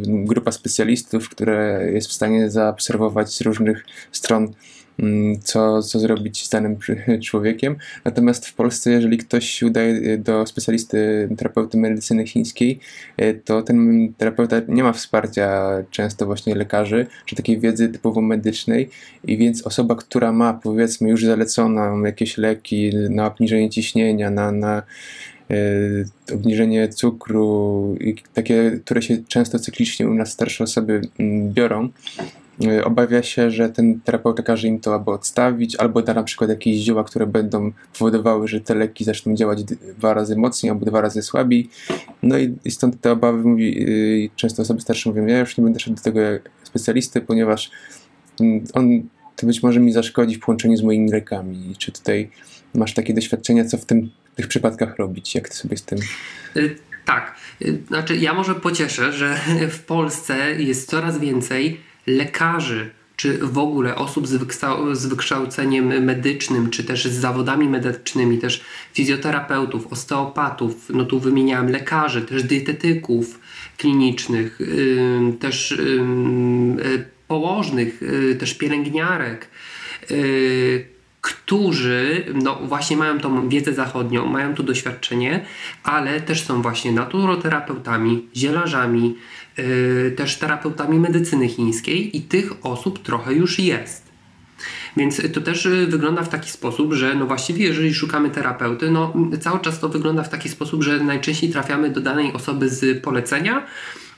grupa 0.00 0.52
specjalistów, 0.52 1.28
która 1.28 1.82
jest 1.82 2.08
w 2.08 2.12
stanie 2.12 2.50
zaobserwować 2.50 3.34
z 3.34 3.40
różnych 3.40 3.84
stron 4.12 4.52
co, 5.42 5.82
co 5.82 5.98
zrobić 5.98 6.44
z 6.44 6.48
danym 6.48 6.76
człowiekiem. 7.24 7.76
Natomiast 8.04 8.46
w 8.46 8.54
Polsce, 8.54 8.90
jeżeli 8.90 9.18
ktoś 9.18 9.50
się 9.50 9.66
udaje 9.66 10.18
do 10.18 10.46
specjalisty 10.46 11.28
terapeuty 11.36 11.78
medycyny 11.78 12.26
chińskiej, 12.26 12.80
e, 13.16 13.34
to 13.34 13.62
ten 13.62 14.08
terapeuta 14.18 14.56
nie 14.68 14.82
ma 14.82 14.92
wsparcia 14.92 15.70
często 15.90 16.26
właśnie 16.26 16.54
lekarzy, 16.54 17.06
czy 17.26 17.36
takiej 17.36 17.60
wiedzy 17.60 17.88
typowo 17.88 18.20
medycznej 18.20 18.88
i 19.24 19.36
więc 19.36 19.66
osoba, 19.66 19.94
która 19.94 20.32
ma 20.32 20.54
powiedzmy 20.54 21.10
już 21.10 21.24
zalecone 21.24 22.06
jakieś 22.06 22.38
leki 22.38 22.90
na 23.10 23.26
obniżenie 23.26 23.70
ciśnienia, 23.70 24.30
na, 24.30 24.52
na 24.52 24.82
e, 25.50 25.54
obniżenie 26.34 26.88
cukru, 26.88 27.96
takie, 28.34 28.80
które 28.84 29.02
się 29.02 29.16
często 29.28 29.58
cyklicznie 29.58 30.08
u 30.08 30.14
nas 30.14 30.32
starsze 30.32 30.64
osoby 30.64 31.00
mm, 31.18 31.52
biorą, 31.52 31.88
obawia 32.84 33.22
się, 33.22 33.50
że 33.50 33.68
ten 33.68 34.00
terapeuta 34.00 34.42
każe 34.42 34.68
im 34.68 34.80
to 34.80 34.94
albo 34.94 35.12
odstawić, 35.12 35.76
albo 35.76 36.02
da 36.02 36.14
na 36.14 36.22
przykład 36.22 36.50
jakieś 36.50 36.76
zioła, 36.76 37.04
które 37.04 37.26
będą 37.26 37.72
powodowały, 37.98 38.48
że 38.48 38.60
te 38.60 38.74
leki 38.74 39.04
zaczną 39.04 39.34
działać 39.34 39.64
dwa 39.64 40.14
razy 40.14 40.36
mocniej 40.36 40.70
albo 40.70 40.86
dwa 40.86 41.00
razy 41.00 41.22
słabiej. 41.22 41.68
No 42.22 42.38
i, 42.38 42.70
stąd 42.70 43.00
te 43.00 43.12
obawy 43.12 43.48
mówi, 43.48 43.74
yy, 43.74 44.30
często 44.36 44.62
osoby 44.62 44.80
starsze 44.80 45.10
mówią, 45.10 45.26
ja 45.26 45.38
już 45.38 45.58
nie 45.58 45.64
będę 45.64 45.80
szedł 45.80 45.96
do 45.96 46.02
tego 46.02 46.20
specjalisty, 46.62 47.20
ponieważ 47.20 47.70
mm, 48.40 48.64
on 48.74 49.02
to 49.36 49.46
być 49.46 49.62
może 49.62 49.80
mi 49.80 49.92
zaszkodzi 49.92 50.36
w 50.36 50.40
połączeniu 50.40 50.76
z 50.76 50.82
moimi 50.82 51.10
lekami. 51.10 51.74
Czy 51.78 51.92
tutaj 51.92 52.30
masz 52.74 52.94
takie 52.94 53.14
doświadczenia, 53.14 53.64
co 53.64 53.78
w 53.78 53.84
tym, 53.84 54.10
tych 54.34 54.48
przypadkach 54.48 54.96
robić? 54.96 55.34
Jak 55.34 55.48
ty 55.48 55.54
sobie 55.54 55.76
z 55.76 55.84
tym... 55.84 55.98
Y, 56.56 56.76
tak, 57.04 57.36
y, 57.62 57.78
znaczy 57.88 58.16
ja 58.16 58.34
może 58.34 58.54
pocieszę, 58.54 59.12
że 59.12 59.36
w 59.70 59.82
Polsce 59.82 60.62
jest 60.62 60.90
coraz 60.90 61.18
więcej 61.18 61.80
lekarzy, 62.06 62.90
czy 63.16 63.38
w 63.38 63.58
ogóle 63.58 63.96
osób 63.96 64.26
z 64.92 65.06
wykształceniem 65.06 66.04
medycznym, 66.04 66.70
czy 66.70 66.84
też 66.84 67.04
z 67.04 67.12
zawodami 67.12 67.68
medycznymi, 67.68 68.38
też 68.38 68.64
fizjoterapeutów, 68.92 69.92
osteopatów, 69.92 70.90
no 70.94 71.04
tu 71.04 71.20
wymieniałem 71.20 71.70
lekarzy, 71.70 72.22
też 72.22 72.42
dietetyków 72.42 73.40
klinicznych, 73.76 74.58
też 75.40 75.78
położnych, 77.28 78.02
yy, 78.02 78.34
też 78.34 78.54
pielęgniarek, 78.54 79.48
y, 80.10 80.86
którzy 81.20 82.24
no 82.34 82.56
właśnie 82.62 82.96
mają 82.96 83.20
tą 83.20 83.48
wiedzę 83.48 83.72
zachodnią, 83.72 84.26
mają 84.26 84.54
tu 84.54 84.62
doświadczenie, 84.62 85.44
ale 85.82 86.20
też 86.20 86.44
są 86.44 86.62
właśnie 86.62 86.92
naturoterapeutami, 86.92 88.28
zielarzami, 88.36 89.16
też 90.16 90.36
terapeutami 90.36 90.98
medycyny 90.98 91.48
chińskiej 91.48 92.16
i 92.16 92.20
tych 92.20 92.66
osób 92.66 93.02
trochę 93.02 93.34
już 93.34 93.58
jest. 93.58 94.04
Więc 94.96 95.22
to 95.32 95.40
też 95.40 95.66
y, 95.66 95.86
wygląda 95.86 96.22
w 96.22 96.28
taki 96.28 96.50
sposób, 96.50 96.92
że 96.92 97.14
no 97.14 97.26
właściwie 97.26 97.64
jeżeli 97.64 97.94
szukamy 97.94 98.30
terapeuty, 98.30 98.90
no 98.90 99.12
cały 99.40 99.60
czas 99.60 99.80
to 99.80 99.88
wygląda 99.88 100.22
w 100.22 100.28
taki 100.28 100.48
sposób, 100.48 100.82
że 100.82 101.00
najczęściej 101.00 101.50
trafiamy 101.50 101.90
do 101.90 102.00
danej 102.00 102.32
osoby 102.32 102.68
z 102.68 103.02
polecenia, 103.02 103.66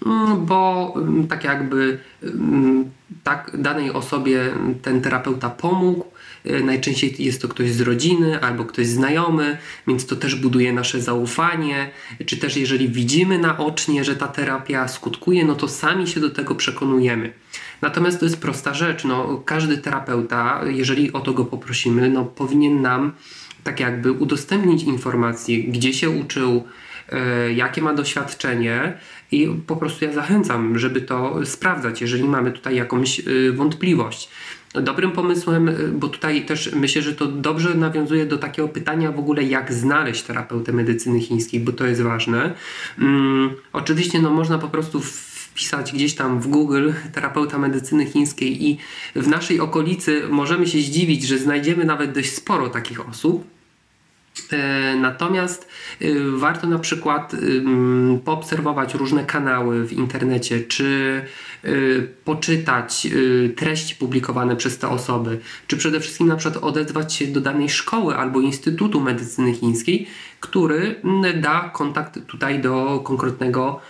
mm, 0.06 0.46
bo 0.46 0.94
mm, 0.96 1.26
tak 1.26 1.44
jakby 1.44 1.98
mm, 2.22 2.90
tak 3.24 3.50
danej 3.58 3.92
osobie 3.92 4.50
ten 4.82 5.00
terapeuta 5.00 5.50
pomógł, 5.50 6.04
najczęściej 6.64 7.14
jest 7.18 7.42
to 7.42 7.48
ktoś 7.48 7.70
z 7.70 7.80
rodziny 7.80 8.40
albo 8.40 8.64
ktoś 8.64 8.86
znajomy, 8.86 9.58
więc 9.88 10.06
to 10.06 10.16
też 10.16 10.34
buduje 10.34 10.72
nasze 10.72 11.00
zaufanie. 11.00 11.90
Czy 12.26 12.36
też 12.36 12.56
jeżeli 12.56 12.88
widzimy 12.88 13.38
naocznie, 13.38 14.04
że 14.04 14.16
ta 14.16 14.28
terapia 14.28 14.88
skutkuje, 14.88 15.44
no 15.44 15.54
to 15.54 15.68
sami 15.68 16.06
się 16.08 16.20
do 16.20 16.30
tego 16.30 16.54
przekonujemy. 16.54 17.32
Natomiast 17.82 18.20
to 18.20 18.24
jest 18.26 18.40
prosta 18.40 18.74
rzecz. 18.74 19.04
No, 19.04 19.42
każdy 19.44 19.78
terapeuta, 19.78 20.60
jeżeli 20.66 21.12
o 21.12 21.20
to 21.20 21.32
go 21.32 21.44
poprosimy, 21.44 22.10
no, 22.10 22.24
powinien 22.24 22.82
nam 22.82 23.12
tak 23.64 23.80
jakby 23.80 24.12
udostępnić 24.12 24.82
informacje, 24.82 25.58
gdzie 25.58 25.92
się 25.92 26.10
uczył, 26.10 26.64
e, 27.08 27.52
jakie 27.52 27.82
ma 27.82 27.94
doświadczenie 27.94 28.98
i 29.32 29.48
po 29.66 29.76
prostu 29.76 30.04
ja 30.04 30.12
zachęcam, 30.12 30.78
żeby 30.78 31.00
to 31.00 31.46
sprawdzać, 31.46 32.00
jeżeli 32.00 32.24
mamy 32.24 32.52
tutaj 32.52 32.76
jakąś 32.76 33.20
e, 33.20 33.22
wątpliwość 33.52 34.28
dobrym 34.74 35.12
pomysłem, 35.12 35.68
y, 35.68 35.88
bo 35.88 36.08
tutaj 36.08 36.44
też 36.46 36.72
myślę, 36.72 37.02
że 37.02 37.14
to 37.14 37.26
dobrze 37.26 37.74
nawiązuje 37.74 38.26
do 38.26 38.38
takiego 38.38 38.68
pytania 38.68 39.12
w 39.12 39.18
ogóle, 39.18 39.42
jak 39.42 39.72
znaleźć 39.72 40.22
terapeutę 40.22 40.72
medycyny 40.72 41.20
chińskiej, 41.20 41.60
bo 41.60 41.72
to 41.72 41.86
jest 41.86 42.02
ważne. 42.02 42.54
Um, 43.00 43.50
oczywiście 43.72 44.18
no, 44.18 44.30
można 44.30 44.58
po 44.58 44.68
prostu 44.68 45.00
wpisać 45.56 45.92
gdzieś 45.92 46.14
tam 46.14 46.40
w 46.40 46.48
Google 46.48 46.90
terapeuta 47.12 47.58
medycyny 47.58 48.06
chińskiej 48.06 48.66
i 48.66 48.78
w 49.14 49.28
naszej 49.28 49.60
okolicy 49.60 50.22
możemy 50.28 50.66
się 50.66 50.78
zdziwić, 50.78 51.22
że 51.26 51.38
znajdziemy 51.38 51.84
nawet 51.84 52.12
dość 52.12 52.32
sporo 52.32 52.68
takich 52.68 53.08
osób. 53.08 53.44
E, 54.52 54.96
natomiast 54.96 55.68
e, 56.00 56.06
warto 56.36 56.66
na 56.66 56.78
przykład 56.78 57.32
poobserwować 58.24 58.94
różne 58.94 59.24
kanały 59.24 59.86
w 59.86 59.92
internecie, 59.92 60.60
czy 60.60 61.22
poczytać 62.24 63.06
treści 63.56 63.96
publikowane 63.96 64.56
przez 64.56 64.78
te 64.78 64.88
osoby, 64.88 65.38
czy 65.66 65.76
przede 65.76 66.00
wszystkim 66.00 66.26
na 66.26 66.36
przykład 66.36 66.64
odezwać 66.64 67.14
się 67.14 67.26
do 67.26 67.40
danej 67.40 67.68
szkoły 67.68 68.16
albo 68.16 68.40
Instytutu 68.40 69.00
Medycyny 69.00 69.54
Chińskiej, 69.54 70.06
który 70.40 70.94
da 71.40 71.70
kontakt 71.74 72.26
tutaj 72.26 72.60
do 72.60 73.00
konkretnego 73.04 73.80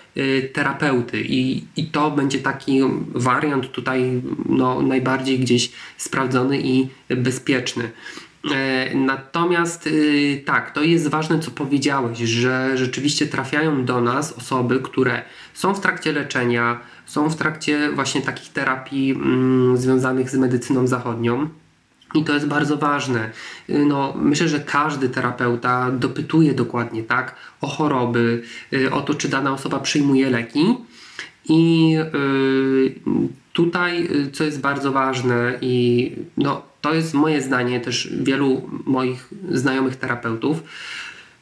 terapeuty 0.52 1.22
i, 1.22 1.64
i 1.76 1.86
to 1.86 2.10
będzie 2.10 2.38
taki 2.38 2.80
wariant 3.14 3.72
tutaj 3.72 4.22
no, 4.48 4.82
najbardziej 4.82 5.38
gdzieś 5.38 5.72
sprawdzony 5.96 6.60
i 6.60 6.88
bezpieczny. 7.08 7.90
E, 8.54 8.94
natomiast 8.94 9.86
y, 9.86 10.42
tak, 10.44 10.70
to 10.70 10.82
jest 10.82 11.08
ważne, 11.08 11.38
co 11.38 11.50
powiedziałeś, 11.50 12.18
że 12.18 12.78
rzeczywiście 12.78 13.26
trafiają 13.26 13.84
do 13.84 14.00
nas 14.00 14.32
osoby, 14.32 14.80
które 14.80 15.22
są 15.54 15.74
w 15.74 15.80
trakcie 15.80 16.12
leczenia, 16.12 16.80
są 17.06 17.30
w 17.30 17.36
trakcie 17.36 17.90
właśnie 17.92 18.22
takich 18.22 18.52
terapii 18.52 19.10
mm, 19.10 19.76
związanych 19.76 20.30
z 20.30 20.34
medycyną 20.34 20.86
zachodnią. 20.86 21.48
I 22.14 22.24
to 22.24 22.34
jest 22.34 22.46
bardzo 22.46 22.76
ważne. 22.76 23.30
Y, 23.70 23.84
no, 23.86 24.14
myślę, 24.16 24.48
że 24.48 24.60
każdy 24.60 25.08
terapeuta 25.08 25.90
dopytuje 25.90 26.54
dokładnie 26.54 27.02
tak 27.02 27.34
o 27.60 27.66
choroby, 27.66 28.42
y, 28.72 28.92
o 28.92 29.00
to, 29.00 29.14
czy 29.14 29.28
dana 29.28 29.52
osoba 29.52 29.80
przyjmuje 29.80 30.30
leki. 30.30 30.76
I 31.48 31.96
tutaj, 33.52 34.08
co 34.32 34.44
jest 34.44 34.60
bardzo 34.60 34.92
ważne, 34.92 35.58
i 35.60 36.12
no, 36.36 36.62
to 36.80 36.94
jest 36.94 37.14
moje 37.14 37.42
zdanie, 37.42 37.80
też 37.80 38.12
wielu 38.20 38.70
moich 38.86 39.28
znajomych 39.50 39.96
terapeutów, 39.96 40.62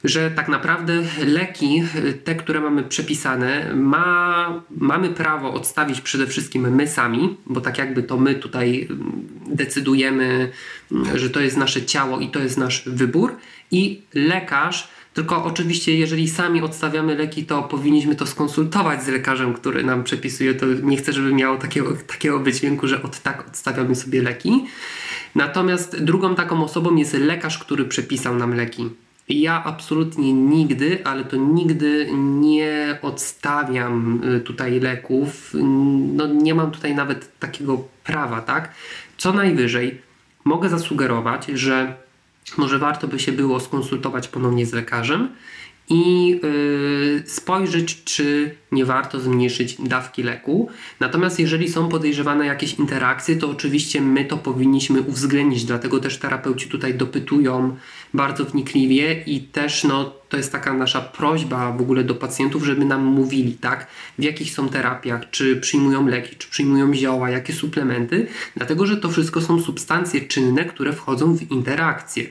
że 0.05 0.31
tak 0.31 0.49
naprawdę 0.49 1.03
leki, 1.27 1.83
te, 2.25 2.35
które 2.35 2.61
mamy 2.61 2.83
przepisane, 2.83 3.75
ma, 3.75 4.63
mamy 4.71 5.09
prawo 5.09 5.53
odstawić 5.53 6.01
przede 6.01 6.27
wszystkim 6.27 6.75
my 6.75 6.89
sami, 6.89 7.37
bo 7.47 7.61
tak 7.61 7.79
jakby 7.79 8.03
to 8.03 8.17
my 8.17 8.35
tutaj 8.35 8.87
mm, 8.91 9.29
decydujemy, 9.47 10.51
mm, 10.93 11.19
że 11.19 11.31
to 11.31 11.41
jest 11.41 11.57
nasze 11.57 11.83
ciało 11.83 12.21
i 12.21 12.29
to 12.29 12.39
jest 12.39 12.59
nasz 12.59 12.83
wybór, 12.87 13.37
i 13.71 14.03
lekarz. 14.15 14.89
Tylko 15.15 15.45
oczywiście, 15.45 15.99
jeżeli 15.99 16.29
sami 16.29 16.63
odstawiamy 16.63 17.15
leki, 17.15 17.45
to 17.45 17.63
powinniśmy 17.63 18.15
to 18.15 18.27
skonsultować 18.27 19.05
z 19.05 19.09
lekarzem, 19.09 19.55
który 19.55 19.85
nam 19.85 20.05
przepisuje. 20.05 20.55
To 20.55 20.67
nie 20.83 20.97
chcę, 20.97 21.13
żeby 21.13 21.33
miało 21.33 21.57
takiego, 21.57 21.97
takiego 22.07 22.41
wydźwięku, 22.41 22.89
że 22.89 23.03
od 23.03 23.21
tak 23.21 23.49
odstawiamy 23.49 23.95
sobie 23.95 24.23
leki. 24.23 24.65
Natomiast 25.35 26.05
drugą 26.05 26.35
taką 26.35 26.65
osobą 26.65 26.97
jest 26.97 27.15
lekarz, 27.15 27.59
który 27.59 27.85
przepisał 27.85 28.37
nam 28.37 28.55
leki. 28.55 28.91
Ja 29.29 29.65
absolutnie 29.65 30.33
nigdy, 30.33 31.05
ale 31.05 31.25
to 31.25 31.37
nigdy 31.37 32.09
nie 32.17 32.99
odstawiam 33.03 34.21
y, 34.25 34.41
tutaj 34.41 34.81
leków. 34.81 35.55
No 36.15 36.27
nie 36.27 36.55
mam 36.55 36.71
tutaj 36.71 36.95
nawet 36.95 37.39
takiego 37.39 37.85
prawa, 38.05 38.41
tak? 38.41 38.75
Co 39.17 39.33
najwyżej 39.33 40.01
mogę 40.45 40.69
zasugerować, 40.69 41.47
że 41.47 41.95
może 42.59 42.79
warto 42.79 43.09
by 43.09 43.19
się 43.19 43.33
było 43.33 43.61
skonsultować 43.61 44.29
ponownie 44.29 44.67
z 44.67 44.73
lekarzem 44.73 45.29
i 45.89 46.29
yy, 46.29 47.23
spojrzeć, 47.27 48.05
czy 48.05 48.55
nie 48.73 48.85
warto 48.85 49.21
zmniejszyć 49.21 49.77
dawki 49.81 50.23
leku. 50.23 50.69
Natomiast 51.01 51.41
jeżeli 51.41 51.69
są 51.69 51.89
podejrzewane 51.89 52.47
jakieś 52.47 52.75
interakcje, 52.75 53.37
to 53.37 53.51
oczywiście 53.51 54.01
my 54.01 54.25
to 54.25 54.37
powinniśmy 54.37 55.01
uwzględnić, 55.03 55.65
dlatego 55.65 56.01
też 56.01 56.19
terapeuci 56.19 56.69
tutaj 56.69 56.95
dopytują 56.95 57.77
bardzo 58.15 58.45
wnikliwie 58.45 59.23
i 59.27 59.41
też 59.41 59.85
no, 59.85 60.13
to 60.29 60.37
jest 60.37 60.53
taka 60.53 60.73
nasza 60.73 61.01
prośba 61.01 61.73
w 61.73 61.81
ogóle 61.81 62.05
do 62.05 62.15
pacjentów, 62.15 62.65
żeby 62.65 62.85
nam 62.85 63.05
mówili, 63.05 63.53
tak, 63.53 63.87
w 64.19 64.23
jakich 64.23 64.51
są 64.51 64.69
terapiach, 64.69 65.31
czy 65.31 65.57
przyjmują 65.57 66.07
leki, 66.07 66.37
czy 66.37 66.49
przyjmują 66.51 66.95
zioła, 66.95 67.31
jakie 67.31 67.53
suplementy, 67.53 68.27
dlatego 68.57 68.87
że 68.87 68.97
to 68.97 69.09
wszystko 69.09 69.41
są 69.41 69.61
substancje 69.61 70.21
czynne, 70.21 70.65
które 70.65 70.93
wchodzą 70.93 71.35
w 71.37 71.51
interakcję. 71.51 72.27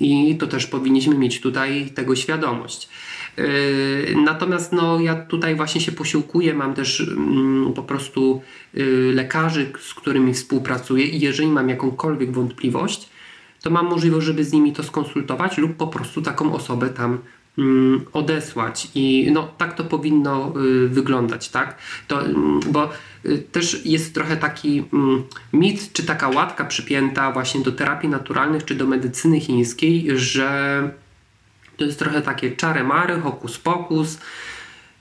I 0.00 0.36
to 0.36 0.46
też 0.46 0.66
powinniśmy 0.66 1.18
mieć 1.18 1.40
tutaj 1.40 1.90
tego 1.94 2.16
świadomość. 2.16 2.88
Yy, 3.36 3.44
natomiast 4.24 4.72
no, 4.72 5.00
ja 5.00 5.14
tutaj 5.14 5.54
właśnie 5.54 5.80
się 5.80 5.92
posiłkuję, 5.92 6.54
mam 6.54 6.74
też 6.74 7.00
mm, 7.00 7.72
po 7.72 7.82
prostu 7.82 8.42
yy, 8.74 9.12
lekarzy, 9.14 9.72
z 9.80 9.94
którymi 9.94 10.34
współpracuję 10.34 11.06
i 11.06 11.20
jeżeli 11.20 11.48
mam 11.48 11.68
jakąkolwiek 11.68 12.32
wątpliwość, 12.32 13.08
to 13.64 13.70
mam 13.70 13.86
możliwość, 13.86 14.26
żeby 14.26 14.44
z 14.44 14.52
nimi 14.52 14.72
to 14.72 14.82
skonsultować 14.82 15.58
lub 15.58 15.76
po 15.76 15.86
prostu 15.86 16.22
taką 16.22 16.52
osobę 16.52 16.90
tam 16.90 17.18
mm, 17.58 18.04
odesłać. 18.12 18.88
I 18.94 19.30
no, 19.32 19.48
tak 19.58 19.76
to 19.76 19.84
powinno 19.84 20.52
y, 20.84 20.88
wyglądać, 20.88 21.48
tak? 21.48 21.78
To, 22.08 22.20
mm, 22.20 22.60
bo 22.70 22.90
y, 23.26 23.38
też 23.38 23.86
jest 23.86 24.14
trochę 24.14 24.36
taki 24.36 24.84
mm, 24.92 25.22
mit, 25.52 25.92
czy 25.92 26.06
taka 26.06 26.28
łatka 26.28 26.64
przypięta 26.64 27.32
właśnie 27.32 27.60
do 27.60 27.72
terapii 27.72 28.08
naturalnych, 28.08 28.64
czy 28.64 28.74
do 28.74 28.86
medycyny 28.86 29.40
chińskiej, 29.40 30.18
że 30.18 30.90
to 31.76 31.84
jest 31.84 31.98
trochę 31.98 32.22
takie 32.22 32.50
czary-mary, 32.50 33.20
hokus 33.20 33.58
pokus. 33.58 34.18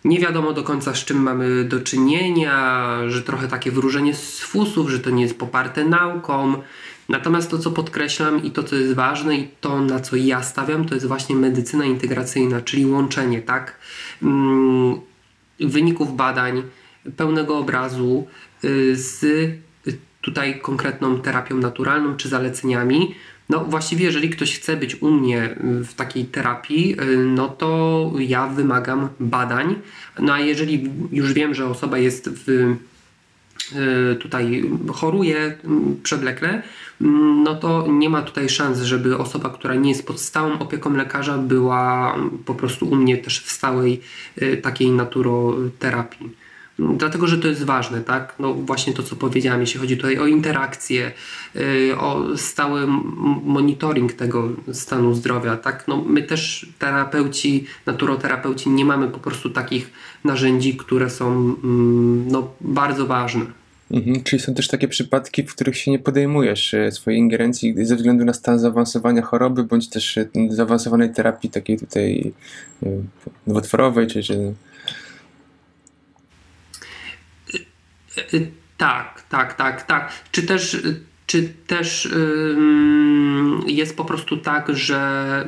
Nie 0.06 0.20
wiadomo 0.20 0.54
do 0.54 0.64
końca 0.64 0.96
z 0.96 1.06
czym 1.06 1.18
mamy 1.18 1.64
do 1.64 1.80
czynienia, 1.80 2.90
że 3.08 3.22
trochę 3.22 3.48
takie 3.48 3.72
wróżenie 3.72 4.14
z 4.14 4.40
fusów, 4.40 4.90
że 4.90 5.00
to 5.00 5.10
nie 5.10 5.24
jest 5.24 5.40
poparte 5.40 5.86
nauką. 5.86 6.62
Natomiast 7.10 7.52
to, 7.52 7.60
co 7.60 7.72
podkreślam 7.72 8.44
i 8.44 8.52
to, 8.52 8.64
co 8.64 8.76
jest 8.76 8.94
ważne 8.94 9.38
i 9.38 9.48
to, 9.62 9.82
na 9.82 10.00
co 10.00 10.16
ja 10.16 10.44
stawiam, 10.44 10.86
to 10.86 10.96
jest 10.96 11.08
właśnie 11.08 11.36
medycyna 11.36 11.86
integracyjna, 11.86 12.62
czyli 12.62 12.86
łączenie, 12.86 13.42
tak, 13.42 13.80
mm, 14.24 15.00
wyników 15.60 16.16
badań, 16.16 16.64
pełnego 17.18 17.58
obrazu 17.58 18.28
y, 18.64 18.96
z 18.96 19.26
tutaj 20.22 20.60
konkretną 20.60 21.22
terapią 21.22 21.58
naturalną 21.58 22.18
czy 22.18 22.30
zaleceniami. 22.30 23.16
No 23.50 23.66
właściwie, 23.66 24.06
jeżeli 24.06 24.30
ktoś 24.30 24.60
chce 24.60 24.78
być 24.78 25.02
u 25.02 25.12
mnie 25.12 25.56
w 25.62 25.94
takiej 25.94 26.26
terapii, 26.26 27.02
y, 27.02 27.18
no 27.18 27.48
to 27.48 28.12
ja 28.20 28.48
wymagam 28.48 29.10
badań. 29.20 29.76
No 30.20 30.34
a 30.34 30.40
jeżeli 30.40 30.90
już 31.12 31.34
wiem, 31.34 31.54
że 31.54 31.66
osoba 31.66 31.98
jest 31.98 32.30
w 32.30 32.50
Y, 32.50 32.93
tutaj 34.20 34.72
choruje 34.94 35.58
mm, 35.64 36.00
przewlekle, 36.04 36.62
mm, 37.02 37.44
no 37.44 37.56
to 37.56 37.88
nie 37.88 38.10
ma 38.10 38.22
tutaj 38.22 38.50
szans, 38.50 38.82
żeby 38.82 39.18
osoba, 39.18 39.50
która 39.50 39.76
nie 39.76 39.90
jest 39.90 40.08
pod 40.08 40.20
stałą 40.20 40.60
opieką 40.60 40.94
lekarza, 40.94 41.38
była 41.38 42.16
po 42.46 42.56
prostu 42.56 42.86
u 42.86 42.96
mnie 42.96 43.18
też 43.18 43.40
w 43.40 43.52
stałej 43.52 44.02
y, 44.42 44.58
takiej 44.58 44.92
naturoterapii. 44.92 46.43
Dlatego, 46.80 47.28
że 47.28 47.38
to 47.38 47.48
jest 47.48 47.64
ważne, 47.64 48.02
tak? 48.02 48.36
No 48.40 48.54
właśnie 48.54 48.94
to, 48.94 49.04
co 49.04 49.16
powiedziałem, 49.16 49.62
jeśli 49.62 49.80
chodzi 49.80 49.98
tutaj 49.98 50.18
o 50.18 50.28
interakcje, 50.28 51.12
y, 51.56 51.98
o 51.98 52.38
stały 52.38 52.88
monitoring 53.44 54.14
tego 54.14 54.50
stanu 54.72 55.14
zdrowia, 55.14 55.58
tak? 55.58 55.88
No 55.88 56.04
my 56.08 56.24
też 56.24 56.68
terapeuci, 56.80 57.66
naturoterapeuci 57.86 58.70
nie 58.70 58.86
mamy 58.86 59.08
po 59.08 59.20
prostu 59.20 59.50
takich 59.50 59.92
narzędzi, 60.24 60.78
które 60.78 61.10
są 61.10 61.32
mm, 61.64 62.28
no, 62.32 62.54
bardzo 62.62 63.06
ważne. 63.08 63.46
Mhm, 63.92 64.24
czyli 64.24 64.42
są 64.42 64.54
też 64.54 64.68
takie 64.68 64.88
przypadki, 64.88 65.44
w 65.44 65.56
których 65.56 65.78
się 65.78 65.92
nie 65.92 66.00
podejmujesz 66.00 66.74
e, 66.74 66.92
swojej 66.92 67.20
ingerencji 67.20 67.86
ze 67.86 67.96
względu 67.96 68.26
na 68.26 68.34
stan 68.34 68.60
zaawansowania 68.60 69.22
choroby, 69.22 69.64
bądź 69.64 69.90
też 69.90 70.18
e, 70.18 70.28
zaawansowanej 70.50 71.14
terapii 71.14 71.50
takiej 71.50 71.80
tutaj 71.80 72.34
e, 72.84 72.90
nowotworowej, 73.48 74.08
czy, 74.08 74.24
czy... 74.24 74.54
Tak, 78.78 79.24
tak, 79.30 79.54
tak, 79.54 79.84
tak. 79.84 80.12
Czy 80.32 80.44
też, 80.44 80.82
czy 81.26 81.54
też 81.68 82.10
jest 83.68 83.98
po 83.98 84.06
prostu 84.06 84.38
tak, 84.38 84.76
że 84.76 85.46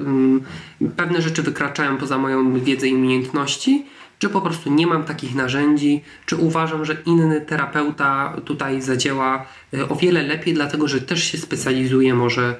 pewne 0.95 1.21
rzeczy 1.21 1.41
wykraczają 1.41 1.97
poza 1.97 2.17
moją 2.17 2.59
wiedzę 2.59 2.87
i 2.87 2.95
umiejętności, 2.95 3.85
czy 4.19 4.29
po 4.29 4.41
prostu 4.41 4.73
nie 4.73 4.87
mam 4.87 5.03
takich 5.03 5.35
narzędzi, 5.35 6.01
czy 6.25 6.35
uważam, 6.35 6.85
że 6.85 6.97
inny 7.05 7.41
terapeuta 7.41 8.35
tutaj 8.45 8.81
zadziała 8.81 9.45
e, 9.73 9.89
o 9.89 9.95
wiele 9.95 10.23
lepiej, 10.23 10.53
dlatego 10.53 10.87
że 10.87 11.01
też 11.01 11.23
się 11.23 11.37
specjalizuje 11.37 12.13
może 12.13 12.55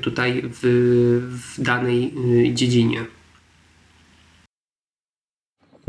tutaj 0.00 0.42
w, 0.44 0.60
w 1.30 1.62
danej 1.62 2.14
dziedzinie. 2.54 3.04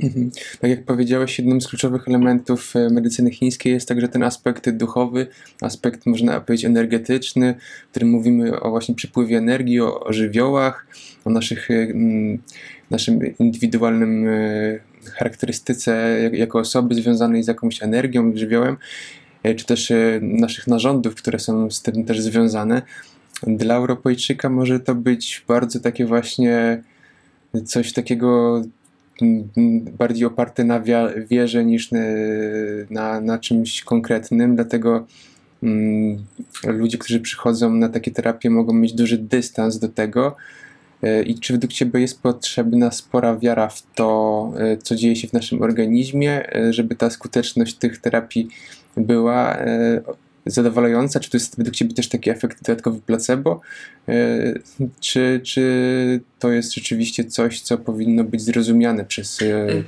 Mhm. 0.03 0.31
Tak 0.59 0.69
jak 0.69 0.85
powiedziałeś, 0.85 1.39
jednym 1.39 1.61
z 1.61 1.67
kluczowych 1.67 2.07
elementów 2.07 2.73
medycyny 2.91 3.31
chińskiej 3.31 3.73
jest 3.73 3.87
także 3.87 4.07
ten 4.07 4.23
aspekt 4.23 4.69
duchowy, 4.69 5.27
aspekt 5.61 6.05
można 6.05 6.41
powiedzieć 6.41 6.65
energetyczny, 6.65 7.55
w 7.87 7.91
którym 7.91 8.09
mówimy 8.09 8.59
o 8.59 8.69
właśnie 8.69 8.95
przepływie 8.95 9.37
energii, 9.37 9.81
o, 9.81 9.99
o 9.99 10.13
żywiołach, 10.13 10.87
o 11.25 11.29
naszych, 11.29 11.69
naszym 12.89 13.37
indywidualnym 13.39 14.27
charakterystyce 15.09 16.19
jako 16.33 16.59
osoby 16.59 16.95
związanej 16.95 17.43
z 17.43 17.47
jakąś 17.47 17.83
energią, 17.83 18.31
żywiołem, 18.35 18.77
e, 19.43 19.55
czy 19.55 19.65
też 19.65 19.91
e, 19.91 20.19
naszych 20.21 20.67
narządów, 20.67 21.15
które 21.15 21.39
są 21.39 21.71
z 21.71 21.81
tym 21.81 22.05
też 22.05 22.21
związane. 22.21 22.81
Dla 23.47 23.75
Europejczyka 23.75 24.49
może 24.49 24.79
to 24.79 24.95
być 24.95 25.43
bardzo 25.47 25.79
takie 25.79 26.05
właśnie 26.05 26.83
coś 27.65 27.93
takiego 27.93 28.61
bardziej 29.97 30.25
oparte 30.25 30.63
na 30.63 30.81
wierze 31.29 31.65
niż 31.65 31.89
na, 32.89 33.21
na 33.21 33.39
czymś 33.39 33.81
konkretnym, 33.81 34.55
dlatego 34.55 35.05
ludzie, 36.67 36.97
którzy 36.97 37.19
przychodzą 37.19 37.73
na 37.73 37.89
takie 37.89 38.11
terapie 38.11 38.49
mogą 38.49 38.73
mieć 38.73 38.93
duży 38.93 39.17
dystans 39.17 39.79
do 39.79 39.89
tego, 39.89 40.35
E, 41.03 41.23
I 41.23 41.39
czy 41.39 41.53
według 41.53 41.73
Ciebie 41.73 41.99
jest 41.99 42.21
potrzebna 42.21 42.91
spora 42.91 43.37
wiara 43.37 43.69
w 43.69 43.83
to, 43.95 44.51
e, 44.57 44.77
co 44.77 44.95
dzieje 44.95 45.15
się 45.15 45.27
w 45.27 45.33
naszym 45.33 45.61
organizmie, 45.61 46.55
e, 46.55 46.73
żeby 46.73 46.95
ta 46.95 47.09
skuteczność 47.09 47.75
tych 47.75 47.97
terapii 47.97 48.47
była 48.97 49.57
zadowalająca? 50.45 51.19
Czy 51.19 51.29
to 51.29 51.37
jest 51.37 51.57
według 51.57 51.75
Ciebie 51.75 51.93
też 51.93 52.09
taki 52.09 52.29
efekt 52.29 52.63
dodatkowy 52.63 53.01
placebo? 53.01 53.61
Czy, 54.99 55.41
czy 55.43 56.21
to 56.39 56.51
jest 56.51 56.73
rzeczywiście 56.73 57.23
coś, 57.23 57.61
co 57.61 57.77
powinno 57.77 58.23
być 58.23 58.41
zrozumiane 58.41 59.05
przez 59.05 59.37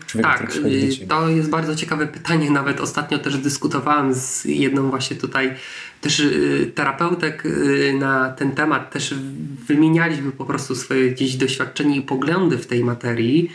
człowieka, 0.05 0.37
tak, 0.37 0.53
to 1.07 1.29
jest 1.29 1.49
bardzo 1.49 1.75
ciekawe 1.75 2.07
pytanie. 2.07 2.51
Nawet 2.51 2.81
ostatnio 2.81 3.19
też 3.19 3.37
dyskutowałem 3.37 4.13
z 4.13 4.45
jedną 4.45 4.89
właśnie 4.89 5.17
tutaj 5.17 5.53
też 6.01 6.23
terapeutek 6.75 7.43
na 7.99 8.29
ten 8.29 8.51
temat 8.51 8.93
też 8.93 9.15
wymienialiśmy 9.67 10.31
po 10.31 10.45
prostu 10.45 10.75
swoje 10.75 11.11
gdzieś 11.11 11.35
doświadczenie 11.35 11.97
i 11.97 12.01
poglądy 12.01 12.57
w 12.57 12.67
tej 12.67 12.83
materii. 12.83 13.51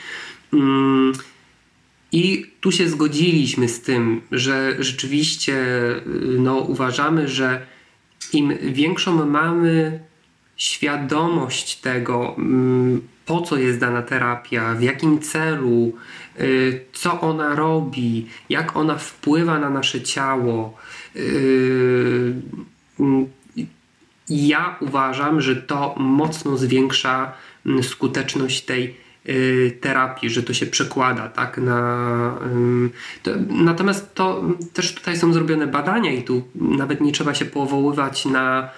I 2.17 2.47
tu 2.61 2.73
się 2.73 2.89
zgodziliśmy 2.89 3.69
z 3.69 3.81
tym, 3.81 4.21
że 4.33 4.77
rzeczywiście 4.79 5.55
y, 5.55 6.03
no, 6.39 6.57
uważamy, 6.57 7.29
że 7.29 7.67
im 8.33 8.59
większą 8.63 9.27
mamy 9.27 10.01
świadomość 10.57 11.77
tego, 11.77 12.35
mm, 12.39 13.01
po 13.27 13.41
co 13.41 13.57
jest 13.57 13.79
dana 13.79 14.03
terapia, 14.03 14.75
w 14.75 14.83
jakim 14.83 15.21
celu, 15.21 15.93
y, 16.41 16.81
co 16.93 17.21
ona 17.21 17.55
robi, 17.55 18.27
jak 18.49 18.77
ona 18.77 18.99
wpływa 18.99 19.59
na 19.59 19.71
nasze 19.71 20.01
ciało. 20.01 20.77
Y, 21.17 22.35
ja 24.29 24.77
uważam, 24.81 25.41
że 25.41 25.57
to 25.57 25.95
mocno 25.99 26.57
zwiększa 26.57 27.33
mm, 27.67 27.83
skuteczność 27.83 28.65
tej 28.65 29.06
terapii, 29.81 30.31
że 30.31 30.43
to 30.43 30.55
się 30.55 30.67
przekłada 30.67 31.29
tak 31.29 31.59
na 31.59 32.39
to, 33.23 33.31
natomiast 33.49 34.15
to 34.15 34.45
też 34.73 34.95
tutaj 34.95 35.17
są 35.17 35.33
zrobione 35.33 35.67
badania 35.67 36.13
i 36.13 36.23
tu 36.23 36.43
nawet 36.55 37.01
nie 37.01 37.13
trzeba 37.13 37.35
się 37.35 37.45
powoływać 37.45 38.25
na 38.25 38.71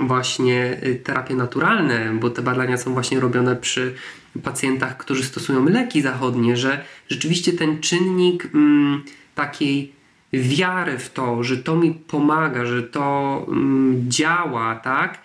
właśnie 0.00 0.80
y, 0.86 0.94
terapie 0.94 1.34
naturalne, 1.34 2.12
bo 2.20 2.30
te 2.30 2.42
badania 2.42 2.76
są 2.76 2.92
właśnie 2.92 3.20
robione 3.20 3.56
przy 3.56 3.94
pacjentach, 4.42 4.96
którzy 4.96 5.24
stosują 5.24 5.64
leki 5.64 6.02
zachodnie, 6.02 6.56
że 6.56 6.84
rzeczywiście 7.08 7.52
ten 7.52 7.80
czynnik 7.80 8.50
takiej 9.34 9.92
wiary 10.32 10.98
w 10.98 11.10
to, 11.10 11.42
że 11.42 11.56
to 11.56 11.76
mi 11.76 11.90
pomaga, 11.90 12.66
że 12.66 12.82
to 12.82 13.46
działa, 14.08 14.74
tak, 14.74 15.14
y, 15.14 15.18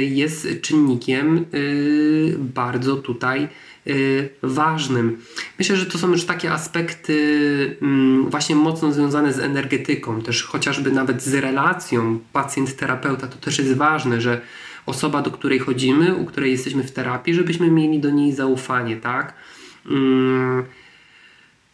jest 0.00 0.48
czynnikiem 0.62 1.44
y, 1.54 2.36
bardzo 2.38 2.96
tutaj 2.96 3.48
Y, 3.86 4.28
ważnym. 4.42 5.18
Myślę, 5.58 5.76
że 5.76 5.86
to 5.86 5.98
są 5.98 6.10
już 6.10 6.24
takie 6.24 6.52
aspekty 6.52 7.76
mm, 7.82 8.30
właśnie 8.30 8.56
mocno 8.56 8.92
związane 8.92 9.32
z 9.32 9.38
energetyką, 9.38 10.22
też 10.22 10.42
chociażby 10.42 10.92
nawet 10.92 11.22
z 11.22 11.34
relacją 11.34 12.18
pacjent-terapeuta. 12.32 13.26
To 13.26 13.36
też 13.36 13.58
jest 13.58 13.74
ważne, 13.74 14.20
że 14.20 14.40
osoba, 14.86 15.22
do 15.22 15.30
której 15.30 15.58
chodzimy, 15.58 16.14
u 16.14 16.24
której 16.24 16.50
jesteśmy 16.50 16.82
w 16.82 16.92
terapii, 16.92 17.34
żebyśmy 17.34 17.70
mieli 17.70 18.00
do 18.00 18.10
niej 18.10 18.32
zaufanie, 18.32 18.96
tak? 18.96 19.34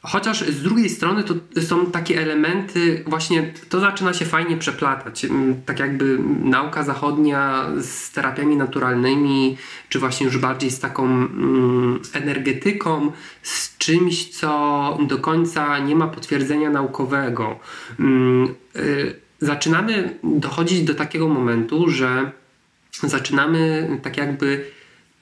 Chociaż 0.03 0.45
z 0.45 0.63
drugiej 0.63 0.89
strony 0.89 1.25
to 1.25 1.35
są 1.61 1.87
takie 1.87 2.23
elementy, 2.23 3.05
właśnie 3.07 3.53
to 3.69 3.81
zaczyna 3.81 4.15
się 4.15 4.25
fajnie 4.25 4.57
przeplatać. 4.57 5.25
Mm, 5.25 5.63
tak 5.63 5.79
jakby 5.79 6.19
nauka 6.45 6.83
zachodnia 6.83 7.67
z 7.81 8.11
terapiami 8.11 8.57
naturalnymi, 8.57 9.57
czy 9.89 9.99
właśnie 9.99 10.27
już 10.27 10.39
bardziej 10.39 10.71
z 10.71 10.81
taką 10.81 11.05
mm, 11.05 12.01
energetyką, 12.13 13.13
z 13.43 13.79
czymś, 13.79 14.29
co 14.29 14.99
do 15.09 15.19
końca 15.19 15.79
nie 15.79 15.97
ma 15.97 16.09
potwierdzenia 16.09 16.71
naukowego. 16.71 17.59
Mm, 17.99 18.55
y, 18.77 19.21
zaczynamy 19.41 20.19
dochodzić 20.25 20.83
do 20.83 20.95
takiego 20.95 21.29
momentu, 21.29 21.89
że 21.89 22.31
zaczynamy 23.03 23.89
tak 24.03 24.17
jakby 24.17 24.71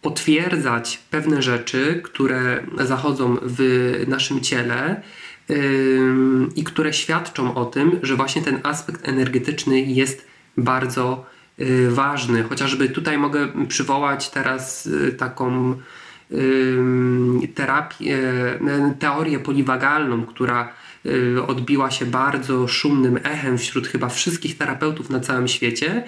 potwierdzać 0.02 0.98
pewne 1.10 1.42
rzeczy, 1.42 2.00
które 2.04 2.62
zachodzą 2.78 3.36
w 3.42 4.04
naszym 4.08 4.40
ciele 4.40 5.02
i 6.56 6.64
które 6.64 6.92
świadczą 6.92 7.54
o 7.54 7.64
tym, 7.64 7.98
że 8.02 8.16
właśnie 8.16 8.42
ten 8.42 8.60
aspekt 8.62 9.08
energetyczny 9.08 9.80
jest 9.80 10.26
bardzo 10.56 11.26
y, 11.60 11.90
ważny. 11.90 12.42
Chociażby 12.42 12.88
tutaj 12.88 13.18
mogę 13.18 13.48
przywołać 13.68 14.30
teraz 14.30 14.86
y, 14.86 15.12
taką 15.12 15.74
terapię, 17.54 18.18
teorię 18.98 19.38
poliwagalną, 19.38 20.26
która 20.26 20.68
Y, 20.68 20.77
odbiła 21.46 21.90
się 21.90 22.06
bardzo 22.06 22.68
szumnym 22.68 23.16
echem 23.16 23.58
wśród 23.58 23.86
chyba 23.86 24.08
wszystkich 24.08 24.56
terapeutów 24.56 25.10
na 25.10 25.20
całym 25.20 25.48
świecie, 25.48 26.04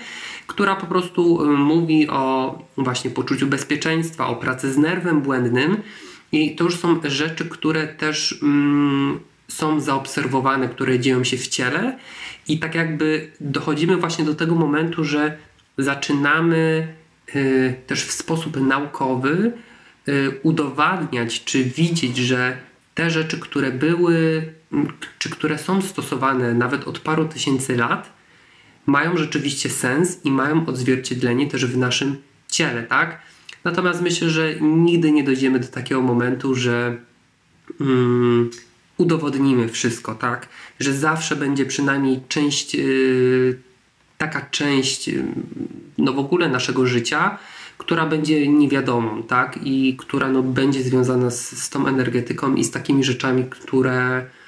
która 0.46 0.76
po 0.76 0.86
prostu 0.86 1.44
y, 1.44 1.46
mówi 1.46 2.08
o 2.08 2.58
właśnie 2.76 3.10
poczuciu 3.10 3.46
bezpieczeństwa, 3.46 4.26
o 4.26 4.36
pracy 4.36 4.72
z 4.72 4.78
nerwem 4.78 5.20
błędnym. 5.20 5.76
I 6.32 6.56
to 6.56 6.64
już 6.64 6.76
są 6.76 7.00
rzeczy, 7.04 7.44
które 7.44 7.88
też 7.88 8.38
mm, 8.42 9.20
są 9.48 9.80
zaobserwowane, 9.80 10.68
które 10.68 10.98
dzieją 10.98 11.24
się 11.24 11.36
w 11.36 11.48
ciele, 11.48 11.98
i 12.48 12.58
tak 12.58 12.74
jakby 12.74 13.30
dochodzimy 13.40 13.96
właśnie 13.96 14.24
do 14.24 14.34
tego 14.34 14.54
momentu, 14.54 15.04
że 15.04 15.36
zaczynamy 15.78 16.88
y, 17.34 17.74
też 17.86 18.04
w 18.04 18.12
sposób 18.12 18.60
naukowy 18.60 19.52
y, 20.08 20.40
udowadniać 20.42 21.44
czy 21.44 21.64
widzieć, 21.64 22.16
że 22.16 22.56
te 22.94 23.10
rzeczy, 23.10 23.38
które 23.38 23.70
były 23.70 24.42
czy 25.18 25.30
które 25.30 25.58
są 25.58 25.82
stosowane 25.82 26.54
nawet 26.54 26.88
od 26.88 26.98
paru 26.98 27.24
tysięcy 27.24 27.76
lat, 27.76 28.12
mają 28.86 29.16
rzeczywiście 29.16 29.70
sens 29.70 30.24
i 30.24 30.30
mają 30.30 30.66
odzwierciedlenie 30.66 31.46
też 31.46 31.66
w 31.66 31.76
naszym 31.76 32.16
ciele, 32.48 32.82
tak? 32.82 33.22
Natomiast 33.64 34.02
myślę, 34.02 34.30
że 34.30 34.54
nigdy 34.60 35.12
nie 35.12 35.24
dojdziemy 35.24 35.58
do 35.58 35.68
takiego 35.68 36.00
momentu, 36.00 36.54
że 36.54 36.96
um, 37.80 38.50
udowodnimy 38.96 39.68
wszystko, 39.68 40.14
tak? 40.14 40.48
Że 40.80 40.92
zawsze 40.92 41.36
będzie 41.36 41.66
przynajmniej 41.66 42.20
część, 42.28 42.74
yy, 42.74 43.58
taka 44.18 44.46
część, 44.50 45.08
yy, 45.08 45.24
no 45.98 46.12
w 46.12 46.18
ogóle 46.18 46.48
naszego 46.48 46.86
życia, 46.86 47.38
która 47.78 48.06
będzie 48.06 48.48
niewiadomą, 48.48 49.22
tak? 49.22 49.58
I 49.62 49.96
która 49.96 50.28
no, 50.28 50.42
będzie 50.42 50.82
związana 50.82 51.30
z, 51.30 51.62
z 51.62 51.70
tą 51.70 51.86
energetyką 51.86 52.54
i 52.54 52.64
z 52.64 52.70
takimi 52.70 53.04
rzeczami, 53.04 53.44
które 53.44 54.26
Mm, 54.30 54.39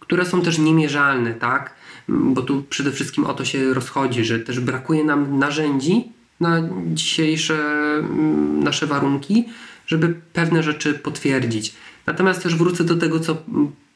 które 0.00 0.26
są 0.26 0.42
też 0.42 0.58
niemierzalne, 0.58 1.34
tak? 1.34 1.74
Bo 2.08 2.42
tu 2.42 2.62
przede 2.62 2.92
wszystkim 2.92 3.26
o 3.26 3.34
to 3.34 3.44
się 3.44 3.74
rozchodzi, 3.74 4.24
że 4.24 4.38
też 4.38 4.60
brakuje 4.60 5.04
nam 5.04 5.38
narzędzi 5.38 6.04
na 6.40 6.62
dzisiejsze 6.86 7.54
mm, 7.98 8.64
nasze 8.64 8.86
warunki, 8.86 9.44
żeby 9.86 10.14
pewne 10.32 10.62
rzeczy 10.62 10.94
potwierdzić. 10.94 11.74
Natomiast 12.06 12.42
też 12.42 12.54
wrócę 12.54 12.84
do 12.84 12.96
tego, 12.96 13.20
co 13.20 13.36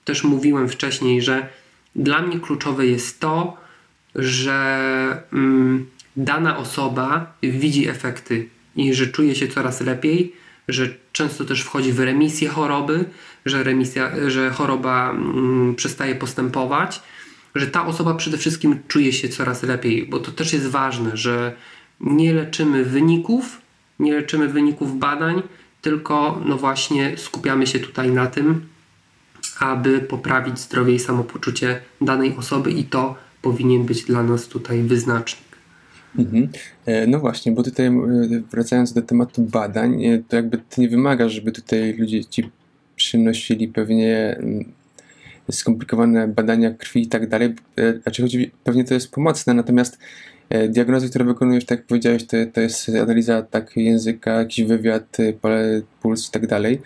też 0.04 0.24
mówiłem 0.24 0.68
wcześniej, 0.68 1.22
że 1.22 1.48
dla 1.96 2.22
mnie 2.22 2.40
kluczowe 2.40 2.86
jest 2.86 3.20
to, 3.20 3.56
że 4.14 5.22
mm, 5.32 5.86
dana 6.16 6.56
osoba 6.56 7.34
widzi 7.42 7.88
efekty 7.88 8.48
i 8.76 8.94
że 8.94 9.06
czuje 9.06 9.34
się 9.34 9.48
coraz 9.48 9.80
lepiej, 9.80 10.32
że 10.68 10.88
często 11.12 11.44
też 11.44 11.62
wchodzi 11.62 11.92
w 11.92 12.00
remisję 12.00 12.48
choroby, 12.48 13.04
że, 13.46 13.62
remisja, 13.62 14.10
że 14.28 14.50
choroba 14.50 15.10
mm, 15.10 15.74
przestaje 15.74 16.14
postępować, 16.14 17.02
że 17.54 17.66
ta 17.66 17.86
osoba 17.86 18.14
przede 18.14 18.38
wszystkim 18.38 18.78
czuje 18.88 19.12
się 19.12 19.28
coraz 19.28 19.62
lepiej, 19.62 20.06
bo 20.06 20.18
to 20.18 20.32
też 20.32 20.52
jest 20.52 20.66
ważne, 20.66 21.16
że 21.16 21.52
nie 22.00 22.32
leczymy 22.32 22.84
wyników, 22.84 23.60
nie 23.98 24.14
leczymy 24.14 24.48
wyników 24.48 24.98
badań, 24.98 25.42
tylko 25.82 26.40
no 26.46 26.56
właśnie 26.56 27.18
skupiamy 27.18 27.66
się 27.66 27.80
tutaj 27.80 28.10
na 28.10 28.26
tym, 28.26 28.66
aby 29.58 30.00
poprawić 30.00 30.58
zdrowie 30.58 30.94
i 30.94 30.98
samopoczucie 30.98 31.80
danej 32.00 32.36
osoby 32.36 32.70
i 32.70 32.84
to 32.84 33.14
powinien 33.42 33.84
być 33.84 34.04
dla 34.04 34.22
nas 34.22 34.46
tutaj 34.46 34.82
wyznacznik. 34.82 35.52
Mhm. 36.18 36.48
E, 36.86 37.06
no 37.06 37.18
właśnie, 37.18 37.52
bo 37.52 37.62
tutaj 37.62 37.86
e, 37.86 37.92
wracając 38.50 38.92
do 38.92 39.02
tematu 39.02 39.42
badań, 39.42 40.04
e, 40.04 40.22
to 40.28 40.36
jakby 40.36 40.58
to 40.58 40.80
nie 40.80 40.88
wymaga, 40.88 41.28
żeby 41.28 41.52
tutaj 41.52 41.96
ludzie 41.98 42.24
ci 42.24 42.50
przynosili 43.02 43.68
pewnie 43.68 44.36
mm, 44.36 44.64
skomplikowane 45.50 46.28
badania 46.28 46.70
krwi 46.70 47.02
i 47.02 47.06
tak 47.06 47.28
dalej. 47.28 47.54
Znaczy 48.02 48.22
chodzi, 48.22 48.50
pewnie 48.64 48.84
to 48.84 48.94
jest 48.94 49.10
pomocne, 49.10 49.54
natomiast 49.54 49.98
diagnozy, 50.68 51.08
które 51.08 51.24
wykonujesz, 51.24 51.64
tak 51.64 51.78
jak 51.78 51.86
powiedziałeś, 51.86 52.26
to, 52.26 52.36
to 52.52 52.60
jest 52.60 52.88
analiza 52.88 53.42
tak 53.42 53.76
języka, 53.76 54.30
jakiś 54.30 54.64
wywiad, 54.64 55.16
puls 56.02 56.28
i 56.28 56.30
tak 56.30 56.46
dalej. 56.46 56.80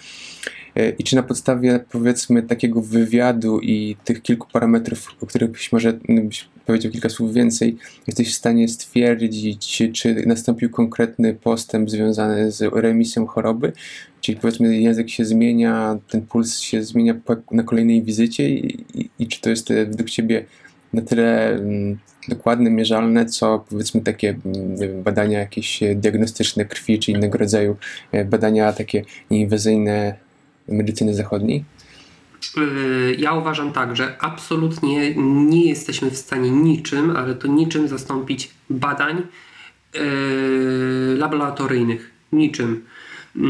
I 0.99 1.05
czy 1.05 1.17
na 1.17 1.23
podstawie 1.23 1.81
powiedzmy 1.91 2.43
takiego 2.43 2.83
wywiadu 2.83 3.61
i 3.61 3.97
tych 4.05 4.23
kilku 4.23 4.49
parametrów, 4.53 5.09
o 5.23 5.27
których 5.27 5.51
byś 5.51 5.73
może 5.73 5.99
byś 6.09 6.49
powiedział 6.67 6.93
kilka 6.93 7.09
słów 7.09 7.35
więcej, 7.35 7.77
jesteś 8.07 8.33
w 8.33 8.37
stanie 8.37 8.69
stwierdzić, 8.69 9.83
czy 9.93 10.15
nastąpił 10.27 10.71
konkretny 10.71 11.35
postęp 11.35 11.91
związany 11.91 12.53
z 12.53 12.75
remisją 12.75 13.27
choroby? 13.27 13.73
Czyli 14.21 14.39
powiedzmy 14.39 14.81
język 14.81 15.11
się 15.11 15.25
zmienia, 15.25 15.99
ten 16.11 16.23
puls 16.23 16.59
się 16.59 16.83
zmienia 16.83 17.15
na 17.51 17.63
kolejnej 17.63 18.03
wizycie 18.03 18.51
i, 18.51 18.85
i, 18.95 19.11
i 19.19 19.27
czy 19.27 19.41
to 19.41 19.51
jest 19.51 19.69
według 19.69 20.11
Ciebie 20.11 20.45
na 20.93 21.03
tyle 21.03 21.49
mm, 21.49 21.99
dokładne, 22.29 22.71
mierzalne, 22.71 23.27
co 23.27 23.65
powiedzmy 23.71 24.01
takie 24.01 24.29
mm, 24.29 25.03
badania 25.03 25.39
jakieś 25.39 25.81
diagnostyczne 25.95 26.65
krwi 26.65 26.99
czy 26.99 27.13
innego 27.13 27.39
rodzaju 27.39 27.77
e, 28.13 28.25
badania 28.25 28.73
takie 28.73 29.05
nieinwazyjne 29.31 30.26
medycyny 30.69 31.15
zachodniej? 31.15 31.65
Yy, 32.57 33.17
ja 33.19 33.33
uważam 33.33 33.73
tak, 33.73 33.97
że 33.97 34.17
absolutnie 34.21 35.15
nie 35.47 35.69
jesteśmy 35.69 36.11
w 36.11 36.17
stanie 36.17 36.51
niczym, 36.51 37.17
ale 37.17 37.35
to 37.35 37.49
niczym 37.49 37.89
zastąpić 37.89 38.51
badań 38.71 39.23
yy, 39.95 40.01
laboratoryjnych. 41.19 42.11
Niczym. 42.33 42.85
Yy, 43.37 43.45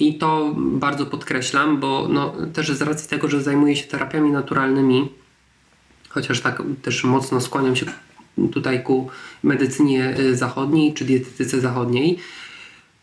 I 0.00 0.18
to 0.18 0.54
bardzo 0.56 1.06
podkreślam, 1.06 1.80
bo 1.80 2.08
no, 2.08 2.34
też 2.52 2.70
z 2.70 2.82
racji 2.82 3.08
tego, 3.08 3.28
że 3.28 3.42
zajmuję 3.42 3.76
się 3.76 3.86
terapiami 3.86 4.30
naturalnymi, 4.30 5.08
chociaż 6.08 6.40
tak 6.40 6.62
też 6.82 7.04
mocno 7.04 7.40
skłaniam 7.40 7.76
się 7.76 7.86
tutaj 8.52 8.82
ku 8.82 9.10
medycynie 9.42 10.16
zachodniej 10.32 10.94
czy 10.94 11.04
dietetyce 11.04 11.60
zachodniej, 11.60 12.18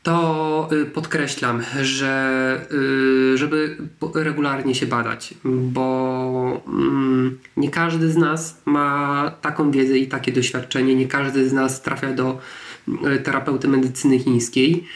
to 0.04 0.70
y, 0.72 0.86
podkreślam, 0.86 1.64
że 1.82 2.66
y, 2.72 3.38
żeby 3.38 3.78
regularnie 4.16 4.76
się 4.76 4.86
badać, 4.86 5.34
bo 5.46 6.64
mm, 6.68 7.40
nie 7.58 7.70
każdy 7.70 8.12
z 8.12 8.18
nas 8.18 8.62
ma 8.66 9.32
taką 9.42 9.72
wiedzę 9.72 9.98
i 9.98 10.08
takie 10.08 10.32
doświadczenie, 10.32 10.96
nie 10.96 11.08
każdy 11.08 11.50
z 11.50 11.54
nas 11.54 11.82
trafia 11.82 12.14
do 12.14 12.40
y, 12.88 13.20
terapeuty 13.20 13.68
medycyny 13.68 14.20
chińskiej. 14.20 14.88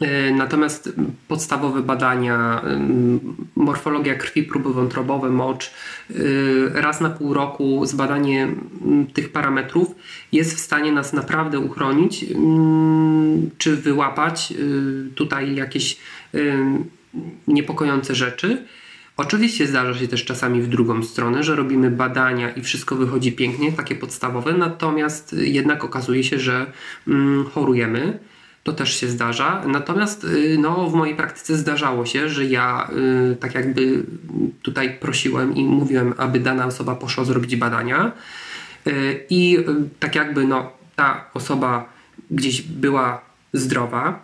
E, 0.00 0.30
natomiast 0.30 0.92
podstawowe 1.28 1.82
badania, 1.82 2.62
morfologia 3.56 4.14
krwi, 4.14 4.42
próby 4.42 4.72
wątrobowe, 4.72 5.30
mocz, 5.30 5.70
e, 6.10 6.82
raz 6.82 7.00
na 7.00 7.10
pół 7.10 7.34
roku 7.34 7.86
zbadanie 7.86 8.48
tych 9.14 9.32
parametrów 9.32 9.94
jest 10.32 10.56
w 10.56 10.60
stanie 10.60 10.92
nas 10.92 11.12
naprawdę 11.12 11.58
uchronić, 11.58 12.24
czy 13.58 13.76
wyłapać 13.76 14.52
e, 14.52 14.56
tutaj 15.14 15.54
jakieś 15.54 15.96
niepokojące 17.48 18.14
rzeczy. 18.14 18.64
Oczywiście 19.16 19.66
zdarza 19.66 20.00
się 20.00 20.08
też 20.08 20.24
czasami 20.24 20.62
w 20.62 20.68
drugą 20.68 21.02
stronę, 21.02 21.42
że 21.42 21.56
robimy 21.56 21.90
badania 21.90 22.50
i 22.50 22.62
wszystko 22.62 22.96
wychodzi 22.96 23.32
pięknie, 23.32 23.72
takie 23.72 23.94
podstawowe, 23.94 24.52
natomiast 24.52 25.32
jednak 25.38 25.84
okazuje 25.84 26.24
się, 26.24 26.38
że 26.38 26.72
chorujemy. 27.52 28.18
To 28.66 28.72
też 28.72 29.00
się 29.00 29.08
zdarza. 29.08 29.62
Natomiast 29.66 30.24
y, 30.24 30.58
no, 30.58 30.90
w 30.90 30.94
mojej 30.94 31.16
praktyce 31.16 31.56
zdarzało 31.56 32.06
się, 32.06 32.28
że 32.28 32.44
ja 32.44 32.90
y, 33.32 33.36
tak 33.36 33.54
jakby 33.54 34.02
tutaj 34.62 34.98
prosiłem 35.00 35.54
i 35.54 35.64
mówiłem, 35.64 36.14
aby 36.16 36.40
dana 36.40 36.66
osoba 36.66 36.94
poszła 36.94 37.24
zrobić 37.24 37.56
badania. 37.56 38.12
Y, 38.86 39.26
I 39.30 39.58
tak 40.00 40.14
jakby 40.14 40.44
no, 40.44 40.72
ta 40.96 41.24
osoba 41.34 41.88
gdzieś 42.30 42.62
była 42.62 43.20
zdrowa 43.52 44.22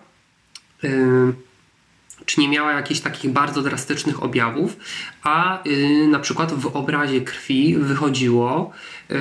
czy 2.27 2.41
nie 2.41 2.49
miała 2.49 2.73
jakichś 2.73 3.01
takich 3.01 3.31
bardzo 3.31 3.62
drastycznych 3.62 4.23
objawów, 4.23 4.77
a 5.23 5.66
y, 5.66 6.07
na 6.11 6.18
przykład 6.18 6.53
w 6.53 6.66
obrazie 6.66 7.20
krwi 7.20 7.77
wychodziło, 7.79 8.73
y, 9.11 9.14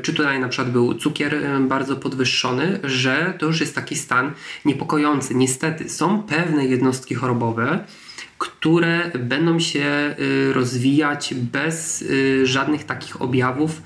czy 0.00 0.14
tutaj 0.14 0.40
na 0.40 0.48
przykład 0.48 0.72
był 0.72 0.94
cukier 0.94 1.34
y, 1.34 1.60
bardzo 1.60 1.96
podwyższony, 1.96 2.80
że 2.84 3.34
to 3.38 3.46
już 3.46 3.60
jest 3.60 3.74
taki 3.74 3.96
stan 3.96 4.32
niepokojący. 4.64 5.34
Niestety 5.34 5.88
są 5.88 6.22
pewne 6.22 6.66
jednostki 6.66 7.14
chorobowe, 7.14 7.84
które 8.38 9.10
będą 9.18 9.58
się 9.58 10.14
rozwijać 10.52 11.34
bez 11.34 12.04
żadnych 12.44 12.84
takich 12.84 13.22
objawów, 13.22 13.82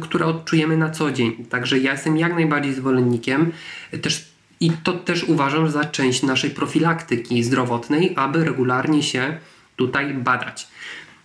które 0.00 0.26
odczujemy 0.26 0.76
na 0.76 0.90
co 0.90 1.10
dzień. 1.10 1.44
Także 1.50 1.78
ja 1.78 1.92
jestem 1.92 2.16
jak 2.16 2.34
najbardziej 2.34 2.74
zwolennikiem 2.74 3.52
też 4.02 4.35
i 4.60 4.70
to 4.70 4.92
też 4.92 5.24
uważam 5.24 5.70
za 5.70 5.84
część 5.84 6.22
naszej 6.22 6.50
profilaktyki 6.50 7.42
zdrowotnej, 7.42 8.12
aby 8.16 8.44
regularnie 8.44 9.02
się 9.02 9.38
tutaj 9.76 10.14
badać. 10.14 10.68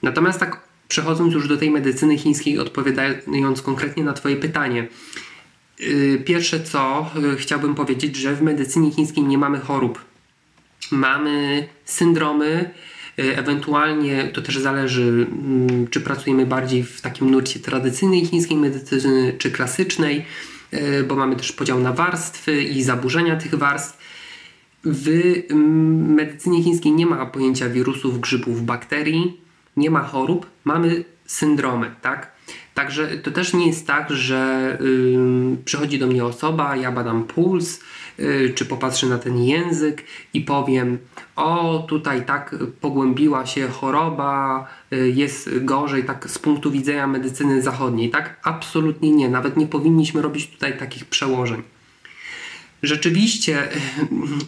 Natomiast 0.04 0.40
tak 0.40 0.62
przechodząc 0.88 1.34
już 1.34 1.48
do 1.48 1.58
tej 1.58 1.72
medycyny 1.72 2.18
chińskiej, 2.18 2.60
odpowiadając 2.60 3.62
konkretnie 3.62 4.04
na 4.04 4.14
Twoje 4.14 4.36
pytanie. 4.36 4.88
Y, 5.80 6.24
pierwsze 6.26 6.64
co 6.64 7.12
y, 7.34 7.38
chciałbym 7.38 7.76
powiedzieć, 7.76 8.16
że 8.16 8.36
w 8.36 8.42
medycynie 8.42 8.92
chińskiej 8.92 9.24
nie 9.24 9.38
mamy 9.38 9.60
chorób. 9.60 10.02
Mamy 10.92 11.68
syndromy, 11.86 12.70
y, 13.20 13.38
ewentualnie 13.38 14.24
to 14.34 14.42
też 14.42 14.58
zależy, 14.58 15.28
mm, 15.32 15.88
czy 15.88 16.02
pracujemy 16.02 16.46
bardziej 16.46 16.84
w 16.84 17.02
takim 17.02 17.32
nurcie 17.32 17.60
tradycyjnej 17.60 18.26
chińskiej 18.26 18.58
medycyny, 18.58 19.36
czy 19.38 19.52
klasycznej. 19.52 20.26
E, 20.72 21.04
bo 21.04 21.16
mamy 21.16 21.36
też 21.36 21.52
podział 21.52 21.80
na 21.80 21.94
warstwy 21.94 22.64
i 22.64 22.84
zaburzenia 22.84 23.36
tych 23.36 23.56
warstw. 23.56 23.98
W 24.84 25.08
mm, 25.50 26.14
medycynie 26.14 26.64
chińskiej 26.64 26.92
nie 26.92 27.06
ma 27.06 27.26
pojęcia 27.26 27.70
wirusów, 27.70 28.20
grzybów, 28.20 28.66
bakterii, 28.66 29.42
nie 29.78 29.90
ma 29.90 30.04
chorób, 30.04 30.46
mamy 30.64 31.04
syndromy, 31.26 31.92
tak? 32.02 32.32
Także 32.74 33.08
to 33.08 33.32
też 33.32 33.54
nie 33.54 33.68
jest 33.68 33.88
tak, 33.88 34.10
że 34.10 34.78
yy, 34.82 35.58
przychodzi 35.66 36.00
do 36.00 36.08
mnie 36.08 36.26
osoba, 36.26 36.76
ja 36.76 36.92
badam 36.92 37.24
puls, 37.24 37.80
yy, 38.18 38.54
czy 38.56 38.66
popatrzę 38.66 39.08
na 39.08 39.18
ten 39.18 39.44
język 39.44 40.04
i 40.34 40.42
powiem: 40.42 40.98
O, 41.36 41.86
tutaj 41.90 42.26
tak 42.26 42.56
pogłębiła 42.82 43.46
się 43.46 43.68
choroba, 43.68 44.68
jest 45.14 45.50
gorzej, 45.66 46.04
tak 46.04 46.30
z 46.30 46.40
punktu 46.40 46.72
widzenia 46.72 47.08
medycyny 47.08 47.62
zachodniej. 47.62 48.10
Tak, 48.10 48.40
absolutnie 48.44 49.12
nie. 49.12 49.30
Nawet 49.30 49.58
nie 49.58 49.68
powinniśmy 49.68 50.22
robić 50.22 50.48
tutaj 50.48 50.78
takich 50.78 51.06
przełożeń. 51.06 51.62
Rzeczywiście 52.84 53.68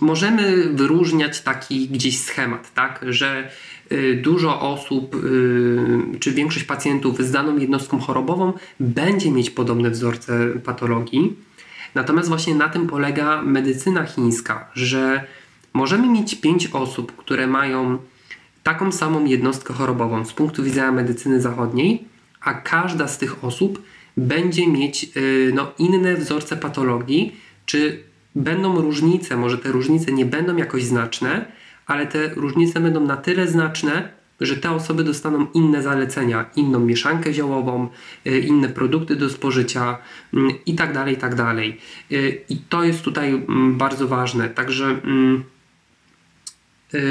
możemy 0.01 0.69
wyróżniać 0.73 1.41
taki 1.41 1.87
gdzieś 1.87 2.19
schemat, 2.19 2.73
tak, 2.73 3.05
że 3.09 3.49
Y, 3.93 4.19
dużo 4.23 4.61
osób, 4.61 5.15
y, 5.15 6.19
czy 6.19 6.31
większość 6.31 6.65
pacjentów 6.65 7.21
z 7.21 7.31
daną 7.31 7.57
jednostką 7.57 7.99
chorobową 7.99 8.53
będzie 8.79 9.31
mieć 9.31 9.49
podobne 9.49 9.89
wzorce 9.89 10.47
patologii. 10.63 11.35
Natomiast 11.95 12.29
właśnie 12.29 12.55
na 12.55 12.69
tym 12.69 12.87
polega 12.87 13.41
medycyna 13.41 14.05
chińska, 14.05 14.69
że 14.73 15.23
możemy 15.73 16.07
mieć 16.09 16.35
pięć 16.35 16.67
osób, 16.67 17.15
które 17.15 17.47
mają 17.47 17.97
taką 18.63 18.91
samą 18.91 19.25
jednostkę 19.25 19.73
chorobową 19.73 20.25
z 20.25 20.33
punktu 20.33 20.63
widzenia 20.63 20.91
medycyny 20.91 21.41
zachodniej, 21.41 22.05
a 22.41 22.53
każda 22.53 23.07
z 23.07 23.17
tych 23.17 23.43
osób 23.43 23.81
będzie 24.17 24.67
mieć 24.67 25.11
y, 25.17 25.51
no, 25.55 25.71
inne 25.77 26.15
wzorce 26.15 26.57
patologii, 26.57 27.35
czy 27.65 28.03
będą 28.35 28.81
różnice, 28.81 29.37
może 29.37 29.57
te 29.57 29.71
różnice 29.71 30.11
nie 30.11 30.25
będą 30.25 30.57
jakoś 30.57 30.83
znaczne, 30.83 31.45
ale 31.85 32.07
te 32.07 32.29
różnice 32.29 32.79
będą 32.79 32.99
na 32.99 33.17
tyle 33.17 33.47
znaczne, 33.47 34.09
że 34.41 34.57
te 34.57 34.71
osoby 34.71 35.03
dostaną 35.03 35.47
inne 35.53 35.83
zalecenia, 35.83 36.45
inną 36.55 36.79
mieszankę 36.79 37.33
ziołową, 37.33 37.87
y, 38.27 38.39
inne 38.39 38.69
produkty 38.69 39.15
do 39.15 39.29
spożycia 39.29 39.97
mm, 40.33 40.51
itd. 40.65 41.15
Tak 41.19 41.33
y, 42.11 42.41
I 42.49 42.57
to 42.57 42.83
jest 42.83 43.01
tutaj 43.01 43.29
mm, 43.29 43.77
bardzo 43.77 44.07
ważne. 44.07 44.49
Także 44.49 44.85
mm, 44.85 45.43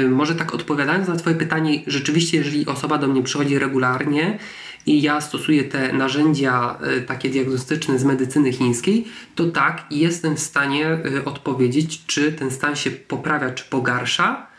może 0.09 0.35
tak 0.35 0.55
odpowiadając 0.55 1.07
na 1.07 1.15
Twoje 1.15 1.35
pytanie, 1.35 1.81
rzeczywiście, 1.87 2.37
jeżeli 2.37 2.65
osoba 2.65 2.97
do 2.97 3.07
mnie 3.07 3.23
przychodzi 3.23 3.59
regularnie 3.59 4.39
i 4.85 5.01
ja 5.01 5.21
stosuję 5.21 5.63
te 5.63 5.93
narzędzia 5.93 6.77
takie 7.07 7.29
diagnostyczne 7.29 7.99
z 7.99 8.03
medycyny 8.03 8.53
chińskiej, 8.53 9.05
to 9.35 9.45
tak, 9.45 9.85
jestem 9.91 10.35
w 10.35 10.39
stanie 10.39 10.97
odpowiedzieć, 11.25 12.05
czy 12.07 12.31
ten 12.31 12.51
stan 12.51 12.75
się 12.75 12.91
poprawia, 12.91 13.51
czy 13.51 13.63
pogarsza 13.63 14.53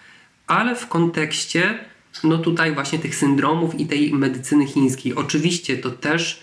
ale 0.47 0.77
w 0.77 0.89
kontekście 0.89 1.79
no 2.25 2.39
tutaj 2.39 2.75
właśnie 2.75 2.99
tych 2.99 3.17
syndromów 3.17 3.81
i 3.81 3.87
tej 3.87 4.13
medycyny 4.13 4.67
chińskiej. 4.67 5.15
Oczywiście 5.15 5.77
to 5.77 5.91
też 5.91 6.43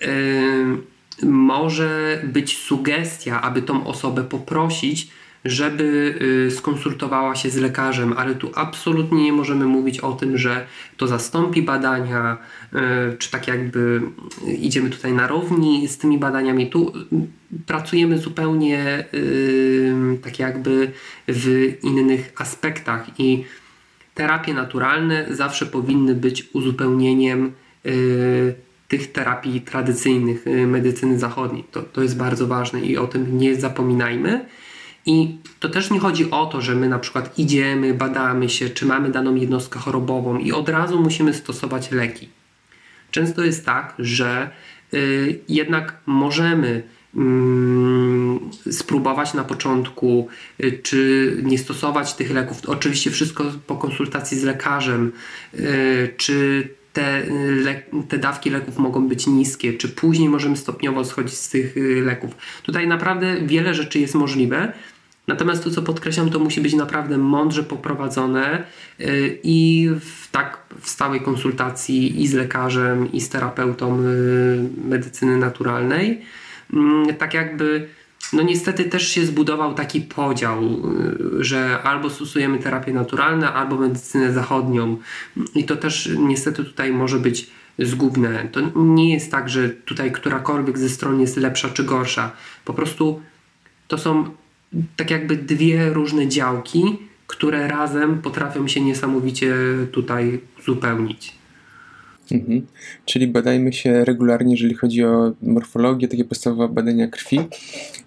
yy, 0.00 0.06
może 1.22 2.20
być 2.24 2.58
sugestia, 2.58 3.42
aby 3.42 3.62
tą 3.62 3.86
osobę 3.86 4.24
poprosić, 4.24 5.08
żeby 5.44 6.14
y, 6.46 6.50
skonsultowała 6.50 7.36
się 7.36 7.50
z 7.50 7.56
lekarzem, 7.56 8.14
ale 8.16 8.34
tu 8.34 8.50
absolutnie 8.54 9.24
nie 9.24 9.32
możemy 9.32 9.64
mówić 9.64 10.00
o 10.00 10.12
tym, 10.12 10.38
że 10.38 10.66
to 10.96 11.06
zastąpi 11.06 11.62
badania, 11.62 12.38
y, 12.72 12.78
czy 13.18 13.30
tak 13.30 13.48
jakby 13.48 14.00
idziemy 14.58 14.90
tutaj 14.90 15.12
na 15.12 15.26
równi 15.26 15.88
z 15.88 15.98
tymi 15.98 16.18
badaniami. 16.18 16.70
Tu 16.70 16.92
pracujemy 17.66 18.18
zupełnie 18.18 19.04
y, 19.14 20.18
tak 20.22 20.38
jakby 20.38 20.92
w 21.28 21.72
innych 21.82 22.32
aspektach 22.38 23.20
i 23.20 23.44
terapie 24.14 24.54
naturalne 24.54 25.26
zawsze 25.30 25.66
powinny 25.66 26.14
być 26.14 26.48
uzupełnieniem 26.52 27.52
tych 28.88 29.12
terapii 29.12 29.60
tradycyjnych 29.60 30.44
medycyny 30.66 31.18
zachodniej. 31.18 31.64
To, 31.70 31.82
to 31.82 32.02
jest 32.02 32.16
bardzo 32.16 32.46
ważne 32.46 32.80
i 32.80 32.96
o 32.96 33.06
tym 33.06 33.38
nie 33.38 33.54
zapominajmy. 33.54 34.44
I 35.06 35.38
to 35.60 35.68
też 35.68 35.90
nie 35.90 36.00
chodzi 36.00 36.30
o 36.30 36.46
to, 36.46 36.60
że 36.60 36.74
my 36.74 36.88
na 36.88 36.98
przykład 36.98 37.38
idziemy, 37.38 37.94
badamy 37.94 38.48
się, 38.48 38.68
czy 38.68 38.86
mamy 38.86 39.10
daną 39.10 39.34
jednostkę 39.34 39.78
chorobową 39.78 40.38
i 40.38 40.52
od 40.52 40.68
razu 40.68 41.00
musimy 41.00 41.34
stosować 41.34 41.90
leki. 41.90 42.28
Często 43.10 43.44
jest 43.44 43.66
tak, 43.66 43.94
że 43.98 44.50
y, 44.94 45.40
jednak 45.48 45.96
możemy 46.06 46.82
y, 48.68 48.72
spróbować 48.72 49.34
na 49.34 49.44
początku, 49.44 50.28
y, 50.64 50.80
czy 50.82 51.36
nie 51.42 51.58
stosować 51.58 52.14
tych 52.14 52.30
leków. 52.30 52.60
Oczywiście 52.66 53.10
wszystko 53.10 53.44
po 53.66 53.76
konsultacji 53.76 54.38
z 54.38 54.44
lekarzem, 54.44 55.12
y, 55.54 56.14
czy 56.16 56.68
te, 56.92 57.22
le, 57.64 57.82
te 58.08 58.18
dawki 58.18 58.50
leków 58.50 58.78
mogą 58.78 59.08
być 59.08 59.26
niskie, 59.26 59.72
czy 59.72 59.88
później 59.88 60.28
możemy 60.28 60.56
stopniowo 60.56 61.04
schodzić 61.04 61.34
z 61.34 61.48
tych 61.48 61.76
y, 61.76 62.02
leków. 62.04 62.36
Tutaj 62.62 62.86
naprawdę 62.86 63.36
wiele 63.46 63.74
rzeczy 63.74 63.98
jest 63.98 64.14
możliwe, 64.14 64.72
Natomiast 65.28 65.64
to, 65.64 65.70
co 65.70 65.82
podkreślam, 65.82 66.30
to 66.30 66.38
musi 66.38 66.60
być 66.60 66.74
naprawdę 66.74 67.18
mądrze 67.18 67.62
poprowadzone 67.62 68.64
y, 69.00 69.38
i 69.42 69.90
w, 70.00 70.30
tak 70.30 70.58
w 70.80 70.88
stałej 70.88 71.20
konsultacji 71.20 72.22
i 72.22 72.28
z 72.28 72.32
lekarzem, 72.32 73.12
i 73.12 73.20
z 73.20 73.28
terapeutą 73.28 74.00
y, 74.00 74.68
medycyny 74.84 75.38
naturalnej. 75.38 76.22
Mm, 76.72 77.14
tak 77.14 77.34
jakby 77.34 77.88
no 78.32 78.42
niestety 78.42 78.84
też 78.84 79.08
się 79.08 79.26
zbudował 79.26 79.74
taki 79.74 80.00
podział, 80.00 80.62
y, 80.64 81.44
że 81.44 81.82
albo 81.82 82.10
stosujemy 82.10 82.58
terapię 82.58 82.92
naturalną, 82.92 83.46
albo 83.46 83.76
medycynę 83.76 84.32
zachodnią. 84.32 84.96
I 85.54 85.64
to 85.64 85.76
też 85.76 86.10
niestety 86.18 86.64
tutaj 86.64 86.92
może 86.92 87.18
być 87.18 87.50
zgubne. 87.78 88.48
To 88.52 88.60
nie 88.76 89.12
jest 89.12 89.30
tak, 89.30 89.48
że 89.48 89.68
tutaj 89.68 90.12
którakolwiek 90.12 90.78
ze 90.78 90.88
stron 90.88 91.20
jest 91.20 91.36
lepsza 91.36 91.68
czy 91.68 91.84
gorsza. 91.84 92.32
Po 92.64 92.72
prostu 92.72 93.22
to 93.88 93.98
są 93.98 94.30
tak 94.96 95.10
jakby 95.10 95.36
dwie 95.36 95.92
różne 95.92 96.28
działki, 96.28 96.98
które 97.26 97.68
razem 97.68 98.22
potrafią 98.22 98.68
się 98.68 98.80
niesamowicie 98.80 99.54
tutaj 99.92 100.40
uzupełnić. 100.58 101.41
Mhm. 102.30 102.66
Czyli 103.04 103.26
badajmy 103.26 103.72
się 103.72 104.04
regularnie, 104.04 104.52
jeżeli 104.52 104.74
chodzi 104.74 105.04
o 105.04 105.32
morfologię, 105.42 106.08
takie 106.08 106.24
podstawowe 106.24 106.74
badania 106.74 107.08
krwi. 107.08 107.40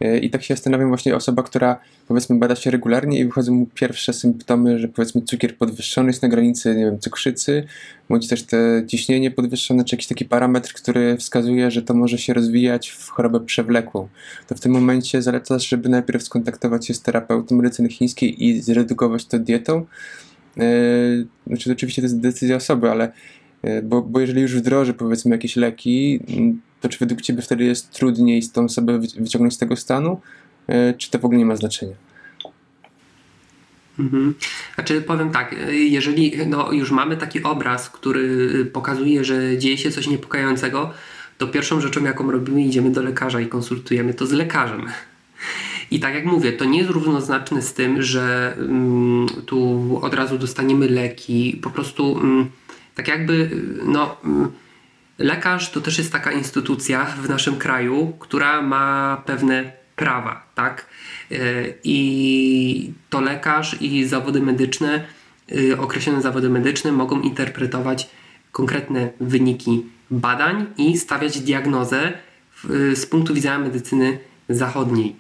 E, 0.02 0.18
I 0.18 0.30
tak 0.30 0.44
się 0.44 0.56
zastanawiam 0.56 0.88
właśnie 0.88 1.16
osoba, 1.16 1.44
która 1.44 1.80
powiedzmy 2.08 2.40
bada 2.40 2.56
się 2.56 2.72
regularnie 2.72 3.20
i 3.20 3.26
wychodzą 3.26 3.54
mu 3.54 3.66
pierwsze 3.66 4.14
symptomy, 4.14 4.80
że 4.80 4.88
powiedzmy 4.88 5.22
cukier 5.22 5.58
podwyższony 5.58 6.10
jest 6.10 6.22
na 6.22 6.30
granicy, 6.30 6.76
nie 6.76 6.86
wiem, 6.86 7.00
cukrzycy, 7.00 7.64
bądź 8.10 8.28
też 8.28 8.44
te 8.44 8.84
ciśnienie 8.88 9.32
podwyższone, 9.32 9.84
czy 9.84 9.96
jakiś 9.96 10.08
taki 10.08 10.26
parametr, 10.26 10.74
który 10.74 11.18
wskazuje, 11.18 11.72
że 11.72 11.82
to 11.82 11.94
może 11.94 12.18
się 12.18 12.34
rozwijać 12.34 12.90
w 12.90 13.10
chorobę 13.10 13.40
przewlekłą. 13.40 14.08
To 14.48 14.56
w 14.56 14.60
tym 14.60 14.72
momencie 14.72 15.22
zalecasz, 15.22 15.70
żeby 15.70 15.90
najpierw 15.90 16.24
skontaktować 16.24 16.88
się 16.88 16.94
z 16.94 17.02
terapeutą 17.02 17.56
medycyny 17.56 17.90
chińskiej 17.90 18.46
i 18.46 18.62
zredukować 18.62 19.26
to 19.26 19.40
dietą. 19.40 19.86
Yy, 20.58 21.28
znaczy, 21.48 21.72
oczywiście 21.72 22.02
to 22.02 22.06
jest 22.06 22.20
decyzja 22.20 22.56
osoby, 22.56 22.92
ale 22.92 23.12
bo, 23.84 24.02
bo 24.02 24.20
jeżeli 24.20 24.42
już 24.42 24.56
wdroży 24.56 24.94
powiedzmy 24.94 25.32
jakieś 25.32 25.56
leki, 25.56 26.20
to 26.82 26.90
czy 26.90 27.00
według 27.00 27.22
Ciebie 27.22 27.42
wtedy 27.42 27.64
jest 27.64 27.92
trudniej 27.92 28.42
z 28.42 28.52
tą 28.52 28.66
osobę 28.66 29.00
wyciągnąć 29.00 29.54
z 29.54 29.58
tego 29.58 29.76
stanu, 29.76 30.22
e, 30.68 30.94
czy 30.94 31.12
to 31.12 31.20
w 31.20 31.26
ogóle 31.26 31.40
nie 31.40 31.46
ma 31.46 31.56
znaczenia? 31.56 31.96
Mhm. 34.00 34.34
Znaczy 34.76 35.02
powiem 35.02 35.32
tak, 35.32 35.54
e, 35.54 35.74
jeżeli 35.74 36.34
no, 36.48 36.72
już 36.72 36.92
mamy 36.92 37.18
taki 37.18 37.44
obraz, 37.44 37.90
który 37.90 38.66
pokazuje, 38.66 39.24
że 39.24 39.58
dzieje 39.58 39.78
się 39.78 39.92
coś 39.92 40.08
niepokojącego, 40.08 40.92
to 41.38 41.48
pierwszą 41.48 41.82
rzeczą, 41.82 42.04
jaką 42.04 42.32
robimy, 42.32 42.62
idziemy 42.62 42.92
do 42.92 43.02
lekarza 43.02 43.42
i 43.42 43.48
konsultujemy 43.48 44.14
to 44.14 44.26
z 44.26 44.32
lekarzem. 44.32 44.86
I 45.92 46.00
tak 46.00 46.16
jak 46.16 46.26
mówię, 46.26 46.54
to 46.54 46.66
nie 46.66 46.78
jest 46.78 46.90
równoznaczne 46.90 47.62
z 47.62 47.74
tym, 47.74 48.02
że 48.02 48.56
mm, 48.58 49.28
tu 49.46 50.00
od 50.02 50.14
razu 50.14 50.38
dostaniemy 50.38 50.90
leki. 50.90 51.60
Po 51.64 51.70
prostu 51.70 52.20
mm, 52.20 52.50
tak 52.96 53.08
jakby, 53.08 53.50
no, 53.86 54.18
lekarz 55.18 55.72
to 55.72 55.82
też 55.82 55.98
jest 55.98 56.12
taka 56.12 56.32
instytucja 56.32 57.06
w 57.06 57.30
naszym 57.30 57.58
kraju, 57.58 58.14
która 58.20 58.62
ma 58.62 59.24
pewne 59.26 59.72
prawa, 59.96 60.48
tak? 60.56 60.86
E, 61.32 61.36
I 61.84 62.94
to 63.10 63.22
lekarz 63.22 63.82
i 63.82 64.06
zawody 64.06 64.42
medyczne, 64.42 65.06
e, 65.72 65.80
określone 65.80 66.22
zawody 66.22 66.50
medyczne 66.50 66.92
mogą 66.92 67.22
interpretować 67.22 68.10
konkretne 68.52 69.10
wyniki 69.20 69.86
badań 70.12 70.66
i 70.78 70.98
stawiać 70.98 71.40
diagnozę 71.40 72.14
z 72.96 73.06
punktu 73.06 73.34
widzenia 73.34 73.60
medycyny 73.60 74.20
zachodniej. 74.50 75.16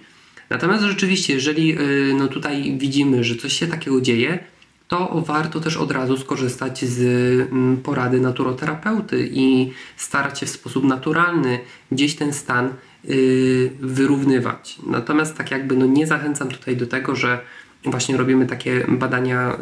Natomiast 0.50 0.84
rzeczywiście, 0.84 1.34
jeżeli 1.34 1.72
e, 1.72 1.78
no 2.18 2.28
tutaj 2.28 2.78
widzimy, 2.78 3.24
że 3.24 3.36
coś 3.36 3.54
się 3.54 3.68
takiego 3.68 4.02
dzieje, 4.02 4.40
to 4.88 5.24
warto 5.26 5.60
też 5.60 5.78
od 5.78 5.92
razu 5.92 6.18
skorzystać 6.18 6.86
z 6.86 7.02
mm, 7.52 7.78
porady 7.78 8.20
naturoterapeuty 8.20 9.30
i 9.32 9.72
starać 9.98 10.40
się 10.40 10.46
w 10.46 10.50
sposób 10.50 10.84
naturalny 10.84 11.60
gdzieś 11.92 12.16
ten 12.16 12.34
stan 12.34 12.74
y, 13.10 13.72
wyrównywać. 13.80 14.78
Natomiast 14.88 15.38
tak 15.38 15.52
jakby 15.52 15.78
no 15.78 15.86
nie 15.86 16.08
zachęcam 16.08 16.50
tutaj 16.50 16.78
do 16.78 16.88
tego, 16.88 17.16
że 17.16 17.40
właśnie 17.86 18.18
robimy 18.18 18.46
takie 18.46 18.86
badania 18.88 19.58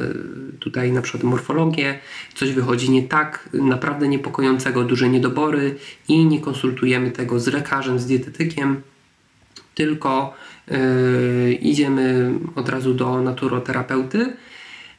y, 0.55 0.57
tutaj 0.59 0.91
na 0.91 1.01
przykład 1.01 1.23
morfologię, 1.23 1.99
coś 2.33 2.51
wychodzi 2.51 2.91
nie 2.91 3.03
tak, 3.03 3.49
naprawdę 3.53 4.07
niepokojącego, 4.07 4.83
duże 4.83 5.09
niedobory 5.09 5.75
i 6.07 6.25
nie 6.25 6.41
konsultujemy 6.41 7.11
tego 7.11 7.39
z 7.39 7.47
lekarzem, 7.47 7.99
z 7.99 8.05
dietetykiem, 8.05 8.81
tylko 9.75 10.33
yy, 10.67 11.53
idziemy 11.53 12.31
od 12.55 12.69
razu 12.69 12.93
do 12.93 13.21
naturoterapeuty 13.21 14.33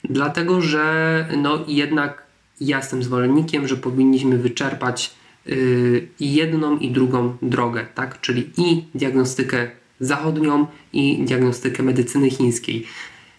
Dlatego, 0.05 0.61
że 0.61 1.29
no 1.37 1.65
jednak 1.69 2.23
ja 2.61 2.77
jestem 2.77 3.03
zwolennikiem, 3.03 3.69
że 3.69 3.77
powinniśmy 3.77 4.39
wyczerpać 4.39 5.15
y, 5.47 6.09
jedną 6.21 6.79
i 6.79 6.91
drugą 6.91 7.37
drogę, 7.43 7.87
tak? 7.95 8.21
Czyli 8.21 8.51
i 8.57 8.85
diagnostykę 8.95 9.71
zachodnią 10.01 10.67
i 10.93 11.25
diagnostykę 11.25 11.83
medycyny 11.83 12.31
chińskiej. 12.31 12.87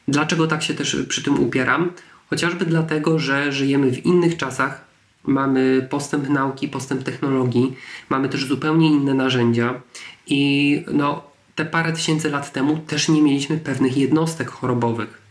Dlaczego 0.08 0.48
tak 0.48 0.64
się 0.64 0.74
też 0.74 0.98
przy 1.10 1.24
tym 1.24 1.44
upieram? 1.44 1.92
Chociażby 2.30 2.66
dlatego, 2.66 3.20
że 3.20 3.52
żyjemy 3.52 3.92
w 3.92 4.06
innych 4.06 4.38
czasach, 4.38 4.86
mamy 5.24 5.88
postęp 5.90 6.30
nauki, 6.30 6.68
postęp 6.68 7.04
technologii, 7.04 7.76
mamy 8.10 8.30
też 8.30 8.46
zupełnie 8.46 8.88
inne 8.88 9.14
narzędzia 9.14 9.82
i 10.28 10.84
no, 10.94 11.24
te 11.56 11.66
parę 11.66 11.94
tysięcy 11.94 12.30
lat 12.30 12.52
temu 12.52 12.78
też 12.78 13.10
nie 13.10 13.22
mieliśmy 13.22 13.58
pewnych 13.58 13.98
jednostek 13.98 14.50
chorobowych 14.50 15.25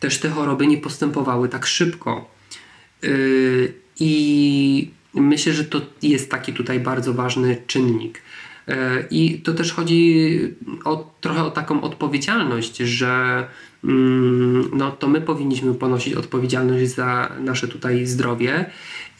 też 0.00 0.18
te 0.18 0.30
choroby 0.30 0.66
nie 0.66 0.78
postępowały 0.78 1.48
tak 1.48 1.66
szybko. 1.66 2.30
Yy, 3.02 3.72
I 4.00 4.90
myślę, 5.14 5.52
że 5.52 5.64
to 5.64 5.80
jest 6.02 6.30
taki 6.30 6.52
tutaj 6.52 6.80
bardzo 6.80 7.14
ważny 7.14 7.56
czynnik. 7.66 8.22
Yy, 8.66 8.74
I 9.10 9.38
to 9.38 9.52
też 9.52 9.72
chodzi 9.72 10.38
o, 10.84 11.14
trochę 11.20 11.44
o 11.44 11.50
taką 11.50 11.82
odpowiedzialność, 11.82 12.76
że 12.76 13.46
mm, 13.84 14.70
no, 14.72 14.90
to 14.90 15.08
my 15.08 15.20
powinniśmy 15.20 15.74
ponosić 15.74 16.14
odpowiedzialność 16.14 16.94
za 16.94 17.32
nasze 17.40 17.68
tutaj 17.68 18.06
zdrowie 18.06 18.70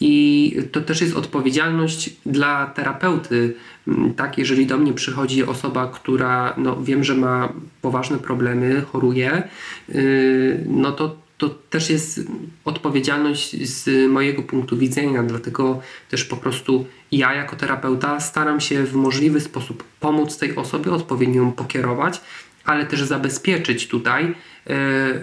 i 0.01 0.57
to 0.73 0.81
też 0.81 1.01
jest 1.01 1.17
odpowiedzialność 1.17 2.11
dla 2.27 2.67
terapeuty. 2.67 3.55
Mm, 3.89 4.15
tak, 4.15 4.39
jeżeli 4.39 4.67
do 4.67 4.79
mnie 4.79 4.93
przychodzi 4.93 5.45
osoba, 5.45 5.87
która 5.95 6.55
no, 6.57 6.83
wiem, 6.83 7.05
że 7.05 7.15
ma 7.15 7.53
poważne 7.83 8.19
problemy, 8.19 8.83
choruje, 8.93 9.43
yy, 9.89 10.65
no 10.67 10.93
to, 10.93 11.17
to 11.39 11.49
też 11.49 11.91
jest 11.91 12.21
odpowiedzialność 12.65 13.69
z 13.69 14.11
mojego 14.11 14.43
punktu 14.43 14.77
widzenia, 14.77 15.23
dlatego 15.23 15.81
też 16.11 16.25
po 16.25 16.37
prostu 16.37 16.87
ja 17.13 17.35
jako 17.35 17.57
terapeuta 17.57 18.21
staram 18.21 18.61
się 18.61 18.85
w 18.85 18.95
możliwy 18.95 19.41
sposób 19.41 19.85
pomóc 20.01 20.39
tej 20.39 20.57
osobie, 20.57 20.93
odpowiednio 20.93 21.43
ją 21.43 21.53
pokierować, 21.53 22.21
ale 22.65 22.87
też 22.87 23.03
zabezpieczyć 23.03 23.89
tutaj, 23.89 24.35
yy, 24.67 24.75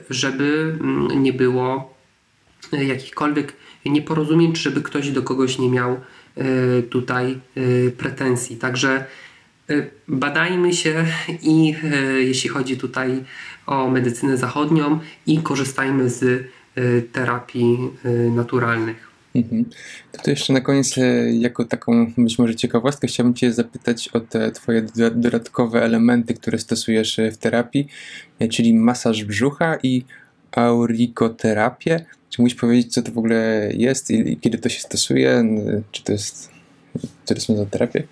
żeby 0.09 0.77
mm, 0.81 1.23
nie 1.23 1.33
było 1.33 1.93
yy, 2.71 2.85
jakichkolwiek 2.85 3.53
nieporozumień, 3.85 4.55
żeby 4.55 4.81
ktoś 4.81 5.11
do 5.11 5.23
kogoś 5.23 5.59
nie 5.59 5.69
miał 5.69 5.97
tutaj 6.89 7.39
e, 7.55 7.91
pretensji. 7.91 8.57
Także 8.57 9.05
e, 9.69 9.73
badajmy 10.07 10.73
się 10.73 11.05
i 11.41 11.75
jeśli 12.19 12.49
chodzi 12.49 12.77
tutaj 12.77 13.23
o 13.65 13.89
medycynę 13.89 14.37
zachodnią 14.37 14.99
i 15.27 15.37
korzystajmy 15.37 16.09
z 16.09 16.47
terapii 17.11 17.77
naturalnych. 18.31 19.07
Mhm. 19.35 19.65
To 20.23 20.29
jeszcze 20.29 20.53
na 20.53 20.61
koniec, 20.61 20.95
jako 21.31 21.65
taką 21.65 22.13
być 22.17 22.39
może 22.39 22.55
ciekawostkę, 22.55 23.07
chciałbym 23.07 23.33
Cię 23.33 23.53
zapytać 23.53 24.07
o 24.07 24.19
te 24.19 24.51
Twoje 24.51 24.85
dodatkowe 25.15 25.83
elementy, 25.83 26.33
które 26.33 26.59
stosujesz 26.59 27.19
w 27.31 27.37
terapii, 27.37 27.87
czyli 28.51 28.73
masaż 28.73 29.23
brzucha 29.23 29.77
i 29.83 30.03
aurikoterapię. 30.51 32.05
Czy 32.37 32.41
mógłbyś 32.41 32.59
powiedzieć, 32.59 32.93
co 32.93 33.01
to 33.01 33.11
w 33.11 33.17
ogóle 33.17 33.69
jest 33.73 34.11
i, 34.11 34.31
i 34.31 34.37
kiedy 34.37 34.57
to 34.57 34.69
się 34.69 34.79
stosuje? 34.79 35.43
Czy 35.91 36.03
to 36.03 36.11
jest, 36.11 36.51
czy 37.01 37.25
to 37.25 37.33
jest 37.33 37.47
za 37.47 37.65
terapię? 37.65 38.03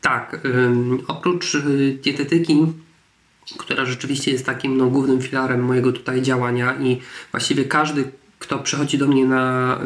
Tak. 0.00 0.40
Oprócz 1.08 1.54
y, 1.54 1.98
dietetyki, 2.02 2.66
która 3.58 3.84
rzeczywiście 3.84 4.30
jest 4.30 4.46
takim 4.46 4.76
no, 4.76 4.86
głównym 4.86 5.22
filarem 5.22 5.64
mojego 5.64 5.92
tutaj 5.92 6.22
działania 6.22 6.78
i 6.80 7.00
właściwie 7.30 7.64
każdy, 7.64 8.12
kto 8.38 8.58
przychodzi 8.58 8.98
do 8.98 9.06
mnie 9.06 9.24
na 9.24 9.78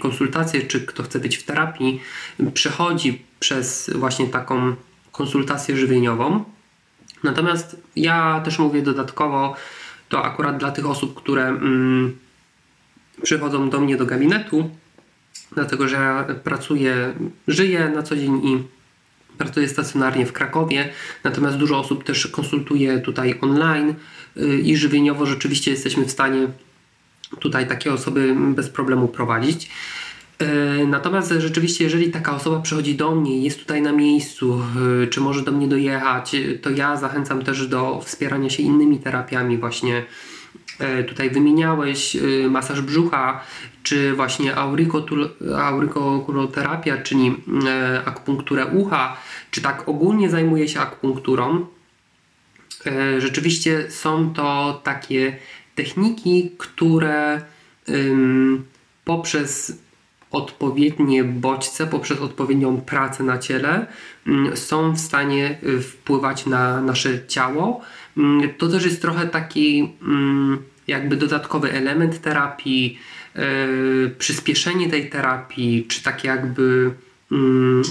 konsultację, 0.00 0.62
czy 0.62 0.80
kto 0.86 1.02
chce 1.02 1.18
być 1.18 1.36
w 1.36 1.44
terapii, 1.44 2.00
przechodzi 2.54 3.22
przez 3.40 3.90
właśnie 3.94 4.26
taką 4.26 4.74
konsultację 5.12 5.76
żywieniową. 5.76 6.44
Natomiast 7.22 7.76
ja 7.96 8.40
też 8.44 8.58
mówię 8.58 8.82
dodatkowo, 8.82 9.56
to 10.12 10.24
akurat 10.24 10.56
dla 10.56 10.70
tych 10.70 10.86
osób, 10.86 11.14
które 11.14 11.48
mm, 11.48 12.18
przychodzą 13.22 13.70
do 13.70 13.80
mnie 13.80 13.96
do 13.96 14.06
gabinetu, 14.06 14.70
dlatego 15.54 15.88
że 15.88 15.96
ja 15.96 16.26
pracuję, 16.44 17.14
żyję 17.48 17.92
na 17.94 18.02
co 18.02 18.16
dzień 18.16 18.46
i 18.46 18.62
pracuję 19.38 19.68
stacjonarnie 19.68 20.26
w 20.26 20.32
Krakowie, 20.32 20.88
natomiast 21.24 21.56
dużo 21.56 21.78
osób 21.78 22.04
też 22.04 22.26
konsultuje 22.26 22.98
tutaj 22.98 23.38
online 23.40 23.94
yy, 24.36 24.58
i 24.60 24.76
żywieniowo 24.76 25.26
rzeczywiście 25.26 25.70
jesteśmy 25.70 26.04
w 26.04 26.10
stanie 26.10 26.48
tutaj 27.40 27.68
takie 27.68 27.92
osoby 27.92 28.36
bez 28.54 28.68
problemu 28.68 29.08
prowadzić. 29.08 29.70
Natomiast 30.86 31.34
rzeczywiście, 31.38 31.84
jeżeli 31.84 32.10
taka 32.10 32.36
osoba 32.36 32.60
przychodzi 32.60 32.94
do 32.94 33.14
mnie 33.14 33.42
jest 33.42 33.58
tutaj 33.58 33.82
na 33.82 33.92
miejscu, 33.92 34.62
czy 35.10 35.20
może 35.20 35.42
do 35.42 35.52
mnie 35.52 35.68
dojechać, 35.68 36.36
to 36.62 36.70
ja 36.70 36.96
zachęcam 36.96 37.42
też 37.42 37.68
do 37.68 38.00
wspierania 38.04 38.50
się 38.50 38.62
innymi 38.62 38.98
terapiami, 38.98 39.58
właśnie 39.58 40.04
tutaj 41.08 41.30
wymieniałeś 41.30 42.16
masaż 42.50 42.80
brzucha, 42.80 43.40
czy 43.82 44.12
właśnie 44.12 44.56
aurikokuloterapia, 45.56 46.96
czyli 46.96 47.34
akupunkturę 48.04 48.66
ucha, 48.66 49.16
czy 49.50 49.60
tak 49.62 49.88
ogólnie 49.88 50.30
zajmuje 50.30 50.68
się 50.68 50.80
akupunkturą. 50.80 51.66
Rzeczywiście 53.18 53.90
są 53.90 54.34
to 54.34 54.80
takie 54.84 55.36
techniki, 55.74 56.50
które 56.58 57.42
poprzez 59.04 59.78
odpowiednie 60.32 61.24
bodźce, 61.24 61.86
poprzez 61.86 62.20
odpowiednią 62.20 62.80
pracę 62.80 63.24
na 63.24 63.38
ciele 63.38 63.86
mm, 64.26 64.56
są 64.56 64.92
w 64.92 64.98
stanie 64.98 65.58
y, 65.62 65.80
wpływać 65.80 66.46
na 66.46 66.80
nasze 66.80 67.26
ciało. 67.26 67.80
Mm, 68.16 68.50
to 68.58 68.68
też 68.68 68.84
jest 68.84 69.02
trochę 69.02 69.26
taki 69.26 69.92
mm, 70.02 70.58
jakby 70.86 71.16
dodatkowy 71.16 71.72
element 71.72 72.20
terapii, 72.20 72.98
y, 73.36 74.10
przyspieszenie 74.18 74.90
tej 74.90 75.10
terapii, 75.10 75.86
czy 75.88 76.02
tak 76.02 76.24
jakby 76.24 76.90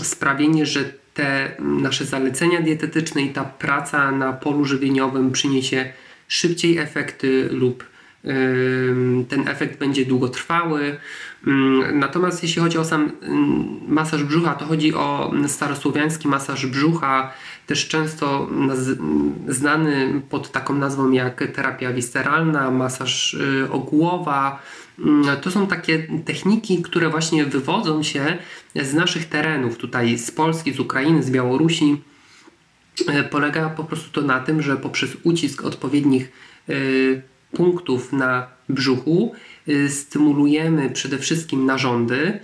sprawienie, 0.03 0.65
że 0.65 0.93
te 1.13 1.51
nasze 1.59 2.05
zalecenia 2.05 2.61
dietetyczne 2.61 3.21
i 3.21 3.29
ta 3.29 3.43
praca 3.43 4.11
na 4.11 4.33
polu 4.33 4.65
żywieniowym 4.65 5.31
przyniesie 5.31 5.93
szybciej 6.27 6.77
efekty 6.77 7.49
lub 7.51 7.83
ten 9.29 9.47
efekt 9.47 9.79
będzie 9.79 10.05
długotrwały. 10.05 10.97
Natomiast 11.93 12.43
jeśli 12.43 12.61
chodzi 12.61 12.77
o 12.77 12.85
sam 12.85 13.11
masaż 13.87 14.23
brzucha, 14.23 14.53
to 14.53 14.65
chodzi 14.65 14.93
o 14.93 15.33
starosłowiański 15.47 16.27
masaż 16.27 16.65
brzucha, 16.65 17.33
też 17.67 17.87
często 17.87 18.49
znany 19.47 20.21
pod 20.29 20.51
taką 20.51 20.75
nazwą 20.75 21.11
jak 21.11 21.43
terapia 21.53 21.93
wisteralna, 21.93 22.71
masaż 22.71 23.33
y, 23.33 23.67
ogłowa. 23.71 24.61
To 25.41 25.51
są 25.51 25.67
takie 25.67 26.07
techniki, 26.25 26.81
które 26.81 27.09
właśnie 27.09 27.45
wywodzą 27.45 28.03
się 28.03 28.37
z 28.75 28.93
naszych 28.93 29.25
terenów, 29.25 29.77
tutaj 29.77 30.17
z 30.17 30.31
Polski, 30.31 30.73
z 30.73 30.79
Ukrainy, 30.79 31.23
z 31.23 31.31
Białorusi. 31.31 32.01
E, 33.07 33.23
polega 33.23 33.69
po 33.69 33.83
prostu 33.83 34.21
to 34.21 34.27
na 34.27 34.39
tym, 34.39 34.61
że 34.61 34.77
poprzez 34.77 35.17
ucisk 35.23 35.65
odpowiednich 35.65 36.31
y, 36.69 37.21
punktów 37.51 38.13
na 38.13 38.47
brzuchu 38.69 39.33
y, 39.35 39.50
stymulujemy 39.89 40.89
przede 40.89 41.17
wszystkim 41.17 41.65
narządy, 41.65 42.39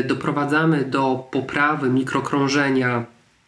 y, 0.00 0.04
doprowadzamy 0.04 0.84
do 0.84 1.28
poprawy 1.30 1.90
mikrokrążenia 1.90 3.04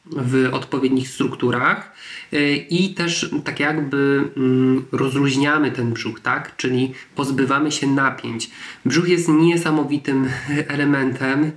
w 0.06 0.48
odpowiednich 0.52 1.08
strukturach 1.08 1.92
y, 2.32 2.56
i 2.70 2.94
też 2.94 3.30
tak 3.44 3.60
jakby 3.60 4.30
mm, 4.36 4.84
rozluźniamy 4.92 5.70
ten 5.70 5.92
brzuch, 5.92 6.20
tak? 6.20 6.56
Czyli 6.56 6.92
pozbywamy 7.14 7.72
się 7.72 7.86
napięć. 7.86 8.50
Brzuch 8.84 9.08
jest 9.08 9.28
niesamowitym 9.28 10.28
elementem, 10.74 11.52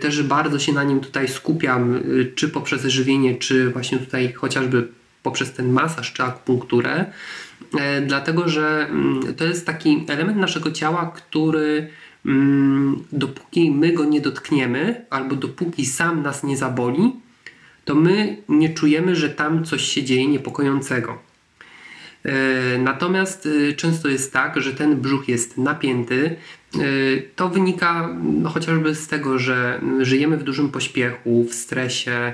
też 0.00 0.22
bardzo 0.22 0.58
się 0.58 0.72
na 0.72 0.84
nim 0.84 1.00
tutaj 1.00 1.28
skupiam, 1.28 2.00
czy 2.34 2.48
poprzez 2.48 2.84
żywienie, 2.84 3.34
czy 3.34 3.70
właśnie 3.70 3.98
tutaj 3.98 4.32
chociażby 4.32 4.88
poprzez 5.22 5.52
ten 5.52 5.72
masaż 5.72 6.12
czy 6.12 6.22
akupunkturę. 6.22 7.06
E, 7.78 8.00
dlatego 8.00 8.48
że 8.48 8.86
mm, 8.90 9.34
to 9.34 9.44
jest 9.44 9.66
taki 9.66 10.04
element 10.08 10.38
naszego 10.38 10.70
ciała, 10.70 11.12
który 11.16 11.88
mm, 12.26 13.04
dopóki 13.12 13.70
my 13.70 13.92
go 13.92 14.04
nie 14.04 14.20
dotkniemy, 14.20 15.04
albo 15.10 15.36
dopóki 15.36 15.86
sam 15.86 16.22
nas 16.22 16.44
nie 16.44 16.56
zaboli, 16.56 17.12
to 17.84 17.94
my 17.94 18.36
nie 18.48 18.74
czujemy, 18.74 19.16
że 19.16 19.30
tam 19.30 19.64
coś 19.64 19.82
się 19.82 20.02
dzieje 20.02 20.26
niepokojącego. 20.26 21.18
E, 22.24 22.78
natomiast 22.78 23.48
e, 23.70 23.72
często 23.72 24.08
jest 24.08 24.32
tak, 24.32 24.60
że 24.60 24.74
ten 24.74 25.00
brzuch 25.00 25.28
jest 25.28 25.58
napięty. 25.58 26.36
To 27.36 27.48
wynika 27.48 28.16
no, 28.22 28.50
chociażby 28.50 28.94
z 28.94 29.08
tego, 29.08 29.38
że 29.38 29.80
żyjemy 30.00 30.36
w 30.36 30.42
dużym 30.42 30.68
pośpiechu, 30.68 31.44
w 31.44 31.54
stresie, 31.54 32.32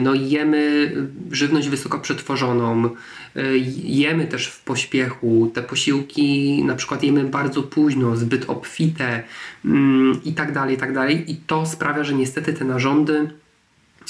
no 0.00 0.14
jemy 0.14 0.92
żywność 1.30 1.68
wysoko 1.68 1.98
przetworzoną, 1.98 2.90
E, 3.38 3.56
jemy 3.84 4.26
też 4.26 4.46
w 4.46 4.60
pośpiechu, 4.60 5.50
te 5.54 5.62
posiłki 5.62 6.64
na 6.64 6.74
przykład 6.74 7.02
jemy 7.02 7.24
bardzo 7.24 7.62
późno, 7.62 8.16
zbyt 8.16 8.44
obfite 8.50 9.22
mm, 9.64 10.20
i 10.24 10.32
tak 10.32 10.52
dalej, 10.52 10.74
i 10.74 10.78
tak 10.78 10.92
dalej. 10.92 11.32
I 11.32 11.36
to 11.36 11.66
sprawia, 11.66 12.04
że 12.04 12.14
niestety 12.14 12.52
te 12.52 12.64
narządy 12.64 13.30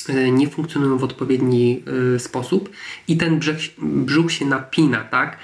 e, 0.09 0.31
nie 0.31 0.49
funkcjonują 0.49 0.99
w 0.99 1.05
odpowiedni 1.05 1.83
e, 2.15 2.19
sposób 2.19 2.71
i 3.09 3.17
ten 3.17 3.39
brzuch, 3.39 3.57
brzuch 3.79 4.33
się 4.33 4.47
napina, 4.47 5.05
tak? 5.05 5.39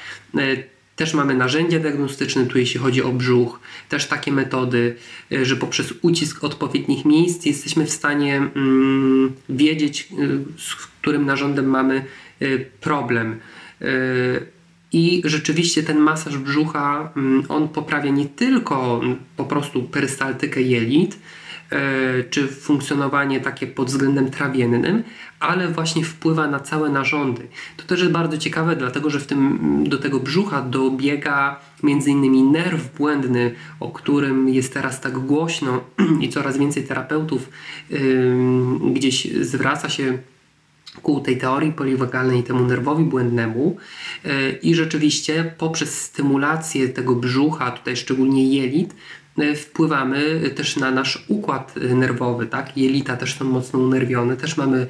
Też 0.97 1.15
mamy 1.15 1.35
narzędzia 1.35 1.79
diagnostyczne, 1.79 2.47
tu 2.47 2.59
jeśli 2.59 2.81
chodzi 2.81 3.03
o 3.03 3.13
brzuch, 3.13 3.61
też 3.89 4.07
takie 4.07 4.33
metody, 4.33 4.97
że 5.43 5.57
poprzez 5.57 5.95
ucisk 6.03 6.45
odpowiednich 6.45 7.05
miejsc 7.05 7.47
jesteśmy 7.47 7.87
w 7.87 7.91
stanie 7.91 8.37
mm, 8.37 9.33
wiedzieć, 9.49 10.09
z 10.59 10.75
którym 10.75 11.27
narządem 11.27 11.67
mamy 11.67 12.05
problem. 12.81 13.41
I 14.95 15.23
rzeczywiście 15.25 15.83
ten 15.83 15.99
masaż 15.99 16.39
brzucha, 16.39 17.13
mm, 17.17 17.45
on 17.49 17.69
poprawia 17.69 18.11
nie 18.11 18.27
tylko 18.27 19.01
po 19.37 19.45
prostu 19.45 19.83
perystaltykę 19.83 20.63
jelit, 20.63 21.19
czy 22.31 22.49
funkcjonowanie 22.49 23.41
takie 23.41 23.67
pod 23.67 23.89
względem 23.89 24.31
trawiennym, 24.31 25.03
ale 25.41 25.69
właśnie 25.69 26.05
wpływa 26.05 26.47
na 26.47 26.61
całe 26.61 26.91
narządy. 26.91 27.47
To 27.77 27.85
też 27.85 28.01
jest 28.01 28.13
bardzo 28.13 28.39
ciekawe, 28.39 28.77
dlatego 28.77 29.11
że 29.11 29.21
w 29.21 29.27
tym, 29.27 29.85
do 29.89 29.99
tego 29.99 30.21
brzucha 30.21 30.63
dobiega 30.63 31.61
między 31.83 32.11
innymi 32.11 32.43
nerw 32.43 32.97
błędny, 32.97 33.55
o 33.81 33.91
którym 33.91 34.49
jest 34.49 34.75
teraz 34.75 35.01
tak 35.01 35.19
głośno 35.19 35.81
i 36.21 36.29
coraz 36.29 36.59
więcej 36.59 36.85
terapeutów 36.85 37.49
yy, 37.91 38.37
gdzieś 38.93 39.33
zwraca 39.41 39.89
się 39.89 40.19
ku 41.03 41.21
tej 41.21 41.39
teorii 41.39 41.73
poliwagalnej, 41.73 42.43
temu 42.43 42.67
nerwowi 42.67 43.05
błędnemu 43.05 43.77
e, 44.25 44.51
i 44.51 44.75
rzeczywiście 44.75 45.55
poprzez 45.59 46.01
stymulację 46.01 46.89
tego 46.89 47.15
brzucha, 47.15 47.71
tutaj 47.71 47.97
szczególnie 47.97 48.49
jelit, 48.49 48.91
e, 48.93 48.97
wpływamy 49.57 50.51
też 50.57 50.77
na 50.77 50.91
nasz 50.91 51.25
układ 51.29 51.75
nerwowy, 51.77 52.47
tak? 52.47 52.77
Jelita 52.77 53.17
też 53.17 53.39
są 53.39 53.45
mocno 53.45 53.79
unerwione, 53.79 54.37
też 54.37 54.57
mamy 54.57 54.87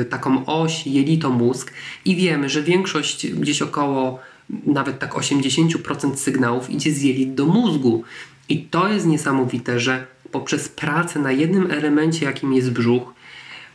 e, 0.00 0.04
taką 0.04 0.46
oś 0.46 0.86
jelito-mózg 0.86 1.72
i 2.04 2.16
wiemy, 2.16 2.48
że 2.48 2.62
większość 2.62 3.26
gdzieś 3.26 3.62
około 3.62 4.20
nawet 4.66 4.98
tak 4.98 5.14
80% 5.14 6.16
sygnałów 6.16 6.70
idzie 6.70 6.92
z 6.92 7.02
jelit 7.02 7.34
do 7.34 7.46
mózgu. 7.46 8.04
I 8.48 8.64
to 8.64 8.88
jest 8.88 9.06
niesamowite, 9.06 9.80
że 9.80 10.06
poprzez 10.32 10.68
pracę 10.68 11.18
na 11.18 11.32
jednym 11.32 11.70
elemencie, 11.70 12.26
jakim 12.26 12.52
jest 12.52 12.70
brzuch, 12.70 13.14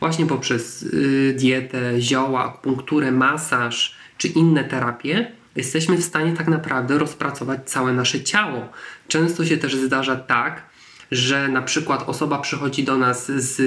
właśnie 0.00 0.26
poprzez 0.26 0.82
y, 0.82 1.34
dietę, 1.38 2.00
zioła, 2.00 2.44
akupunkturę, 2.44 3.12
masaż 3.12 3.96
czy 4.18 4.28
inne 4.28 4.64
terapie, 4.64 5.32
jesteśmy 5.56 5.96
w 5.96 6.04
stanie 6.04 6.32
tak 6.32 6.48
naprawdę 6.48 6.98
rozpracować 6.98 7.60
całe 7.70 7.92
nasze 7.92 8.20
ciało. 8.20 8.68
Często 9.08 9.44
się 9.44 9.56
też 9.56 9.76
zdarza 9.76 10.16
tak, 10.16 10.62
że 11.10 11.48
na 11.48 11.62
przykład 11.62 12.08
osoba 12.08 12.38
przychodzi 12.38 12.84
do 12.84 12.96
nas 12.96 13.32
z 13.32 13.60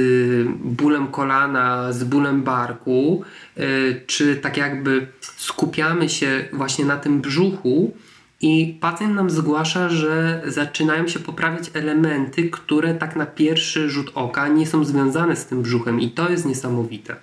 bólem 0.63 1.07
kolana, 1.07 1.93
z 1.93 2.03
bólem 2.03 2.43
barku, 2.43 3.23
y, 3.57 4.01
czy 4.07 4.35
tak 4.35 4.57
jakby 4.57 5.07
skupiamy 5.21 6.09
się 6.09 6.45
właśnie 6.53 6.85
na 6.85 6.97
tym 6.97 7.21
brzuchu, 7.21 7.93
i 8.41 8.77
pacjent 8.81 9.15
nam 9.15 9.29
zgłasza, 9.29 9.89
że 9.89 10.41
zaczynają 10.47 11.07
się 11.07 11.19
poprawiać 11.19 11.71
elementy, 11.73 12.49
które 12.49 12.93
tak 12.93 13.15
na 13.15 13.25
pierwszy 13.25 13.89
rzut 13.89 14.11
oka 14.15 14.47
nie 14.47 14.67
są 14.67 14.85
związane 14.85 15.35
z 15.35 15.45
tym 15.45 15.61
brzuchem, 15.61 16.01
i 16.01 16.11
to 16.11 16.29
jest 16.29 16.45
niesamowite. 16.45 17.15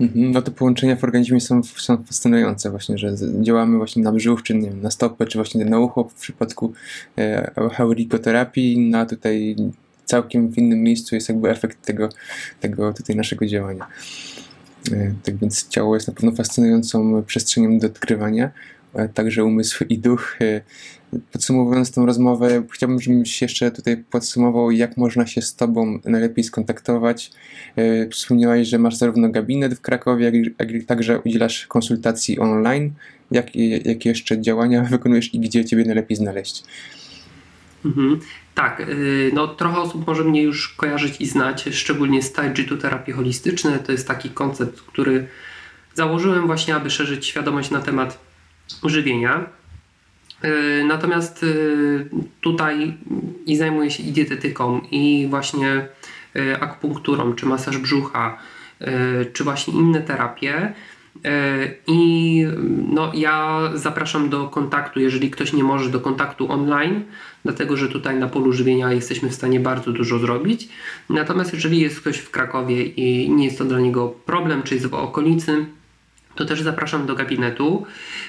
Mhm, 0.00 0.32
no 0.32 0.42
te 0.42 0.50
połączenia 0.50 0.96
w 0.96 1.04
organizmie 1.04 1.40
są, 1.40 1.62
są 1.62 2.02
fascynujące 2.02 2.70
właśnie, 2.70 2.98
że 2.98 3.14
działamy 3.40 3.78
właśnie 3.78 4.02
na 4.02 4.12
brzuch, 4.12 4.42
czy 4.42 4.54
nie 4.54 4.70
wiem, 4.70 4.80
na 4.82 4.90
stopę, 4.90 5.26
czy 5.26 5.38
właśnie 5.38 5.64
na 5.64 5.78
ucho 5.78 6.04
w 6.04 6.14
przypadku 6.14 6.72
e, 7.18 7.50
heurikoterapii, 7.72 8.78
no 8.78 8.98
a 8.98 9.06
tutaj 9.06 9.56
całkiem 10.04 10.48
w 10.48 10.58
innym 10.58 10.82
miejscu 10.82 11.14
jest 11.14 11.28
jakby 11.28 11.50
efekt 11.50 11.86
tego, 11.86 12.08
tego 12.60 12.92
tutaj 12.92 13.16
naszego 13.16 13.46
działania. 13.46 13.86
E, 14.92 15.14
tak 15.22 15.36
więc 15.36 15.68
ciało 15.68 15.94
jest 15.94 16.08
na 16.08 16.14
pewno 16.14 16.32
fascynującą 16.32 17.22
przestrzenią 17.22 17.78
do 17.78 17.86
odkrywania. 17.86 18.50
Także 19.14 19.44
umysł 19.44 19.84
i 19.88 19.98
duch. 19.98 20.36
E, 20.40 20.60
podsumowując 21.32 21.92
tę 21.92 22.06
rozmowę, 22.06 22.62
chciałbym, 22.72 23.00
żebyś 23.00 23.42
jeszcze 23.42 23.70
tutaj 23.70 24.04
podsumował, 24.10 24.70
jak 24.70 24.96
można 24.96 25.26
się 25.26 25.42
z 25.42 25.56
Tobą 25.56 25.98
najlepiej 26.04 26.44
skontaktować. 26.44 27.30
E, 27.76 28.08
wspomniałeś, 28.08 28.68
że 28.68 28.78
masz 28.78 28.96
zarówno 28.96 29.28
gabinet 29.28 29.74
w 29.74 29.80
Krakowie, 29.80 30.24
jak 30.58 30.70
i 30.70 30.84
także 30.84 31.20
udzielasz 31.20 31.66
konsultacji 31.66 32.38
online. 32.38 32.90
Jakie, 33.30 34.08
jeszcze 34.08 34.40
działania 34.40 34.82
wykonujesz 34.90 35.34
i 35.34 35.40
gdzie 35.40 35.64
Ciebie 35.64 35.84
najlepiej 35.84 36.16
znaleźć? 36.16 36.62
Mhm. 37.84 38.20
Tak, 38.54 38.80
y, 38.80 39.30
no 39.34 39.48
trochę 39.48 39.78
osób 39.78 40.06
może 40.06 40.24
mnie 40.24 40.42
już 40.42 40.68
kojarzyć 40.68 41.20
i 41.20 41.26
znać, 41.26 41.68
szczególnie 41.72 42.22
z 42.22 42.32
Taiji 42.32 42.78
terapii 42.82 43.14
holistyczne. 43.14 43.78
To 43.78 43.92
jest 43.92 44.08
taki 44.08 44.30
koncept, 44.30 44.80
który 44.80 45.26
założyłem 45.94 46.46
właśnie, 46.46 46.74
aby 46.74 46.90
szerzyć 46.90 47.26
świadomość 47.26 47.70
na 47.70 47.80
temat 47.80 48.25
żywienia. 48.84 49.46
Y, 50.44 50.84
natomiast 50.84 51.42
y, 51.42 52.08
tutaj 52.40 52.96
i 53.46 53.56
zajmuję 53.56 53.90
się 53.90 54.02
i 54.02 54.12
dietetyką, 54.12 54.80
i 54.90 55.26
właśnie 55.30 55.88
akupunkturą, 56.60 57.32
czy 57.32 57.46
masaż 57.46 57.78
brzucha, 57.78 58.38
czy 59.32 59.44
właśnie 59.44 59.74
inne 59.74 60.00
terapie. 60.00 60.72
I 61.86 62.44
no, 62.92 63.12
ja 63.14 63.62
zapraszam 63.74 64.28
do 64.28 64.48
kontaktu, 64.48 65.00
jeżeli 65.00 65.30
ktoś 65.30 65.52
nie 65.52 65.64
może, 65.64 65.90
do 65.90 66.00
kontaktu 66.00 66.52
online, 66.52 67.04
dlatego 67.44 67.76
że 67.76 67.88
tutaj 67.88 68.16
na 68.16 68.28
polu 68.28 68.52
żywienia 68.52 68.92
jesteśmy 68.92 69.28
w 69.28 69.34
stanie 69.34 69.60
bardzo 69.60 69.92
dużo 69.92 70.18
zrobić. 70.18 70.68
Natomiast 71.10 71.52
jeżeli 71.52 71.80
jest 71.80 72.00
ktoś 72.00 72.18
w 72.18 72.30
Krakowie 72.30 72.84
i 72.84 73.30
nie 73.30 73.44
jest 73.44 73.58
to 73.58 73.64
dla 73.64 73.80
niego 73.80 74.08
problem, 74.08 74.62
czy 74.62 74.74
jest 74.74 74.86
w 74.86 74.94
okolicy, 74.94 75.66
to 76.36 76.44
też 76.44 76.62
zapraszam 76.62 77.06
do 77.06 77.14
gabinetu. 77.14 77.86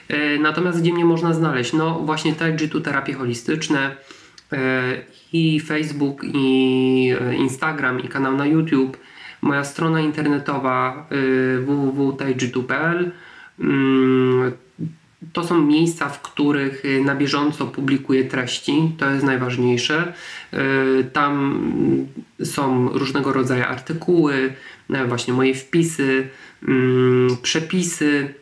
E, 0.07 0.39
natomiast 0.39 0.81
gdzie 0.81 0.93
mnie 0.93 1.05
można 1.05 1.34
znaleźć? 1.34 1.73
No 1.73 1.99
właśnie 1.99 2.34
Taiji 2.34 2.69
terapie 2.84 3.13
holistyczne 3.13 3.95
e, 4.51 4.93
i 5.34 5.59
Facebook, 5.59 6.21
i 6.23 7.13
e, 7.21 7.35
Instagram, 7.35 7.99
i 7.99 8.07
kanał 8.07 8.38
na 8.38 8.45
YouTube 8.45 8.97
moja 9.41 9.63
strona 9.63 10.01
internetowa 10.01 11.07
www.taiji.pl 11.65 13.11
to 15.34 15.43
są 15.43 15.61
miejsca, 15.61 16.09
w 16.09 16.21
których 16.21 16.84
na 17.05 17.15
bieżąco 17.15 17.67
publikuję 17.67 18.23
treści, 18.23 18.91
to 18.97 19.09
jest 19.09 19.25
najważniejsze. 19.25 20.13
Tam 21.13 21.61
są 22.43 22.89
różnego 22.89 23.34
rodzaju 23.34 23.63
artykuły, 23.63 24.53
właśnie 25.07 25.34
moje 25.34 25.53
wpisy, 25.53 26.03
mm, 26.03 26.27
przepisy, 27.41 28.34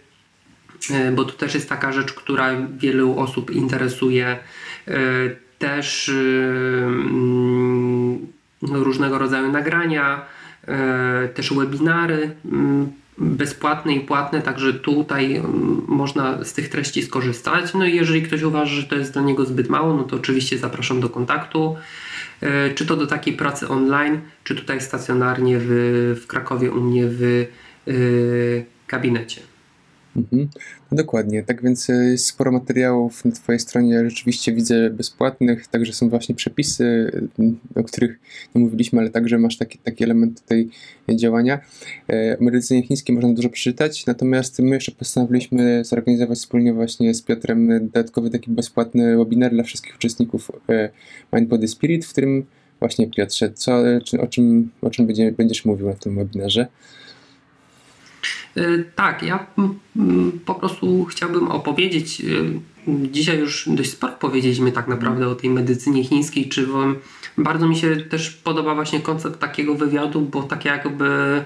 bo 1.13 1.25
to 1.25 1.31
też 1.31 1.53
jest 1.53 1.69
taka 1.69 1.91
rzecz, 1.91 2.13
która 2.13 2.57
wielu 2.77 3.19
osób 3.19 3.51
interesuje. 3.51 4.37
Też 5.59 6.09
mm, 6.09 8.27
różnego 8.61 9.17
rodzaju 9.17 9.51
nagrania, 9.51 10.25
też 11.33 11.53
webinary 11.53 12.35
mm, 12.45 12.91
bezpłatne 13.17 13.93
i 13.93 13.99
płatne, 13.99 14.41
także 14.41 14.73
tutaj 14.73 15.35
mm, 15.35 15.81
można 15.87 16.43
z 16.43 16.53
tych 16.53 16.69
treści 16.69 17.03
skorzystać. 17.03 17.73
No 17.73 17.85
i 17.85 17.95
jeżeli 17.95 18.21
ktoś 18.21 18.41
uważa, 18.41 18.75
że 18.75 18.83
to 18.83 18.95
jest 18.95 19.13
dla 19.13 19.21
niego 19.21 19.45
zbyt 19.45 19.69
mało, 19.69 19.93
no 19.93 20.03
to 20.03 20.15
oczywiście 20.15 20.57
zapraszam 20.57 20.99
do 20.99 21.09
kontaktu, 21.09 21.75
e, 22.41 22.73
czy 22.73 22.85
to 22.85 22.95
do 22.95 23.07
takiej 23.07 23.33
pracy 23.33 23.67
online, 23.67 24.19
czy 24.43 24.55
tutaj 24.55 24.81
stacjonarnie 24.81 25.57
w, 25.59 25.69
w 26.23 26.27
Krakowie 26.27 26.71
u 26.71 26.81
mnie 26.81 27.03
w 27.05 27.45
y, 27.87 28.65
gabinecie. 28.87 29.41
Mhm. 30.15 30.49
No 30.91 30.97
dokładnie, 30.97 31.43
tak 31.43 31.63
więc 31.63 31.89
e, 31.89 32.17
sporo 32.17 32.51
materiałów 32.51 33.25
na 33.25 33.31
Twojej 33.31 33.59
stronie 33.59 34.09
rzeczywiście 34.09 34.53
widzę 34.53 34.89
bezpłatnych, 34.89 35.67
także 35.67 35.93
są 35.93 36.09
właśnie 36.09 36.35
przepisy, 36.35 37.11
o 37.75 37.83
których 37.83 38.19
nie 38.55 38.61
mówiliśmy, 38.61 38.99
ale 38.99 39.09
także 39.09 39.37
masz 39.37 39.57
taki, 39.57 39.77
taki 39.77 40.03
element 40.03 40.41
tutaj 40.41 40.69
działania. 41.15 41.59
O 42.39 42.43
medycynie 42.43 42.83
chińskiej 42.83 43.15
można 43.15 43.33
dużo 43.33 43.49
przeczytać, 43.49 44.05
natomiast 44.05 44.59
my 44.59 44.75
jeszcze 44.75 44.91
postanowiliśmy 44.91 45.85
zorganizować 45.85 46.37
wspólnie 46.37 46.73
właśnie 46.73 47.13
z 47.13 47.21
Piotrem 47.21 47.67
dodatkowy 47.81 48.29
taki 48.29 48.51
bezpłatny 48.51 49.17
webinar 49.17 49.51
dla 49.51 49.63
wszystkich 49.63 49.95
uczestników 49.95 50.51
Mind 51.33 51.49
Body 51.49 51.67
Spirit, 51.67 52.05
w 52.05 52.09
którym 52.09 52.45
właśnie 52.79 53.07
Piotrze, 53.07 53.51
co, 53.53 53.83
o 54.19 54.27
czym, 54.27 54.69
o 54.81 54.89
czym 54.89 55.07
będziesz 55.37 55.65
mówił 55.65 55.87
na 55.87 55.93
tym 55.93 56.15
webinarze? 56.15 56.67
E, 58.57 58.83
tak, 58.95 59.23
ja 59.23 59.47
po 60.45 60.55
prostu 60.55 61.05
chciałbym 61.05 61.47
opowiedzieć. 61.47 62.21
E, 62.21 62.25
dzisiaj 62.87 63.39
już 63.39 63.69
dość 63.69 63.91
sporo 63.91 64.13
powiedzieliśmy 64.13 64.71
tak 64.71 64.87
naprawdę 64.87 65.27
o 65.27 65.35
tej 65.35 65.49
medycynie 65.49 66.03
chińskiej, 66.03 66.49
czy 66.49 66.67
bardzo 67.37 67.67
mi 67.67 67.75
się 67.75 67.95
też 67.95 68.29
podoba 68.29 68.75
właśnie 68.75 68.99
koncept 68.99 69.39
takiego 69.39 69.75
wywiadu, 69.75 70.21
bo 70.21 70.43
tak 70.43 70.65
jakby 70.65 71.43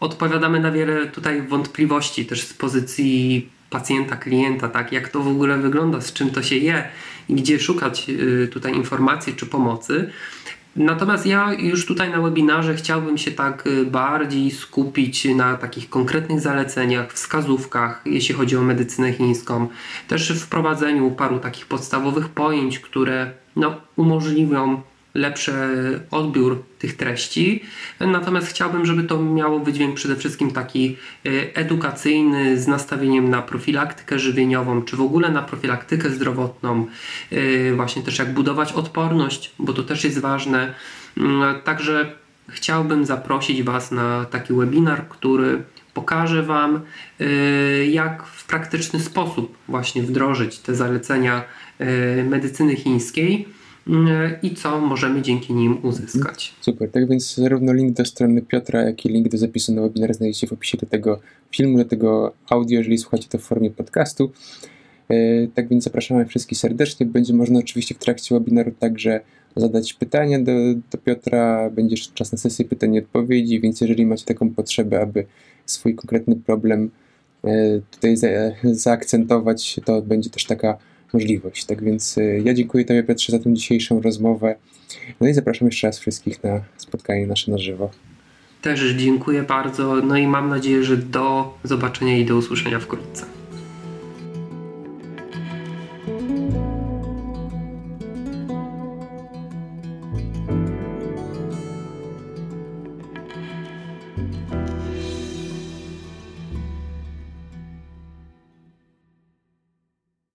odpowiadamy 0.00 0.60
na 0.60 0.72
wiele 0.72 1.06
tutaj 1.06 1.42
wątpliwości 1.42 2.26
też 2.26 2.42
z 2.42 2.54
pozycji 2.54 3.48
pacjenta, 3.70 4.16
klienta, 4.16 4.68
tak, 4.68 4.92
jak 4.92 5.08
to 5.08 5.20
w 5.20 5.28
ogóle 5.28 5.58
wygląda, 5.58 6.00
z 6.00 6.12
czym 6.12 6.30
to 6.30 6.42
się 6.42 6.56
je 6.56 6.88
i 7.28 7.34
gdzie 7.34 7.58
szukać 7.58 8.06
e, 8.10 8.46
tutaj 8.46 8.74
informacji 8.74 9.34
czy 9.34 9.46
pomocy. 9.46 10.10
Natomiast 10.76 11.26
ja 11.26 11.52
już 11.52 11.86
tutaj 11.86 12.10
na 12.10 12.20
webinarze 12.20 12.74
chciałbym 12.74 13.18
się 13.18 13.30
tak 13.30 13.66
y, 13.66 13.84
bardziej 13.84 14.50
skupić 14.50 15.24
na 15.24 15.56
takich 15.56 15.90
konkretnych 15.90 16.40
zaleceniach, 16.40 17.12
wskazówkach, 17.12 18.02
jeśli 18.06 18.34
chodzi 18.34 18.56
o 18.56 18.62
medycynę 18.62 19.12
chińską, 19.12 19.68
też 20.08 20.32
wprowadzeniu 20.32 21.10
paru 21.10 21.38
takich 21.38 21.66
podstawowych 21.66 22.28
pojęć, 22.28 22.78
które 22.78 23.30
no, 23.56 23.74
umożliwią 23.96 24.82
lepszy 25.14 25.52
odbiór 26.10 26.62
tych 26.78 26.96
treści. 26.96 27.62
Natomiast 28.00 28.48
chciałbym, 28.48 28.86
żeby 28.86 29.02
to 29.02 29.22
miało 29.22 29.60
wydźwięk 29.60 29.94
przede 29.94 30.16
wszystkim 30.16 30.50
taki 30.50 30.96
e, 31.26 31.56
edukacyjny, 31.56 32.58
z 32.58 32.66
nastawieniem 32.66 33.30
na 33.30 33.42
profilaktykę 33.42 34.18
żywieniową, 34.18 34.82
czy 34.82 34.96
w 34.96 35.00
ogóle 35.00 35.30
na 35.30 35.42
profilaktykę 35.42 36.10
zdrowotną, 36.10 36.86
e, 37.32 37.74
właśnie 37.74 38.02
też 38.02 38.18
jak 38.18 38.34
budować 38.34 38.72
odporność, 38.72 39.52
bo 39.58 39.72
to 39.72 39.82
też 39.82 40.04
jest 40.04 40.18
ważne. 40.18 40.74
Mm, 41.16 41.60
także 41.62 42.12
chciałbym 42.48 43.06
zaprosić 43.06 43.62
Was 43.62 43.90
na 43.90 44.24
taki 44.24 44.54
webinar, 44.54 45.08
który 45.08 45.62
pokaże 45.94 46.42
Wam, 46.42 46.80
e, 47.20 47.24
jak 47.86 48.26
w 48.26 48.46
praktyczny 48.46 49.00
sposób 49.00 49.58
właśnie 49.68 50.02
wdrożyć 50.02 50.58
te 50.58 50.74
zalecenia 50.74 51.44
medycyny 52.24 52.76
chińskiej 52.76 53.48
i 54.42 54.54
co 54.54 54.80
możemy 54.80 55.22
dzięki 55.22 55.54
nim 55.54 55.78
uzyskać. 55.82 56.54
Super, 56.60 56.90
tak 56.90 57.08
więc 57.08 57.34
zarówno 57.34 57.72
link 57.72 57.96
do 57.96 58.04
strony 58.04 58.42
Piotra, 58.42 58.82
jak 58.82 59.06
i 59.06 59.08
link 59.08 59.28
do 59.28 59.38
zapisu 59.38 59.74
na 59.74 59.82
webinar 59.82 60.14
znajdziecie 60.14 60.46
w 60.46 60.52
opisie 60.52 60.78
do 60.78 60.86
tego 60.86 61.20
filmu, 61.50 61.78
do 61.78 61.84
tego 61.84 62.32
audio, 62.50 62.78
jeżeli 62.78 62.98
słuchacie 62.98 63.28
to 63.28 63.38
w 63.38 63.42
formie 63.42 63.70
podcastu. 63.70 64.32
E, 65.08 65.14
tak 65.54 65.68
więc 65.68 65.84
zapraszamy 65.84 66.26
wszystkich 66.26 66.58
serdecznie. 66.58 67.06
Będzie 67.06 67.34
można 67.34 67.58
oczywiście 67.58 67.94
w 67.94 67.98
trakcie 67.98 68.34
webinaru 68.34 68.72
także 68.78 69.20
zadać 69.56 69.92
pytania 69.92 70.38
do, 70.38 70.52
do 70.90 70.98
Piotra. 70.98 71.70
Będzie 71.70 71.96
czas 72.14 72.32
na 72.32 72.38
sesję 72.38 72.64
pytań 72.64 72.94
i 72.94 72.98
odpowiedzi, 72.98 73.60
więc 73.60 73.80
jeżeli 73.80 74.06
macie 74.06 74.24
taką 74.24 74.50
potrzebę, 74.50 75.00
aby 75.00 75.26
swój 75.66 75.94
konkretny 75.94 76.36
problem 76.36 76.90
e, 77.44 77.80
tutaj 77.90 78.16
za, 78.16 78.28
zaakcentować, 78.64 79.80
to 79.84 80.02
będzie 80.02 80.30
też 80.30 80.44
taka 80.44 80.78
możliwość. 81.14 81.64
Tak 81.64 81.84
więc 81.84 82.18
y, 82.18 82.42
ja 82.44 82.54
dziękuję 82.54 82.84
Tobie 82.84 83.02
Piotrze 83.02 83.32
za 83.32 83.38
tę 83.38 83.54
dzisiejszą 83.54 84.00
rozmowę. 84.00 84.56
No 85.20 85.28
i 85.28 85.34
zapraszam 85.34 85.68
jeszcze 85.68 85.86
raz 85.86 85.98
wszystkich 85.98 86.44
na 86.44 86.60
spotkanie 86.76 87.26
nasze 87.26 87.50
na 87.50 87.58
żywo. 87.58 87.90
Też 88.62 88.94
dziękuję 88.96 89.42
bardzo. 89.42 89.94
No 89.94 90.16
i 90.16 90.26
mam 90.26 90.48
nadzieję, 90.48 90.84
że 90.84 90.96
do 90.96 91.54
zobaczenia 91.64 92.18
i 92.18 92.24
do 92.24 92.36
usłyszenia 92.36 92.80
wkrótce. 92.80 93.33